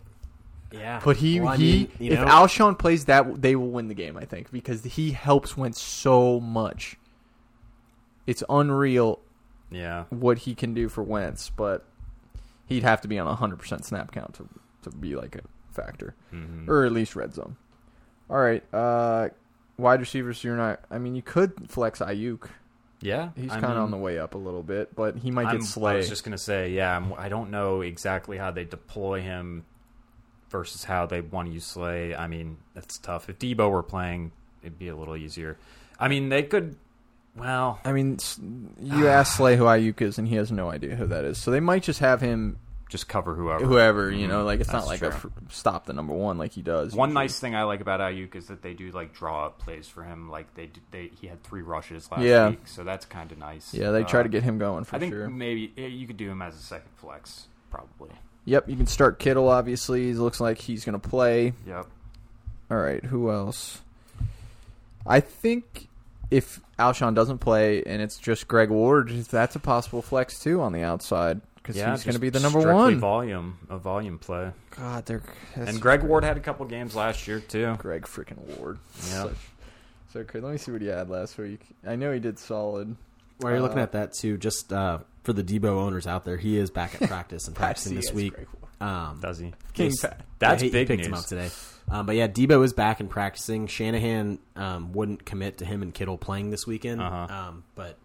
yeah, 0.72 1.00
But 1.04 1.18
he 1.18 1.40
Well, 1.40 1.50
I 1.54 1.58
he 1.58 1.92
mean, 2.00 2.12
if 2.14 2.20
know, 2.20 2.26
Alshon 2.26 2.78
plays 2.80 3.06
that 3.06 3.42
they 3.42 3.56
will 3.56 3.70
win 3.70 3.88
the 3.88 3.94
game, 3.94 4.18
I 4.18 4.26
think, 4.26 4.52
because 4.52 4.84
he 4.84 5.12
helps 5.12 5.56
Wentz 5.58 5.80
so 5.82 6.40
much. 6.40 6.98
It's 8.26 8.44
unreal 8.50 9.20
yeah, 9.74 10.06
what 10.10 10.40
he 10.40 10.56
can 10.56 10.74
do 10.74 10.90
for 10.90 11.04
Wentz, 11.04 11.50
but 11.50 11.86
he'd 12.68 12.84
have 12.84 13.02
to 13.02 13.08
be 13.08 13.20
on 13.20 13.28
a 13.28 13.36
hundred 13.36 13.60
percent 13.60 13.86
snap 13.86 14.12
count 14.12 14.34
to 14.36 14.48
to 14.84 14.96
be 14.98 15.16
like 15.16 15.36
a 15.36 15.42
factor. 15.74 16.16
hmm 16.30 16.70
Or 16.70 16.86
at 16.86 16.92
least 16.92 17.16
red 17.16 17.34
zone. 17.34 17.56
All 18.30 18.38
right. 18.38 18.64
Uh 18.74 19.30
wide 19.78 20.00
receivers 20.00 20.44
you're 20.44 20.56
not 20.56 20.80
I 20.92 20.98
mean 21.00 21.16
you 21.16 21.22
could 21.24 21.70
flex 21.72 22.00
Aiyuk. 22.00 22.48
yeah. 23.02 23.30
He's 23.36 23.52
kind 23.52 23.66
of 23.66 23.78
on 23.78 23.92
the 23.92 23.98
way 23.98 24.20
up 24.20 24.36
a 24.36 24.38
little 24.38 24.62
bit, 24.64 24.96
but 24.96 25.18
he 25.18 25.32
might 25.32 25.48
I'm- 25.48 25.58
get 25.58 25.66
Slay. 25.66 25.94
I 25.94 25.98
was 25.98 26.10
just 26.10 26.24
gonna 26.24 26.38
say, 26.38 26.72
yeah. 26.72 26.96
I'm, 26.96 27.14
I 27.18 27.28
don't 27.30 27.50
know 27.52 27.82
exactly 27.82 28.38
how 28.38 28.52
they 28.52 28.64
deploy 28.66 29.22
him 29.22 29.66
versus 30.50 30.84
how 30.84 31.06
they 31.08 31.22
want 31.22 31.48
to 31.48 31.54
use 31.54 31.66
Slay. 31.66 32.14
I 32.16 32.28
mean, 32.28 32.58
that's 32.76 32.98
tough. 33.00 33.30
If 33.30 33.40
Debo 33.40 33.70
were 33.72 33.82
playing, 33.84 34.32
it'd 34.62 34.78
be 34.78 34.88
a 34.90 34.96
little 34.96 35.18
easier. 35.18 35.58
I 36.00 36.08
mean, 36.08 36.30
they 36.30 36.44
could. 36.44 36.76
Well, 37.36 37.80
I 37.84 37.92
mean, 37.94 38.20
you 38.82 39.08
ask 39.08 39.36
Slay 39.38 39.56
who 39.58 39.64
Aiyuk 39.64 40.02
is, 40.02 40.18
and 40.18 40.28
he 40.28 40.36
has 40.36 40.52
no 40.52 40.70
idea 40.70 40.96
who 40.96 41.08
that 41.08 41.26
is. 41.26 41.38
So 41.38 41.50
they 41.52 41.60
might 41.60 41.84
just 41.84 42.00
have 42.00 42.22
him 42.22 42.58
just 42.90 43.08
cover 43.08 43.34
whoever. 43.34 43.66
whoever. 43.66 44.12
You 44.12 44.28
know, 44.28 44.44
Mhm. 44.44 44.46
like 44.46 44.60
it's 44.60 44.70
That's 44.72 44.86
not 44.86 44.88
like 44.88 45.02
a 45.02 45.20
stop 45.50 45.86
the 45.88 45.94
number 45.94 46.14
one 46.14 46.38
like 46.38 46.52
he 46.52 46.62
does. 46.62 46.94
One 46.94 47.10
usually. 47.10 47.24
nice 47.24 47.40
thing 47.40 47.56
I 47.56 47.64
like 47.64 47.82
about 47.82 48.02
Aiyuk 48.02 48.36
is 48.36 48.48
that 48.48 48.62
they 48.62 48.76
do 48.76 48.92
like 48.92 49.14
draw 49.16 49.48
up 49.48 49.58
plays 49.58 49.88
for 49.88 50.04
him. 50.04 50.30
Like 50.30 50.54
they 50.54 50.70
they 50.92 51.10
he 51.20 51.26
had 51.26 51.42
three 51.44 51.64
rushes 51.64 52.12
last 52.12 52.22
Yeah. 52.22 52.50
week, 52.50 52.68
so 52.68 52.84
that's 52.84 53.06
kind 53.08 53.32
of 53.32 53.40
nice. 53.40 53.74
Yeah, 53.74 53.90
they 53.90 54.04
try 54.04 54.20
Uh, 54.20 54.24
to 54.24 54.30
get 54.30 54.44
him 54.44 54.60
going 54.60 54.84
for 54.84 54.96
I 54.96 55.00
think 55.00 55.12
sure. 55.14 55.28
maybe 55.28 55.74
you 55.76 56.06
could 56.06 56.18
do 56.18 56.30
him 56.30 56.44
as 56.44 56.54
a 56.54 56.60
second 56.60 56.92
flex, 56.98 57.48
probably. 57.72 58.12
Yep, 58.46 58.70
you 58.70 58.76
can 58.76 58.86
start 58.88 59.18
Kittle. 59.18 59.48
Obviously, 59.50 60.04
he 60.08 60.14
looks 60.14 60.40
like 60.40 60.60
he's 60.60 60.86
going 60.86 61.00
to 61.00 61.10
play. 61.10 61.54
Yep. 61.66 61.88
All 62.70 62.78
right, 62.78 63.04
who 63.06 63.32
else? 63.32 63.82
I 65.08 65.20
think 65.20 65.88
if 66.32 66.60
Alshon 66.80 67.14
doesn't 67.16 67.40
play 67.40 67.84
and 67.84 68.02
it's 68.02 68.18
just 68.18 68.48
Greg 68.48 68.70
Ward, 68.70 69.10
that's 69.10 69.56
a 69.56 69.60
possible 69.60 70.02
flex 70.02 70.40
too 70.40 70.62
on 70.62 70.72
the 70.74 70.82
outside 70.84 71.42
because 71.56 71.78
yeah, 71.78 71.92
he's 71.92 72.04
going 72.04 72.16
to 72.16 72.20
be 72.20 72.30
the 72.30 72.40
number 72.40 72.74
one. 72.74 73.00
Volume, 73.00 73.58
a 73.70 73.78
volume 73.78 74.20
play. 74.20 74.52
God, 74.72 75.06
they're 75.06 75.22
that's 75.56 75.70
And 75.72 75.82
Greg 75.82 76.04
Ward 76.04 76.24
had 76.24 76.38
a 76.38 76.42
couple 76.42 76.66
games 76.66 76.96
last 76.96 77.28
year 77.28 77.40
too. 77.40 77.76
Greg 77.80 78.04
freaking 78.04 78.40
Ward. 78.58 78.80
Yeah. 79.10 79.24
So, 79.24 79.34
so. 80.14 80.26
Let 80.34 80.52
me 80.52 80.58
see 80.58 80.72
what 80.72 80.82
he 80.82 80.88
had 80.88 81.10
last 81.10 81.38
week. 81.38 81.62
I 81.86 81.96
know 81.96 82.12
he 82.12 82.20
did 82.20 82.38
solid. 82.40 82.96
While 83.40 83.54
you're 83.54 83.62
looking 83.62 83.80
Uh, 83.80 83.84
at 83.84 83.92
that 83.94 84.14
too, 84.14 84.38
just 84.38 84.72
uh, 84.72 85.00
for 85.24 85.34
the 85.34 85.44
Debo 85.44 85.66
owners 85.66 86.06
out 86.08 86.24
there, 86.24 86.38
he 86.38 86.58
is 86.58 86.70
back 86.70 87.02
at 87.02 87.08
practice 87.10 87.48
and 87.48 87.56
practicing 87.56 87.96
Patsy 87.96 87.96
this 87.96 88.10
has 88.10 88.16
week. 88.16 88.34
Greg 88.80 88.90
Ward. 88.92 89.00
Um, 89.10 89.20
Does 89.22 89.40
he? 89.40 89.54
King 89.74 89.88
Yes. 89.88 90.02
Pat. 90.02 90.22
That's 90.40 90.62
yeah, 90.62 90.66
he, 90.68 90.72
big 90.72 90.82
he 90.82 90.86
picked 90.96 90.98
news. 91.00 91.08
him 91.08 91.14
up 91.14 91.26
today. 91.26 91.50
Um, 91.90 92.06
but 92.06 92.16
yeah, 92.16 92.28
Deebo 92.28 92.64
is 92.64 92.74
back 92.74 93.00
and 93.00 93.10
practicing. 93.10 93.68
Shanahan 93.68 94.40
um, 94.56 94.94
wouldn't 94.94 95.26
commit 95.26 95.58
to 95.60 95.66
him 95.66 95.82
and 95.82 95.94
Kittle 95.94 96.18
playing 96.18 96.50
this 96.50 96.66
weekend, 96.66 97.02
Uh-huh. 97.02 97.34
um, 97.34 97.64
but 97.76 97.98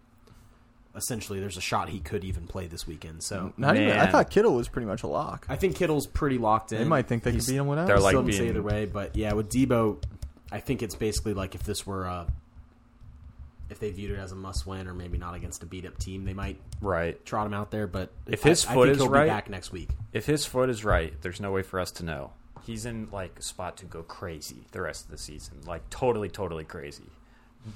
essentially, 0.95 1.39
there's 1.39 1.57
a 1.57 1.61
shot 1.61 1.89
he 1.89 1.99
could 1.99 2.23
even 2.23 2.45
play 2.47 2.67
this 2.67 2.85
weekend. 2.87 3.23
So 3.23 3.53
Not 3.57 3.77
even. 3.77 3.91
I 3.91 3.95
Man. 4.03 4.11
thought 4.11 4.29
Kittle 4.29 4.55
was 4.55 4.67
pretty 4.67 4.85
much 4.87 5.03
a 5.03 5.07
lock. 5.07 5.45
I 5.49 5.55
think 5.55 5.75
Kittle's 5.75 6.07
pretty 6.07 6.37
locked 6.37 6.71
in. 6.71 6.79
They 6.79 6.83
might 6.83 7.07
think 7.07 7.23
they 7.23 7.31
He's- 7.31 7.45
could 7.45 7.51
beat 7.53 7.57
him 7.57 7.67
without. 7.67 7.87
They're 7.87 7.97
him. 7.97 8.03
like 8.03 8.11
Still 8.11 8.23
didn't 8.23 8.33
say 8.35 8.39
being- 8.41 8.49
either 8.51 8.63
way, 8.63 8.85
but 8.85 9.15
yeah, 9.15 9.33
with 9.33 9.49
Deebo, 9.49 10.01
I 10.51 10.59
think 10.59 10.81
it's 10.83 10.95
basically 10.95 11.33
like 11.33 11.55
if 11.55 11.63
this 11.63 11.85
were 11.85 12.05
uh, 12.07 12.25
if 13.69 13.79
they 13.79 13.91
viewed 13.91 14.11
it 14.11 14.19
as 14.19 14.31
a 14.31 14.35
must 14.35 14.65
win 14.65 14.87
or 14.87 14.93
maybe 14.93 15.17
not 15.17 15.35
against 15.35 15.61
a 15.63 15.65
beat 15.65 15.85
up 15.85 15.97
team, 15.97 16.25
they 16.25 16.33
might 16.33 16.59
Right. 16.81 17.23
trot 17.25 17.45
him 17.45 17.53
out 17.53 17.71
there. 17.71 17.87
But 17.87 18.11
If 18.27 18.43
his 18.43 18.65
I, 18.65 18.71
I 18.71 18.73
foot 18.73 18.85
think 18.87 18.95
is 18.97 19.01
he'll 19.03 19.11
right- 19.11 19.23
be 19.25 19.29
back 19.29 19.49
next 19.49 19.71
week. 19.71 19.89
If 20.13 20.25
his 20.25 20.45
foot 20.45 20.69
is 20.69 20.83
right, 20.83 21.13
there's 21.21 21.39
no 21.39 21.51
way 21.51 21.61
for 21.61 21.79
us 21.79 21.91
to 21.93 22.03
know. 22.05 22.31
He's 22.63 22.85
in 22.85 23.07
like 23.11 23.39
a 23.39 23.41
spot 23.41 23.77
to 23.77 23.85
go 23.85 24.03
crazy 24.03 24.65
the 24.71 24.81
rest 24.81 25.05
of 25.05 25.11
the 25.11 25.17
season, 25.17 25.57
like 25.65 25.89
totally, 25.89 26.29
totally 26.29 26.63
crazy, 26.65 27.09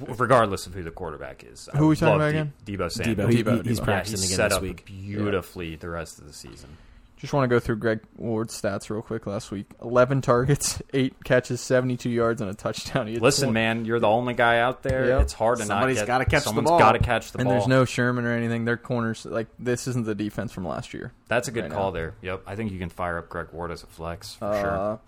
regardless 0.07 0.67
of 0.67 0.73
who 0.73 0.83
the 0.83 0.91
quarterback 0.91 1.43
is. 1.43 1.69
Who 1.75 1.85
are 1.85 1.87
we 1.89 1.95
talking 1.95 2.15
about 2.15 2.31
D- 2.31 2.37
again? 2.37 2.53
Deebo 2.65 2.91
Samuel. 2.91 3.27
Deebo, 3.27 3.31
he- 3.31 3.43
Deebo, 3.43 3.65
he's 3.65 3.79
Deebo. 3.79 3.83
practicing 3.83 4.17
yeah, 4.17 4.21
he's 4.21 4.33
again 4.33 4.37
set 4.37 4.49
this 4.49 4.57
up 4.57 4.61
week. 4.63 4.85
beautifully 4.85 5.75
the 5.75 5.89
rest 5.89 6.19
of 6.19 6.25
the 6.27 6.33
season. 6.33 6.77
Just 7.23 7.31
want 7.31 7.45
to 7.45 7.47
go 7.47 7.57
through 7.57 7.77
Greg 7.77 8.01
Ward's 8.17 8.61
stats 8.61 8.89
real 8.89 9.01
quick 9.01 9.25
last 9.25 9.49
week. 9.49 9.67
11 9.81 10.19
targets, 10.19 10.81
8 10.93 11.23
catches, 11.23 11.61
72 11.61 12.09
yards, 12.09 12.41
and 12.41 12.49
a 12.51 12.53
touchdown. 12.53 13.07
He 13.07 13.13
had 13.13 13.21
Listen, 13.21 13.45
20 13.47 13.53
man, 13.53 13.85
you're 13.85 14.01
the 14.01 14.09
only 14.09 14.33
guy 14.33 14.59
out 14.59 14.83
there. 14.83 15.05
Yep. 15.07 15.21
It's 15.21 15.31
hard 15.31 15.59
to 15.59 15.65
Somebody's 15.65 15.99
not 15.99 16.01
get. 16.01 16.07
gotta 16.07 16.25
catch 16.25 16.43
the 16.43 16.49
someone's 16.49 16.69
ball. 16.69 16.79
got 16.79 16.91
to 16.91 16.99
catch 16.99 17.31
the 17.31 17.37
And 17.39 17.45
ball. 17.45 17.53
there's 17.53 17.67
no 17.69 17.85
Sherman 17.85 18.25
or 18.25 18.33
anything. 18.33 18.65
Their 18.65 18.75
corners, 18.75 19.25
like, 19.25 19.47
this 19.57 19.87
isn't 19.87 20.05
the 20.05 20.15
defense 20.15 20.51
from 20.51 20.67
last 20.67 20.93
year. 20.93 21.13
That's 21.29 21.47
a 21.47 21.51
good 21.51 21.63
right 21.63 21.71
call 21.71 21.91
now. 21.91 21.91
there. 21.91 22.15
Yep, 22.23 22.41
I 22.45 22.57
think 22.57 22.73
you 22.73 22.77
can 22.79 22.89
fire 22.89 23.17
up 23.17 23.29
Greg 23.29 23.47
Ward 23.53 23.71
as 23.71 23.83
a 23.83 23.87
flex 23.87 24.35
for 24.35 24.45
Uh, 24.47 24.61
sure. 24.61 24.99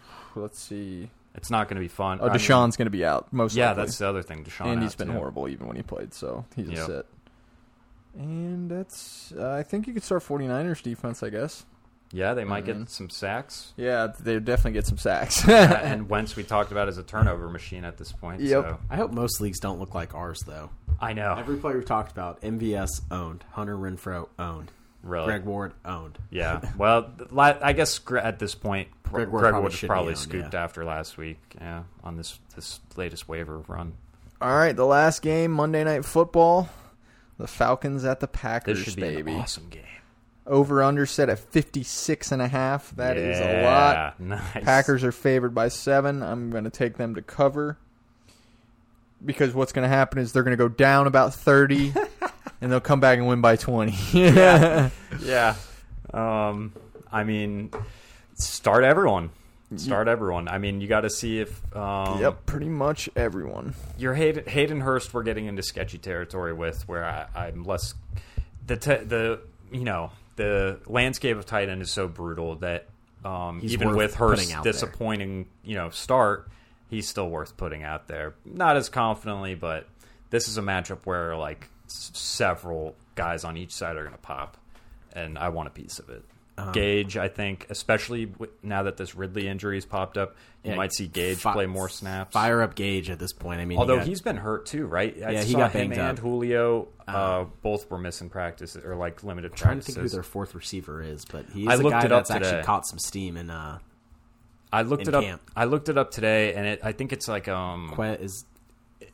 Let's 0.42 0.58
see. 0.60 1.10
It's 1.36 1.50
not 1.52 1.68
going 1.68 1.76
to 1.76 1.82
be 1.82 1.90
fun. 1.90 2.20
Oh, 2.22 2.28
I 2.28 2.30
mean, 2.30 2.38
Deshaun's 2.38 2.78
going 2.78 2.86
to 2.86 2.92
be 2.92 3.04
out, 3.04 3.34
most 3.34 3.58
yeah, 3.58 3.68
likely. 3.72 3.84
that's 3.84 3.98
the 3.98 4.08
other 4.08 4.24
thing. 4.24 4.46
Deshaun 4.46 4.68
and 4.72 4.82
he's 4.82 4.96
been 4.96 5.08
too. 5.10 5.14
horrible 5.16 5.50
even 5.50 5.68
when 5.68 5.76
he 5.76 5.82
played, 5.84 6.14
so 6.14 6.46
he's 6.56 6.70
a 6.70 6.86
sit. 6.86 7.06
And 8.18 8.72
that's, 8.72 9.34
uh, 9.38 9.50
I 9.52 9.64
think 9.64 9.86
you 9.86 9.94
could 9.94 10.04
start 10.04 10.24
49ers 10.24 10.82
defense, 10.82 11.22
I 11.22 11.30
guess. 11.30 11.66
Yeah, 12.16 12.34
they 12.34 12.46
might 12.46 12.64
Mhm. 12.64 12.80
get 12.80 12.90
some 12.90 13.10
sacks. 13.10 13.74
Yeah, 13.76 14.08
they 14.20 14.40
definitely 14.40 14.72
get 14.72 14.88
some 14.88 14.98
sacks. 14.98 15.46
and 15.50 16.08
Wentz, 16.10 16.36
we 16.38 16.44
talked 16.44 16.72
about, 16.72 16.88
is 16.88 16.98
a 16.98 17.04
turnover 17.04 17.50
machine 17.50 17.84
at 17.84 17.98
this 17.98 18.12
point. 18.14 18.40
Yep. 18.42 18.64
So 18.64 18.78
I 18.90 18.96
hope 18.96 19.12
most 19.12 19.42
leagues 19.42 19.60
don't 19.60 19.80
look 19.80 19.94
like 19.94 20.16
ours 20.16 20.42
though. 20.48 20.70
I 21.02 21.12
know. 21.12 21.36
Every 21.38 21.58
player 21.58 21.78
we 21.78 21.84
talked 21.84 22.12
about, 22.14 22.40
MVS 22.42 23.02
owned, 23.12 23.44
Hunter 23.52 23.76
Renfrow 23.76 24.30
owned, 24.40 24.72
really. 25.04 25.26
Greg 25.26 25.44
Ward 25.44 25.74
owned. 25.84 26.18
Yeah. 26.30 26.62
Well, 26.78 27.12
I 27.38 27.74
guess 27.74 28.00
at 28.22 28.40
this 28.40 28.56
point, 28.56 28.88
Greg 29.04 29.12
Greg, 29.14 29.28
Ward 29.30 29.42
Greg 29.42 29.52
probably 29.52 29.62
Ward 29.64 29.74
should 29.74 29.90
probably 29.90 30.10
owned, 30.14 30.18
scooped 30.20 30.54
yeah. 30.54 30.64
after 30.64 30.86
last 30.86 31.18
week. 31.18 31.40
Yeah, 31.60 31.84
on 32.04 32.16
this 32.16 32.40
this 32.56 32.80
latest 32.96 33.28
waiver 33.28 33.58
run. 33.68 33.94
All 34.42 34.56
right, 34.56 34.76
the 34.76 34.86
last 34.86 35.22
game, 35.22 35.52
Monday 35.52 35.84
Night 35.84 36.06
Football. 36.06 36.70
The 37.38 37.48
Falcons 37.48 38.06
at 38.06 38.22
the 38.22 38.28
Packers, 38.30 38.78
This 38.78 38.86
should 38.86 38.96
be 38.96 39.02
baby. 39.02 39.34
an 39.34 39.42
awesome 39.42 39.68
game. 39.68 39.82
Over 40.48 40.84
under 40.84 41.06
set 41.08 41.30
at 41.30 41.40
56 41.40 42.32
and 42.32 42.42
a 42.42 42.48
half. 42.48 42.92
That 42.98 43.18
is 43.18 43.40
a 43.40 43.62
Yeah, 43.62 43.70
lot. 43.70 44.20
Nice. 44.20 44.64
Packers 44.64 45.04
are 45.04 45.12
favored 45.12 45.56
by 45.56 45.70
7. 45.70 46.22
I'm 46.22 46.52
going 46.52 46.66
to 46.66 46.70
take 46.70 46.98
them 46.98 47.16
to 47.16 47.22
cover. 47.24 47.78
Because 49.24 49.56
what's 49.56 49.72
going 49.72 49.90
to 49.90 49.96
happen 49.96 50.20
is 50.20 50.34
they're 50.34 50.44
going 50.44 50.56
to 50.56 50.64
go 50.64 50.68
down 50.70 51.08
about 51.08 51.34
30 51.34 51.94
and 52.62 52.72
they'll 52.72 52.80
come 52.80 53.00
back 53.00 53.18
and 53.18 53.28
win 53.28 53.42
by 53.42 53.56
20. 53.56 53.92
Yeah. 54.14 54.90
Yeah. 55.24 55.56
Um, 56.14 56.74
I 57.12 57.24
mean, 57.24 57.72
start 58.36 58.84
everyone. 58.84 59.30
Start 59.78 60.08
everyone. 60.08 60.48
I 60.48 60.58
mean, 60.60 60.80
you 60.82 60.88
got 60.88 61.02
to 61.02 61.10
see 61.10 61.40
if 61.40 61.76
um, 61.76 62.22
yep, 62.22 62.46
pretty 62.46 62.70
much 62.70 63.10
everyone. 63.16 63.74
your 63.98 64.14
Hayden, 64.14 64.46
Hayden 64.46 64.82
Hurst 64.82 65.14
we're 65.14 65.24
getting 65.24 65.48
into 65.48 65.64
sketchy 65.64 65.98
territory 65.98 66.54
with, 66.54 66.88
where 66.88 67.04
I, 67.04 67.26
I'm 67.48 67.64
less 67.64 67.94
the 68.68 68.78
te- 68.78 69.04
the 69.06 69.40
you 69.72 69.84
know 69.84 70.12
the 70.36 70.80
landscape 70.88 71.38
of 71.38 71.46
tight 71.46 71.70
end 71.70 71.82
is 71.82 71.92
so 71.92 72.08
brutal 72.08 72.56
that 72.58 72.88
um, 73.24 73.60
even 73.64 73.96
with 73.96 74.16
Hurst's 74.16 74.54
out 74.54 74.64
there. 74.64 74.74
disappointing 74.74 75.48
you 75.64 75.76
know 75.76 75.90
start, 75.90 76.50
he's 76.90 77.08
still 77.08 77.30
worth 77.30 77.58
putting 77.58 77.84
out 77.84 78.08
there. 78.08 78.36
Not 78.46 78.78
as 78.78 78.90
confidently, 78.90 79.56
but 79.56 79.88
this 80.30 80.48
is 80.48 80.58
a 80.58 80.62
matchup 80.62 81.00
where 81.06 81.36
like 81.36 81.68
s- 81.86 82.12
several 82.14 82.96
guys 83.16 83.44
on 83.44 83.58
each 83.58 83.72
side 83.72 83.96
are 83.98 84.02
going 84.04 84.14
to 84.16 84.22
pop, 84.22 84.58
and 85.14 85.38
I 85.38 85.50
want 85.50 85.68
a 85.68 85.72
piece 85.72 86.00
of 86.00 86.10
it. 86.10 86.24
Um, 86.58 86.72
Gage, 86.72 87.18
I 87.18 87.28
think, 87.28 87.68
especially 87.70 88.32
now 88.64 88.84
that 88.84 88.96
this 88.96 89.14
Ridley 89.14 89.46
injury 89.46 89.76
has 89.76 89.86
popped 89.86 90.18
up, 90.18 90.38
you 90.64 90.72
Yeah, 90.72 90.78
might 90.78 90.94
see 90.94 91.06
Gage 91.08 91.40
fi- 91.40 91.52
play 91.52 91.66
more 91.66 91.90
snaps. 91.90 92.32
Fire 92.32 92.62
up 92.62 92.76
Gage 92.76 93.10
at 93.10 93.20
this 93.20 93.34
point. 93.34 93.60
I 93.60 93.66
mean, 93.66 93.78
Although 93.78 93.98
got- 93.98 94.08
he's 94.08 94.22
been 94.22 94.38
hurt 94.38 94.66
too, 94.66 94.86
right? 94.86 95.14
I 95.22 95.32
Yeah, 95.32 95.44
he 95.44 95.54
got 95.54 95.72
him 95.74 95.90
banged 95.90 96.00
and 96.00 96.18
up. 96.18 96.20
Julio 96.20 96.88
uh, 97.08 97.12
Uh, 97.12 97.46
both 97.62 97.92
were 97.92 97.98
missing 97.98 98.30
practice 98.30 98.78
or 98.78 98.96
like 98.96 99.22
limited 99.22 99.52
I'm 99.52 99.58
trying 99.58 99.80
to 99.80 99.86
think 99.86 99.98
who 99.98 100.08
their 100.08 100.24
fourth 100.24 100.56
receiver 100.56 101.02
is, 101.02 101.26
but 101.26 101.46
he's 101.52 101.68
I 101.68 101.74
a 101.74 101.78
looked 101.78 101.92
guy 101.92 102.06
it 102.06 102.12
up 102.14 102.28
that's 102.28 102.32
actually 102.32 102.64
caught 102.64 102.88
some 102.88 103.00
steam. 103.00 103.36
And 103.36 103.52
uh, 103.52 103.80
I 104.72 104.84
looked 104.84 105.10
in 105.10 105.10
it 105.10 105.16
up. 105.16 105.42
I 105.58 105.66
looked 105.66 105.90
it 105.90 105.98
up 105.98 106.12
today, 106.12 106.54
and 106.54 106.66
it, 106.66 106.80
I 106.84 106.94
think 106.94 107.12
it's 107.12 107.28
like 107.28 107.50
um, 107.50 107.94
is 108.22 108.46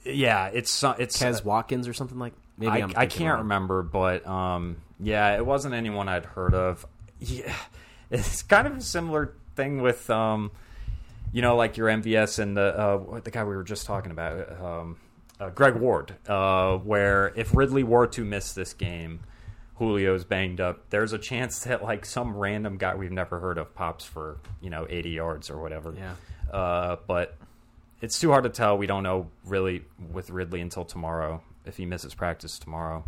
yeah, 0.03 0.47
it's 0.47 0.83
it's 0.99 1.19
Kez 1.19 1.43
Watkins 1.43 1.87
or 1.87 1.93
something 1.93 2.19
like. 2.19 2.33
Maybe 2.57 2.83
I, 2.83 2.87
I 2.95 3.05
can't 3.07 3.39
remember, 3.39 3.81
but 3.81 4.27
um, 4.27 4.77
yeah, 4.99 5.35
it 5.35 5.43
wasn't 5.43 5.73
anyone 5.73 6.07
I'd 6.07 6.25
heard 6.25 6.53
of. 6.53 6.85
Yeah, 7.21 7.55
it's 8.09 8.41
kind 8.43 8.67
of 8.67 8.77
a 8.77 8.81
similar 8.81 9.35
thing 9.55 9.81
with 9.81 10.09
um, 10.09 10.51
you 11.31 11.41
know, 11.41 11.55
like 11.55 11.77
your 11.77 11.87
MVS 11.87 12.39
and 12.39 12.57
the 12.57 12.77
uh, 12.77 13.19
the 13.19 13.31
guy 13.31 13.43
we 13.43 13.55
were 13.55 13.63
just 13.63 13.85
talking 13.85 14.11
about, 14.11 14.61
um, 14.61 14.97
uh, 15.39 15.49
Greg 15.49 15.75
Ward, 15.75 16.15
uh, 16.27 16.77
where 16.77 17.31
if 17.35 17.55
Ridley 17.55 17.83
were 17.83 18.07
to 18.07 18.25
miss 18.25 18.53
this 18.53 18.73
game, 18.73 19.21
Julio's 19.77 20.25
banged 20.25 20.59
up. 20.59 20.89
There's 20.89 21.13
a 21.13 21.17
chance 21.17 21.63
that 21.63 21.83
like 21.83 22.05
some 22.05 22.35
random 22.35 22.77
guy 22.77 22.95
we've 22.95 23.11
never 23.11 23.39
heard 23.39 23.57
of 23.57 23.73
pops 23.73 24.03
for 24.03 24.37
you 24.61 24.69
know 24.69 24.85
80 24.89 25.09
yards 25.11 25.49
or 25.49 25.61
whatever. 25.61 25.93
Yeah. 25.97 26.55
Uh, 26.55 26.97
but 27.07 27.37
it's 28.01 28.19
too 28.19 28.31
hard 28.31 28.43
to 28.43 28.49
tell. 28.49 28.77
We 28.77 28.87
don't 28.87 29.03
know 29.03 29.29
really 29.45 29.85
with 30.11 30.29
Ridley 30.29 30.59
until 30.59 30.83
tomorrow 30.85 31.41
if 31.65 31.77
he 31.77 31.85
misses 31.85 32.13
practice 32.13 32.59
tomorrow. 32.59 33.05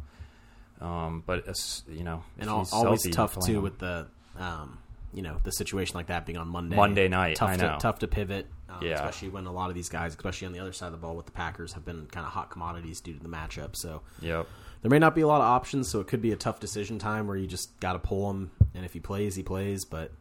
Um, 0.83 1.23
but 1.25 1.47
it's, 1.47 1.83
you 1.87 2.03
know, 2.03 2.23
and 2.37 2.49
al- 2.49 2.59
he's 2.59 2.73
always 2.73 3.09
tough 3.09 3.37
too 3.45 3.61
with 3.61 3.79
the 3.79 4.07
um, 4.37 4.77
you 5.13 5.21
know 5.21 5.37
the 5.43 5.51
situation 5.51 5.95
like 5.95 6.07
that 6.07 6.25
being 6.25 6.37
on 6.37 6.47
Monday 6.49 6.75
Monday 6.75 7.07
night, 7.07 7.37
tough 7.37 7.51
I 7.51 7.55
to 7.57 7.77
tough 7.79 7.99
to 7.99 8.07
pivot 8.07 8.47
um, 8.67 8.79
Yeah. 8.81 8.95
especially 8.95 9.29
when 9.29 9.45
a 9.45 9.51
lot 9.51 9.69
of 9.69 9.75
these 9.75 9.87
guys 9.87 10.13
especially 10.15 10.47
on 10.47 10.53
the 10.53 10.59
other 10.59 10.73
side 10.73 10.87
of 10.87 10.91
the 10.93 10.97
ball 10.97 11.15
with 11.15 11.27
the 11.27 11.31
Packers 11.31 11.71
have 11.73 11.85
been 11.85 12.07
kind 12.07 12.25
of 12.25 12.33
hot 12.33 12.49
commodities 12.49 12.99
due 12.99 13.13
to 13.13 13.19
the 13.21 13.29
matchup 13.29 13.75
so 13.77 14.01
Yep. 14.21 14.47
there 14.81 14.89
may 14.91 14.97
not 14.99 15.13
be 15.15 15.21
a 15.21 15.27
lot 15.27 15.37
of 15.41 15.47
options 15.47 15.87
so 15.87 15.99
it 16.01 16.07
could 16.07 16.21
be 16.21 16.31
a 16.31 16.35
tough 16.35 16.59
decision 16.59 16.97
time 16.99 17.27
where 17.27 17.37
you 17.37 17.45
just 17.47 17.79
got 17.79 17.93
to 17.93 17.99
pull 17.99 18.29
him 18.31 18.49
and 18.73 18.83
if 18.83 18.91
he 18.93 18.99
plays 18.99 19.35
he 19.35 19.43
plays 19.43 19.85
but 19.85 20.11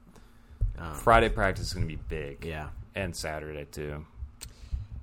um, 0.78 0.94
Friday 0.94 1.28
practice 1.30 1.66
is 1.68 1.72
going 1.72 1.88
to 1.88 1.92
be 1.96 2.00
big. 2.08 2.44
yeah 2.44 2.68
And 2.94 3.16
Saturday 3.16 3.64
too. 3.64 4.04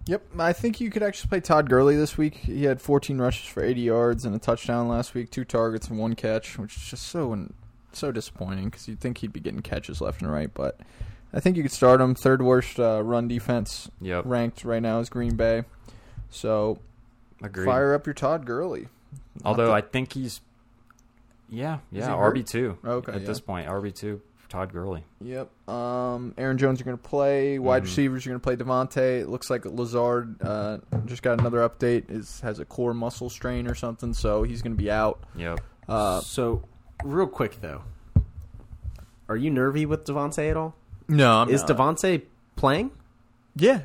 Yep, 0.06 0.24
I 0.40 0.54
think 0.54 0.82
you 0.82 0.90
could 0.90 1.04
actually 1.04 1.30
play 1.30 1.40
Todd 1.40 1.70
Gurley 1.70 1.96
this 1.96 2.18
week. 2.18 2.36
He 2.36 2.64
had 2.64 2.82
14 2.82 3.20
rushes 3.20 3.46
for 3.48 3.64
80 3.64 3.82
yards 3.82 4.26
and 4.26 4.36
a 4.36 4.40
touchdown 4.40 4.88
last 4.88 5.14
week, 5.14 5.30
two 5.30 5.46
targets 5.46 5.88
and 5.88 6.00
one 6.00 6.16
catch, 6.16 6.58
which 6.58 6.76
is 6.78 6.84
just 6.84 7.08
so 7.08 7.48
so 7.92 8.12
disappointing 8.12 8.66
because 8.66 8.88
you'd 8.88 9.00
think 9.00 9.20
he'd 9.20 9.34
be 9.34 9.40
getting 9.40 9.62
catches 9.62 10.02
left 10.02 10.22
and 10.22 10.32
right. 10.32 10.52
But 10.54 10.80
I 11.34 11.40
think 11.40 11.58
you 11.58 11.64
could 11.64 11.72
start 11.72 12.02
him. 12.02 12.16
Third 12.16 12.42
worst 12.42 12.80
uh, 12.80 13.04
run 13.04 13.28
defense 13.28 13.90
Yep. 14.02 14.24
ranked 14.26 14.64
right 14.64 14.82
now 14.82 15.00
is 15.00 15.10
Green 15.10 15.36
Bay. 15.36 15.64
So 16.32 16.80
Agreed. 17.44 17.66
fire 17.66 17.94
up 17.94 18.06
your 18.08 18.14
Todd 18.16 18.46
Gurley. 18.46 18.88
Although 19.46 19.68
Not 19.68 19.76
I 19.76 19.82
think 19.82 20.14
he's, 20.14 20.42
yeah, 21.50 21.80
yeah? 21.92 22.10
RB 22.10 22.46
two. 22.48 22.78
Okay, 22.86 23.12
At 23.14 23.22
yeah. 23.22 23.28
this 23.28 23.40
point, 23.40 23.68
RB 23.68 23.94
two 23.94 24.22
Todd 24.50 24.74
Gurley. 24.74 25.04
Yep. 25.22 25.50
Um, 25.70 26.34
Aaron 26.38 26.58
Jones 26.58 26.82
are 26.82 26.84
going 26.84 26.98
to 26.98 27.04
play. 27.04 27.56
Mm-hmm. 27.56 27.64
Wide 27.64 27.84
receivers 27.84 28.26
are 28.26 28.30
going 28.30 28.40
to 28.40 28.44
play 28.44 28.56
Davante. 28.56 29.22
It 29.22 29.30
looks 29.30 29.50
like 29.50 29.64
Lazard 29.66 30.42
uh, 30.42 30.80
just 31.06 31.22
got 31.22 31.40
another 31.40 31.60
update. 31.70 32.10
Is 32.10 32.42
has 32.42 32.60
a 32.60 32.66
core 32.66 32.94
muscle 32.94 33.30
strain 33.30 33.68
or 33.68 33.76
something, 33.76 34.14
so 34.14 34.44
he's 34.44 34.62
going 34.62 34.74
to 34.76 34.82
be 34.82 34.90
out. 34.92 35.24
Yep. 35.36 35.60
Uh, 35.88 36.22
so, 36.22 36.64
real 37.04 37.28
quick 37.28 37.62
though, 37.62 37.84
are 39.28 39.38
you 39.38 39.50
nervy 39.50 39.86
with 39.86 40.06
Davante 40.06 40.50
at 40.50 40.58
all? 40.58 40.76
no, 41.08 41.38
I'm 41.42 41.50
Is 41.50 41.62
not. 41.68 41.78
Davante 41.78 42.24
playing? 42.56 42.92
Yeah. 43.56 43.82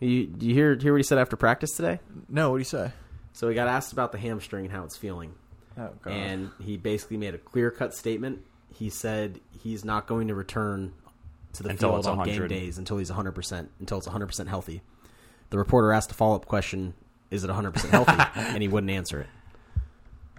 You, 0.00 0.26
do 0.26 0.46
you 0.46 0.54
hear 0.54 0.74
hear 0.76 0.92
what 0.92 0.98
he 0.98 1.02
said 1.02 1.18
after 1.18 1.36
practice 1.36 1.70
today? 1.72 2.00
No. 2.28 2.50
What 2.50 2.56
do 2.56 2.60
you 2.60 2.64
say? 2.64 2.92
So 3.32 3.48
he 3.48 3.54
got 3.54 3.68
asked 3.68 3.92
about 3.92 4.12
the 4.12 4.18
hamstring 4.18 4.66
and 4.66 4.72
how 4.74 4.84
it's 4.84 4.96
feeling, 4.96 5.34
Oh 5.78 5.90
God. 6.02 6.12
and 6.12 6.50
he 6.62 6.76
basically 6.76 7.16
made 7.16 7.34
a 7.34 7.38
clear 7.38 7.70
cut 7.70 7.94
statement. 7.94 8.40
He 8.74 8.90
said 8.90 9.40
he's 9.62 9.84
not 9.84 10.06
going 10.06 10.28
to 10.28 10.34
return 10.34 10.92
to 11.54 11.62
the 11.62 11.70
Until 11.70 11.90
field 11.90 11.98
it's 12.00 12.08
on 12.08 12.16
100. 12.18 12.48
game 12.48 12.58
days 12.60 12.78
until 12.78 12.98
he's 12.98 13.08
100 13.10 13.32
percent 13.32 13.70
until 13.80 13.98
it's 13.98 14.06
100 14.06 14.26
percent 14.26 14.48
healthy. 14.48 14.82
The 15.50 15.58
reporter 15.58 15.92
asked 15.92 16.10
a 16.10 16.14
follow 16.14 16.34
up 16.36 16.46
question: 16.46 16.94
Is 17.30 17.44
it 17.44 17.48
100 17.48 17.72
percent 17.72 17.92
healthy? 17.92 18.12
and 18.34 18.60
he 18.62 18.68
wouldn't 18.68 18.90
answer 18.90 19.20
it. 19.20 19.26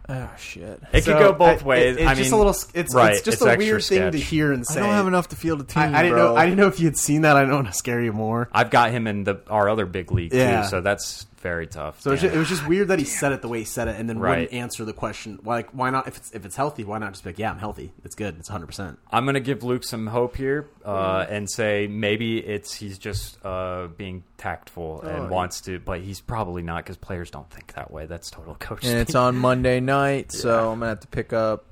oh 0.10 0.30
shit. 0.38 0.82
It 0.94 1.04
So, 1.04 1.14
could 1.14 1.20
go 1.20 1.34
both 1.34 1.64
I- 1.64 1.66
ways. 1.66 1.96
it- 1.96 2.02
it's 2.02 2.10
I 2.10 2.16
just 2.16 2.32
mean, 2.32 2.34
a 2.34 2.38
little. 2.44 2.56
It's, 2.74 2.94
right, 2.94 3.14
it's 3.14 3.22
just 3.22 3.38
it's 3.38 3.46
a 3.46 3.50
extra 3.52 3.58
weird 3.66 3.84
thing 3.84 4.12
to 4.12 4.18
sketch. 4.18 4.30
hear 4.30 4.52
and 4.52 4.66
say. 4.68 4.80
I 4.82 4.86
don't 4.86 4.94
have 4.96 5.08
enough 5.08 5.30
to 5.30 5.36
field 5.36 5.62
a 5.62 5.64
team. 5.64 5.84
I, 5.84 6.00
I 6.00 6.02
didn't 6.04 6.18
bro. 6.18 6.28
know. 6.34 6.36
I 6.36 6.46
didn't 6.46 6.58
know 6.60 6.68
if 6.68 6.80
you 6.80 6.86
had 6.88 6.98
seen 6.98 7.22
that. 7.22 7.38
I 7.38 7.42
don't 7.42 7.54
want 7.54 7.68
to 7.68 7.74
scare 7.74 8.02
you 8.02 8.12
more. 8.14 8.50
I've 8.52 8.70
got 8.70 8.92
him 8.92 9.08
in 9.08 9.24
the 9.24 9.42
our 9.50 9.70
other 9.70 9.86
big 9.86 10.12
league 10.12 10.34
Yeah. 10.34 10.64
too, 10.64 10.68
so 10.70 10.82
that's 10.82 11.26
very 11.46 11.68
tough. 11.68 12.02
So 12.02 12.10
it 12.10 12.14
was, 12.14 12.22
just, 12.22 12.36
it 12.36 12.40
was 12.40 12.50
just 12.50 12.68
weird 12.68 12.88
that 12.88 12.98
he 12.98 13.06
said 13.06 13.32
it 13.32 13.44
the 13.44 13.48
way 13.48 13.60
he 13.60 13.66
said 13.66 13.88
it, 13.88 14.00
and 14.00 14.10
then 14.10 14.18
Right. 14.18 14.32
wouldn't 14.40 14.54
answer 14.54 14.84
the 14.84 14.94
question. 14.94 15.38
Like, 15.44 15.70
why 15.74 15.92
not? 15.92 16.08
If 16.08 16.18
it's 16.18 16.32
if 16.32 16.44
it's 16.44 16.56
healthy, 16.56 16.84
why 16.84 16.98
not 16.98 17.12
just 17.14 17.24
be 17.24 17.30
like, 17.30 17.38
yeah, 17.38 17.52
I'm 17.52 17.60
healthy. 17.60 17.94
It's 18.04 18.16
good. 18.16 18.36
It's 18.40 18.50
100. 18.50 18.66
percent 18.66 18.98
I'm 19.12 19.26
gonna 19.26 19.40
give 19.40 19.62
Luke 19.64 19.84
some 19.84 20.08
hope 20.08 20.36
here 20.38 20.68
uh, 20.84 21.28
and 21.30 21.48
say 21.48 21.86
maybe 21.88 22.40
it's 22.40 22.74
he's 22.74 22.98
just 22.98 23.38
uh, 23.46 23.88
being 23.96 24.24
tactful 24.38 25.02
and 25.02 25.26
Oh, 25.26 25.30
wants 25.30 25.62
to, 25.62 25.78
but 25.80 26.02
he's 26.02 26.20
probably 26.20 26.64
not 26.64 26.84
because 26.84 26.98
players 26.98 27.30
don't 27.30 27.50
think 27.52 27.74
that 27.76 27.92
way. 27.92 28.08
That's 28.08 28.32
total 28.32 28.56
coach. 28.56 28.84
and 28.84 28.98
it's 28.98 29.14
on 29.14 29.36
Monday 29.38 29.80
night, 29.80 30.32
so 30.32 30.72
I'm 30.72 30.80
gonna 30.80 30.90
have 30.90 31.02
to 31.02 31.08
pick 31.08 31.32
up. 31.34 31.66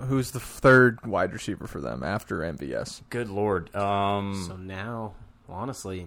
Who's 0.00 0.30
the 0.30 0.40
third 0.40 1.04
wide 1.06 1.32
receiver 1.32 1.66
for 1.66 1.80
them 1.80 2.02
after 2.02 2.38
MVS? 2.40 3.02
Good 3.10 3.28
lord. 3.28 3.74
Um, 3.74 4.44
So 4.46 4.56
now, 4.56 5.14
honestly, 5.48 6.06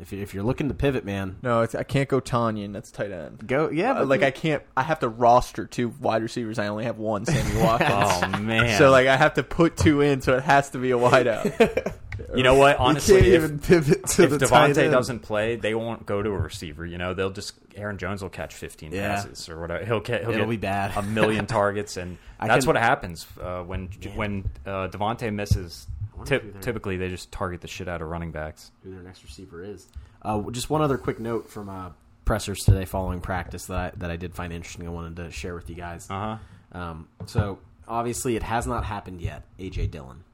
if 0.00 0.12
if 0.12 0.34
you're 0.34 0.42
looking 0.44 0.68
to 0.68 0.74
pivot, 0.74 1.04
man, 1.04 1.36
No, 1.42 1.62
it's, 1.62 1.74
I 1.74 1.82
can't 1.82 2.08
go 2.08 2.20
Tonyan. 2.20 2.72
That's 2.72 2.90
tight 2.90 3.10
end. 3.10 3.46
go. 3.46 3.70
Yeah, 3.70 3.92
Uh, 3.92 3.94
but 4.00 4.08
like 4.08 4.22
I 4.22 4.30
can't. 4.30 4.62
I 4.76 4.82
have 4.82 5.00
to 5.00 5.08
roster 5.08 5.66
two 5.66 5.88
wide 6.00 6.22
receivers. 6.22 6.58
I 6.58 6.68
only 6.68 6.84
have 6.84 6.98
one, 6.98 7.24
Sammy 7.26 7.60
Watkins. 7.62 7.90
oh 7.92 8.38
man. 8.40 8.78
So 8.78 8.90
like 8.90 9.06
I 9.06 9.16
have 9.16 9.34
to 9.34 9.42
put 9.42 9.76
two 9.76 10.00
in, 10.00 10.20
so 10.20 10.36
it 10.36 10.42
has 10.44 10.70
to 10.70 10.78
be 10.78 10.90
a 10.90 10.96
wideout. 10.98 11.94
you 12.34 12.42
know 12.42 12.54
what? 12.54 12.76
Honestly, 12.80 13.16
you 13.16 13.20
can't 13.22 13.34
if, 13.34 13.44
even 13.44 13.58
pivot 13.58 14.06
to 14.08 14.22
if 14.24 14.30
the 14.30 14.38
tight 14.38 14.72
Davante 14.74 14.78
end. 14.84 14.92
doesn't 14.92 15.18
play, 15.20 15.56
they 15.56 15.74
won't 15.74 16.06
go 16.06 16.22
to 16.22 16.30
a 16.30 16.38
receiver. 16.38 16.84
You 16.86 16.98
know, 16.98 17.14
they'll 17.14 17.30
just 17.30 17.54
Aaron 17.74 17.98
Jones 17.98 18.22
will 18.22 18.30
catch 18.30 18.54
15 18.54 18.92
Yeah. 18.92 19.16
passes 19.16 19.48
or 19.48 19.60
whatever. 19.60 19.84
He'll 19.84 20.00
get 20.00 20.22
he'll 20.22 20.30
It'll 20.30 20.42
get 20.44 20.50
be 20.50 20.56
bad. 20.56 20.96
a 20.96 21.02
million 21.02 21.46
targets, 21.46 21.96
and 21.96 22.16
I 22.40 22.46
that's 22.48 22.64
can- 22.64 22.74
what 22.74 22.82
happens 22.82 23.26
uh, 23.40 23.62
when 23.62 23.88
when 24.14 24.48
uh, 24.64 24.88
Davante 24.88 25.32
misses. 25.32 25.86
Tip, 26.24 26.60
typically, 26.60 26.96
they 26.96 27.08
just 27.08 27.30
target 27.30 27.60
the 27.60 27.68
shit 27.68 27.88
out 27.88 28.02
of 28.02 28.08
running 28.08 28.32
backs. 28.32 28.70
who 28.82 28.90
their 28.92 29.02
next 29.02 29.22
receiver 29.22 29.62
is. 29.62 29.86
Uh, 30.22 30.42
just 30.50 30.70
one 30.70 30.82
other 30.82 30.98
quick 30.98 31.20
note 31.20 31.48
from 31.50 31.68
uh, 31.68 31.90
pressers 32.24 32.60
today 32.64 32.84
following 32.84 33.20
practice 33.20 33.66
that 33.66 33.78
I, 33.78 33.92
that 33.98 34.10
I 34.10 34.16
did 34.16 34.34
find 34.34 34.52
interesting. 34.52 34.86
I 34.86 34.90
wanted 34.90 35.16
to 35.16 35.30
share 35.30 35.54
with 35.54 35.68
you 35.70 35.76
guys. 35.76 36.08
Uh 36.10 36.38
huh. 36.72 36.78
Um, 36.78 37.08
so 37.26 37.58
obviously, 37.86 38.36
it 38.36 38.42
has 38.42 38.66
not 38.66 38.84
happened 38.84 39.20
yet. 39.20 39.44
AJ 39.58 39.90
Dillon. 39.90 40.24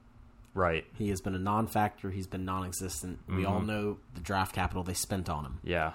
Right. 0.55 0.85
He 0.93 1.09
has 1.09 1.19
been 1.19 1.33
a 1.33 1.39
non-factor. 1.39 2.11
He's 2.11 2.27
been 2.27 2.45
non-existent. 2.45 3.19
We 3.27 3.43
all 3.43 3.59
know 3.61 3.97
the 4.13 4.21
draft 4.21 4.53
capital 4.53 4.83
they 4.83 4.93
spent 4.93 5.27
on 5.27 5.45
him. 5.45 5.59
Yeah. 5.63 5.93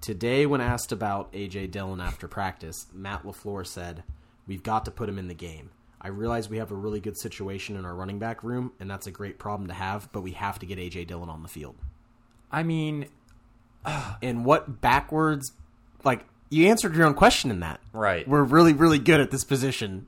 Today, 0.00 0.46
when 0.46 0.60
asked 0.60 0.90
about 0.92 1.32
AJ 1.32 1.70
Dillon 1.70 2.00
after 2.00 2.26
practice, 2.28 2.86
Matt 2.92 3.22
LaFleur 3.22 3.64
said, 3.66 4.02
"We've 4.46 4.62
got 4.62 4.84
to 4.86 4.90
put 4.90 5.08
him 5.08 5.18
in 5.18 5.28
the 5.28 5.34
game. 5.34 5.70
I 6.04 6.08
realize 6.08 6.48
we 6.50 6.58
have 6.58 6.70
a 6.70 6.76
really 6.76 7.00
good 7.00 7.16
situation 7.16 7.76
in 7.76 7.84
our 7.84 7.94
running 7.94 8.18
back 8.18 8.44
room, 8.44 8.72
and 8.78 8.90
that's 8.90 9.06
a 9.06 9.10
great 9.10 9.38
problem 9.38 9.68
to 9.68 9.74
have. 9.74 10.12
But 10.12 10.20
we 10.20 10.32
have 10.32 10.58
to 10.60 10.66
get 10.66 10.78
AJ 10.78 11.06
Dillon 11.08 11.28
on 11.30 11.42
the 11.42 11.48
field." 11.48 11.76
I 12.52 12.62
mean, 12.62 13.06
And 14.22 14.44
what 14.44 14.80
backwards, 14.80 15.52
like 16.04 16.24
you 16.50 16.68
answered 16.68 16.94
your 16.94 17.06
own 17.06 17.14
question 17.14 17.50
in 17.50 17.60
that. 17.60 17.80
right. 17.92 18.26
We're 18.26 18.42
really, 18.42 18.72
really 18.72 18.98
good 18.98 19.20
at 19.20 19.30
this 19.30 19.44
position, 19.44 20.06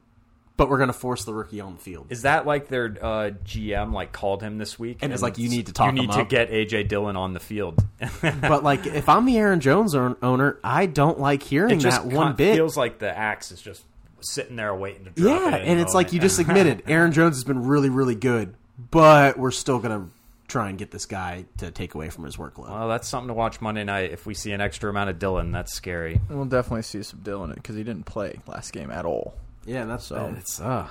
but 0.57 0.69
we're 0.71 0.77
going 0.79 0.89
to 0.89 0.93
force 0.95 1.25
the 1.25 1.35
rookie 1.35 1.61
on 1.61 1.75
the 1.75 1.81
field. 1.81 2.07
Is 2.11 2.23
that 2.23 2.47
like 2.47 2.69
their 2.69 2.97
uh, 3.03 3.31
GM 3.45 3.93
like 3.93 4.13
called 4.13 4.43
him 4.43 4.59
this 4.59 4.79
week 4.79 4.99
And 5.03 5.13
it's 5.13 5.23
like, 5.23 5.39
you 5.39 5.49
need 5.49 5.67
to 5.67 5.73
talk 5.73 5.93
about 5.93 6.01
you 6.01 6.09
need 6.09 6.15
to 6.15 6.21
up. 6.21 6.29
get 6.29 6.51
AJ 6.51 6.89
Dillon 6.89 7.17
on 7.17 7.33
the 7.33 7.41
field. 7.41 7.85
but 8.23 8.63
like, 8.63 8.87
if 8.87 9.09
I'm 9.09 9.25
the 9.25 9.37
Aaron 9.39 9.61
Jones 9.61 9.95
owner, 9.95 10.59
I 10.63 10.87
don't 10.87 11.19
like 11.19 11.43
hearing 11.43 11.79
that 11.81 12.05
one 12.07 12.29
con- 12.29 12.37
bit. 12.37 12.55
feels 12.55 12.77
like 12.77 12.99
the 12.99 13.17
axe 13.17 13.51
is 13.51 13.61
just 13.61 13.83
sitting 14.21 14.57
there 14.57 14.75
waiting 14.75 15.05
to 15.05 15.11
drop 15.11 15.41
Yeah, 15.41 15.57
it 15.57 15.67
and 15.69 15.81
it's 15.81 15.95
like 15.95 16.13
you 16.13 16.21
just 16.21 16.39
admitted 16.39 16.83
Aaron 16.89 17.13
Jones 17.13 17.37
has 17.37 17.45
been 17.45 17.65
really, 17.67 17.91
really 17.91 18.15
good, 18.15 18.55
but 18.91 19.39
we're 19.39 19.51
still 19.51 19.79
gonna 19.79 20.09
try 20.49 20.69
and 20.69 20.79
get 20.79 20.91
this 20.91 21.07
guy 21.07 21.45
to 21.59 21.71
take 21.71 21.95
away 21.95 22.09
from 22.09 22.25
his 22.25 22.37
workload. 22.37 22.71
Well, 22.71 22.89
that's 22.89 23.09
something 23.09 23.29
to 23.29 23.35
watch 23.35 23.61
Monday 23.61 23.85
night. 23.85 24.13
If 24.13 24.27
we 24.27 24.35
see 24.35 24.53
an 24.53 24.61
extra 24.61 24.89
amount 24.91 25.11
of 25.11 25.19
Dillon, 25.19 25.51
that's 25.53 25.73
scary. 25.73 26.21
we'll 26.31 26.45
definitely 26.45 26.83
see 26.83 27.03
some 27.03 27.21
Dillon 27.21 27.53
because 27.55 27.77
he 27.77 27.83
didn't 27.85 28.07
play 28.07 28.39
last 28.47 28.73
game 28.73 28.91
at 28.91 29.05
all. 29.05 29.35
yeah, 29.65 29.83
and 29.83 29.91
that's 29.91 30.05
So- 30.07 30.35
it's 30.39 30.61
uh 30.61 30.89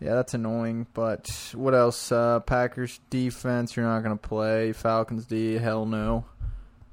Yeah, 0.00 0.14
that's 0.14 0.34
annoying. 0.34 0.86
But 0.94 1.28
what 1.54 1.74
else? 1.74 2.12
Uh, 2.12 2.38
Packers 2.40 3.00
defense, 3.10 3.74
you're 3.76 3.84
not 3.86 4.00
going 4.04 4.16
to 4.16 4.28
play. 4.28 4.72
Falcons 4.72 5.24
D, 5.26 5.54
hell 5.54 5.86
no. 5.86 6.24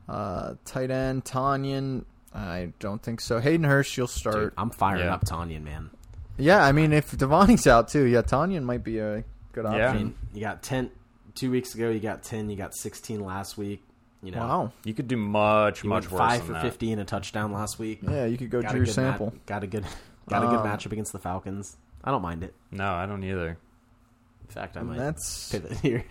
Uh, 0.10 0.56
tight 0.66 0.90
end, 0.92 1.24
Tonyan, 1.26 2.06
I 2.36 2.74
don't 2.80 3.02
think 3.02 3.22
so. 3.22 3.40
Hayden 3.40 3.64
Hurst, 3.64 3.96
you'll 3.96 4.08
dude, 4.08 4.16
start. 4.16 4.54
I'm 4.58 4.70
firing 4.70 5.06
Yeah. 5.06 5.14
up 5.14 5.24
Tonyan, 5.26 5.64
man. 5.64 5.90
yeah, 6.38 6.64
I 6.64 6.72
mean, 6.74 6.92
if 6.92 7.12
Davante's 7.12 7.66
out 7.66 7.88
too, 7.88 8.04
yeah, 8.04 8.22
Tonyan 8.24 8.64
might 8.64 8.84
be 8.84 9.00
a 9.00 9.24
good 9.54 9.66
option. 9.66 9.80
Yeah. 9.80 9.90
I 9.90 9.94
mean, 9.94 10.16
you 10.34 10.42
got 10.42 10.62
ten 10.62 10.92
two 11.34 11.50
weeks 11.52 11.74
ago, 11.76 11.90
you 11.90 12.00
got 12.00 12.24
ten, 12.24 12.50
you 12.50 12.58
got 12.58 12.76
sixteen 12.76 13.22
last 13.22 13.58
week. 13.58 13.82
You 14.22 14.32
know, 14.32 14.40
Wow. 14.40 14.72
You 14.84 14.94
could 14.94 15.08
do 15.08 15.18
much, 15.18 15.84
you 15.84 15.90
much 15.90 16.04
went 16.10 16.12
worse 16.14 16.20
five 16.20 16.38
than 16.40 16.48
for 16.48 16.54
that. 16.54 16.62
fifty 16.64 16.92
and 16.92 17.00
a 17.00 17.06
touchdown 17.06 17.52
last 17.54 17.80
week. 17.80 18.00
Yeah, 18.02 18.26
you 18.26 18.38
could 18.38 18.50
go 18.50 18.62
got 18.62 18.72
a 18.72 18.76
Drew 18.76 18.86
good 18.86 18.90
ma- 18.90 18.94
Sample. 18.94 19.34
got 19.46 19.64
a 19.64 19.68
good, 19.68 19.86
got 20.30 20.44
a 20.44 20.48
good 20.48 20.60
Um, 20.60 20.66
matchup 20.68 20.92
against 20.92 21.14
the 21.14 21.20
Falcons. 21.20 21.78
I 22.04 22.12
don't 22.12 22.22
mind 22.22 22.44
it. 22.44 22.54
No, 22.72 22.92
I 22.94 23.06
don't 23.06 23.24
either. 23.24 23.50
In 23.50 24.48
fact, 24.50 24.76
I 24.78 24.82
might 24.82 24.98
That's 24.98 25.52
pivot 25.52 25.72
here. 25.82 26.04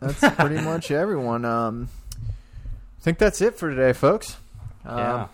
that's 0.00 0.20
pretty 0.36 0.60
much 0.60 0.90
everyone. 0.90 1.44
Um, 1.44 1.88
I 2.28 3.00
think 3.02 3.18
that's 3.18 3.40
it 3.40 3.58
for 3.58 3.70
today, 3.70 3.92
folks. 3.92 4.36
Um, 4.84 4.98
Yeah. 4.98 5.26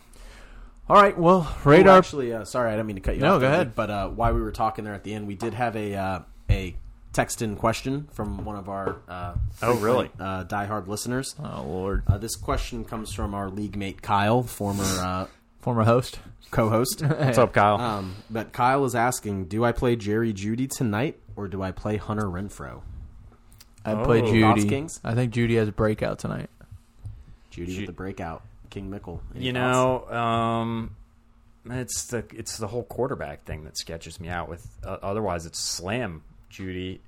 All 0.89 0.97
right. 0.97 1.17
Well, 1.19 1.47
Oh, 1.49 1.61
radar. 1.65 1.99
actually, 1.99 2.33
uh, 2.33 2.45
sorry, 2.45 2.69
I 2.69 2.73
didn't 2.73 2.87
mean 2.87 2.97
to 2.97 3.03
cut 3.03 3.17
you 3.17 3.21
No, 3.23 3.35
off. 3.35 3.41
go 3.41 3.47
ahead. 3.47 3.75
But 3.75 3.91
uh, 3.91 4.09
while 4.09 4.33
we 4.35 4.41
were 4.41 4.53
talking 4.53 4.85
there 4.85 4.95
at 4.95 5.05
the 5.05 5.15
end, 5.15 5.27
we 5.27 5.35
did 5.35 5.55
have 5.55 5.77
a 5.77 5.95
uh, 5.95 6.21
a 6.51 6.77
text 7.13 7.43
in 7.43 7.57
question 7.57 8.09
from 8.13 8.45
one 8.45 8.57
of 8.57 8.69
our 8.69 8.97
uh, 9.09 9.35
Oh, 9.63 9.75
really? 9.79 10.09
frequent, 10.09 10.21
uh, 10.21 10.45
diehard 10.45 10.87
listeners. 10.87 11.35
oh 11.43 11.63
Lord, 11.65 12.03
Uh, 12.07 12.17
this 12.19 12.37
question 12.37 12.85
comes 12.85 13.13
from 13.13 13.35
our 13.35 13.51
league 13.51 13.77
mate 13.77 14.01
Kyle, 14.03 14.43
former 14.43 14.85
uh, 14.85 15.27
former 15.61 15.85
host. 15.85 16.21
co-host. 16.51 17.03
What's 17.03 17.37
up, 17.39 17.53
Kyle? 17.53 17.79
Um, 17.81 18.15
but 18.31 18.53
Kyle 18.53 18.85
is 18.87 18.95
asking, 18.95 19.47
do 19.47 19.65
I 19.65 19.73
play 19.73 19.97
Jerry 19.97 20.33
Jeudy 20.33 20.67
tonight 20.71 21.19
or 21.37 21.49
do 21.49 21.63
I 21.63 21.73
play 21.73 21.97
Hunter 21.99 22.27
Renfrow? 22.27 22.81
I'd 23.85 23.99
Oh. 23.99 24.05
play 24.05 24.21
Thoughts, 24.21 24.33
Jeudy. 24.63 24.69
Kings? 24.69 25.01
I 25.05 25.15
think 25.15 25.33
Jeudy 25.35 25.57
has 25.57 25.69
a 25.69 25.73
breakout 25.73 26.19
tonight. 26.19 26.49
Jeudy 27.53 27.73
Ju- 27.73 27.77
with 27.81 27.87
the 27.89 27.93
breakout. 27.93 28.43
King 28.71 28.91
Mickle. 28.91 29.23
Any 29.35 29.47
you 29.47 29.53
thoughts? 29.53 30.11
know, 30.11 30.17
um, 30.17 30.97
it's 31.71 32.07
the 32.07 32.25
it's 32.35 32.57
the 32.59 32.67
whole 32.67 32.85
quarterback 32.85 33.45
thing 33.45 33.65
that 33.65 33.77
sketches 33.79 34.21
me 34.21 34.29
out. 34.29 34.49
With 34.49 34.67
uh, 34.85 34.99
otherwise, 35.03 35.47
it's 35.47 35.59
slam 35.59 36.23
Jeudy. 36.51 37.01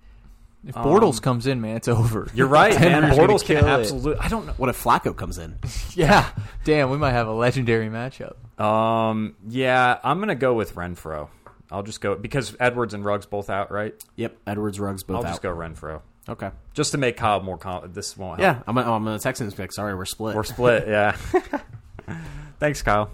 If 0.66 0.76
Um, 0.76 0.84
Bortles 0.84 1.22
comes 1.22 1.46
in, 1.46 1.62
man, 1.62 1.76
it's 1.76 1.88
over. 1.88 2.28
You're 2.34 2.46
right, 2.46 2.74
man. 2.80 3.04
Bortles 3.12 3.44
can 3.44 3.56
kill 3.61 3.66
absolutely. 3.68 4.20
I 4.20 4.28
don't 4.28 4.46
know. 4.46 4.52
what 4.58 4.68
if 4.68 4.82
Flacco 4.82 5.16
comes 5.16 5.38
in? 5.38 5.58
Yeah, 5.94 6.30
damn, 6.64 6.90
we 6.90 6.98
might 6.98 7.12
have 7.12 7.26
a 7.26 7.32
legendary 7.32 7.88
matchup. 7.88 8.34
Um, 8.62 9.34
yeah, 9.48 9.98
I'm 10.04 10.20
gonna 10.20 10.34
go 10.34 10.54
with 10.54 10.74
Renfrow. 10.74 11.28
I'll 11.70 11.82
just 11.82 12.00
go 12.00 12.14
because 12.16 12.54
Edwards 12.61 12.94
and 12.94 13.04
Ruggs 13.04 13.26
both 13.26 13.48
out, 13.50 13.70
right? 13.72 13.94
Yep, 14.16 14.36
Edwards, 14.46 14.78
Ruggs, 14.78 15.02
both 15.02 15.16
out. 15.16 15.20
I'll 15.20 15.26
out. 15.26 15.30
just 15.32 15.42
go 15.42 15.54
Renfrow 15.54 16.02
Okay. 16.28 16.50
just 16.74 16.92
to 16.92 16.98
make 16.98 17.16
Kyle 17.16 17.40
more. 17.40 17.58
Com- 17.58 17.92
this 17.92 18.16
won't 18.16 18.40
help. 18.40 18.56
Yeah, 18.56 18.62
I'm, 18.66 18.76
oh, 18.78 18.94
I'm 18.94 19.04
going 19.04 19.18
to 19.18 19.22
text 19.22 19.40
him 19.40 19.48
and 19.48 19.56
be 19.56 19.62
like, 19.62 19.72
sorry, 19.72 19.94
we're 19.94 20.04
split. 20.04 20.36
we're 20.36 20.44
split. 20.44 20.86
Yeah. 20.86 21.12
Thanks, 22.60 22.82
Kyle. 22.82 23.10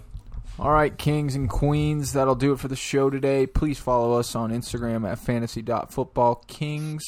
All 0.59 0.71
right, 0.71 0.95
kings 0.97 1.35
and 1.35 1.47
queens, 1.49 2.13
that'll 2.13 2.33
do 2.35 2.51
it 2.51 2.59
for 2.59 2.67
the 2.67 2.75
show 2.75 3.11
today. 3.11 3.45
Please 3.45 3.77
follow 3.77 4.13
us 4.19 4.35
on 4.35 4.51
Instagram 4.51 5.07
at 5.07 5.19
fantasy.footballkings. 5.19 7.01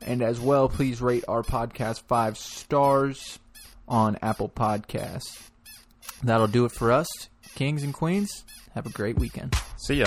And 0.00 0.22
as 0.22 0.38
well, 0.38 0.68
please 0.68 1.02
rate 1.02 1.24
our 1.26 1.42
podcast 1.42 2.02
five 2.02 2.38
stars 2.38 3.40
on 3.88 4.16
Apple 4.22 4.48
Podcasts. 4.48 5.50
That'll 6.22 6.46
do 6.46 6.64
it 6.66 6.72
for 6.72 6.92
us. 6.92 7.08
Kings 7.56 7.82
and 7.82 7.92
queens, 7.92 8.44
have 8.74 8.86
a 8.86 8.90
great 8.90 9.18
weekend. 9.18 9.56
See 9.76 9.94
ya. 9.96 10.06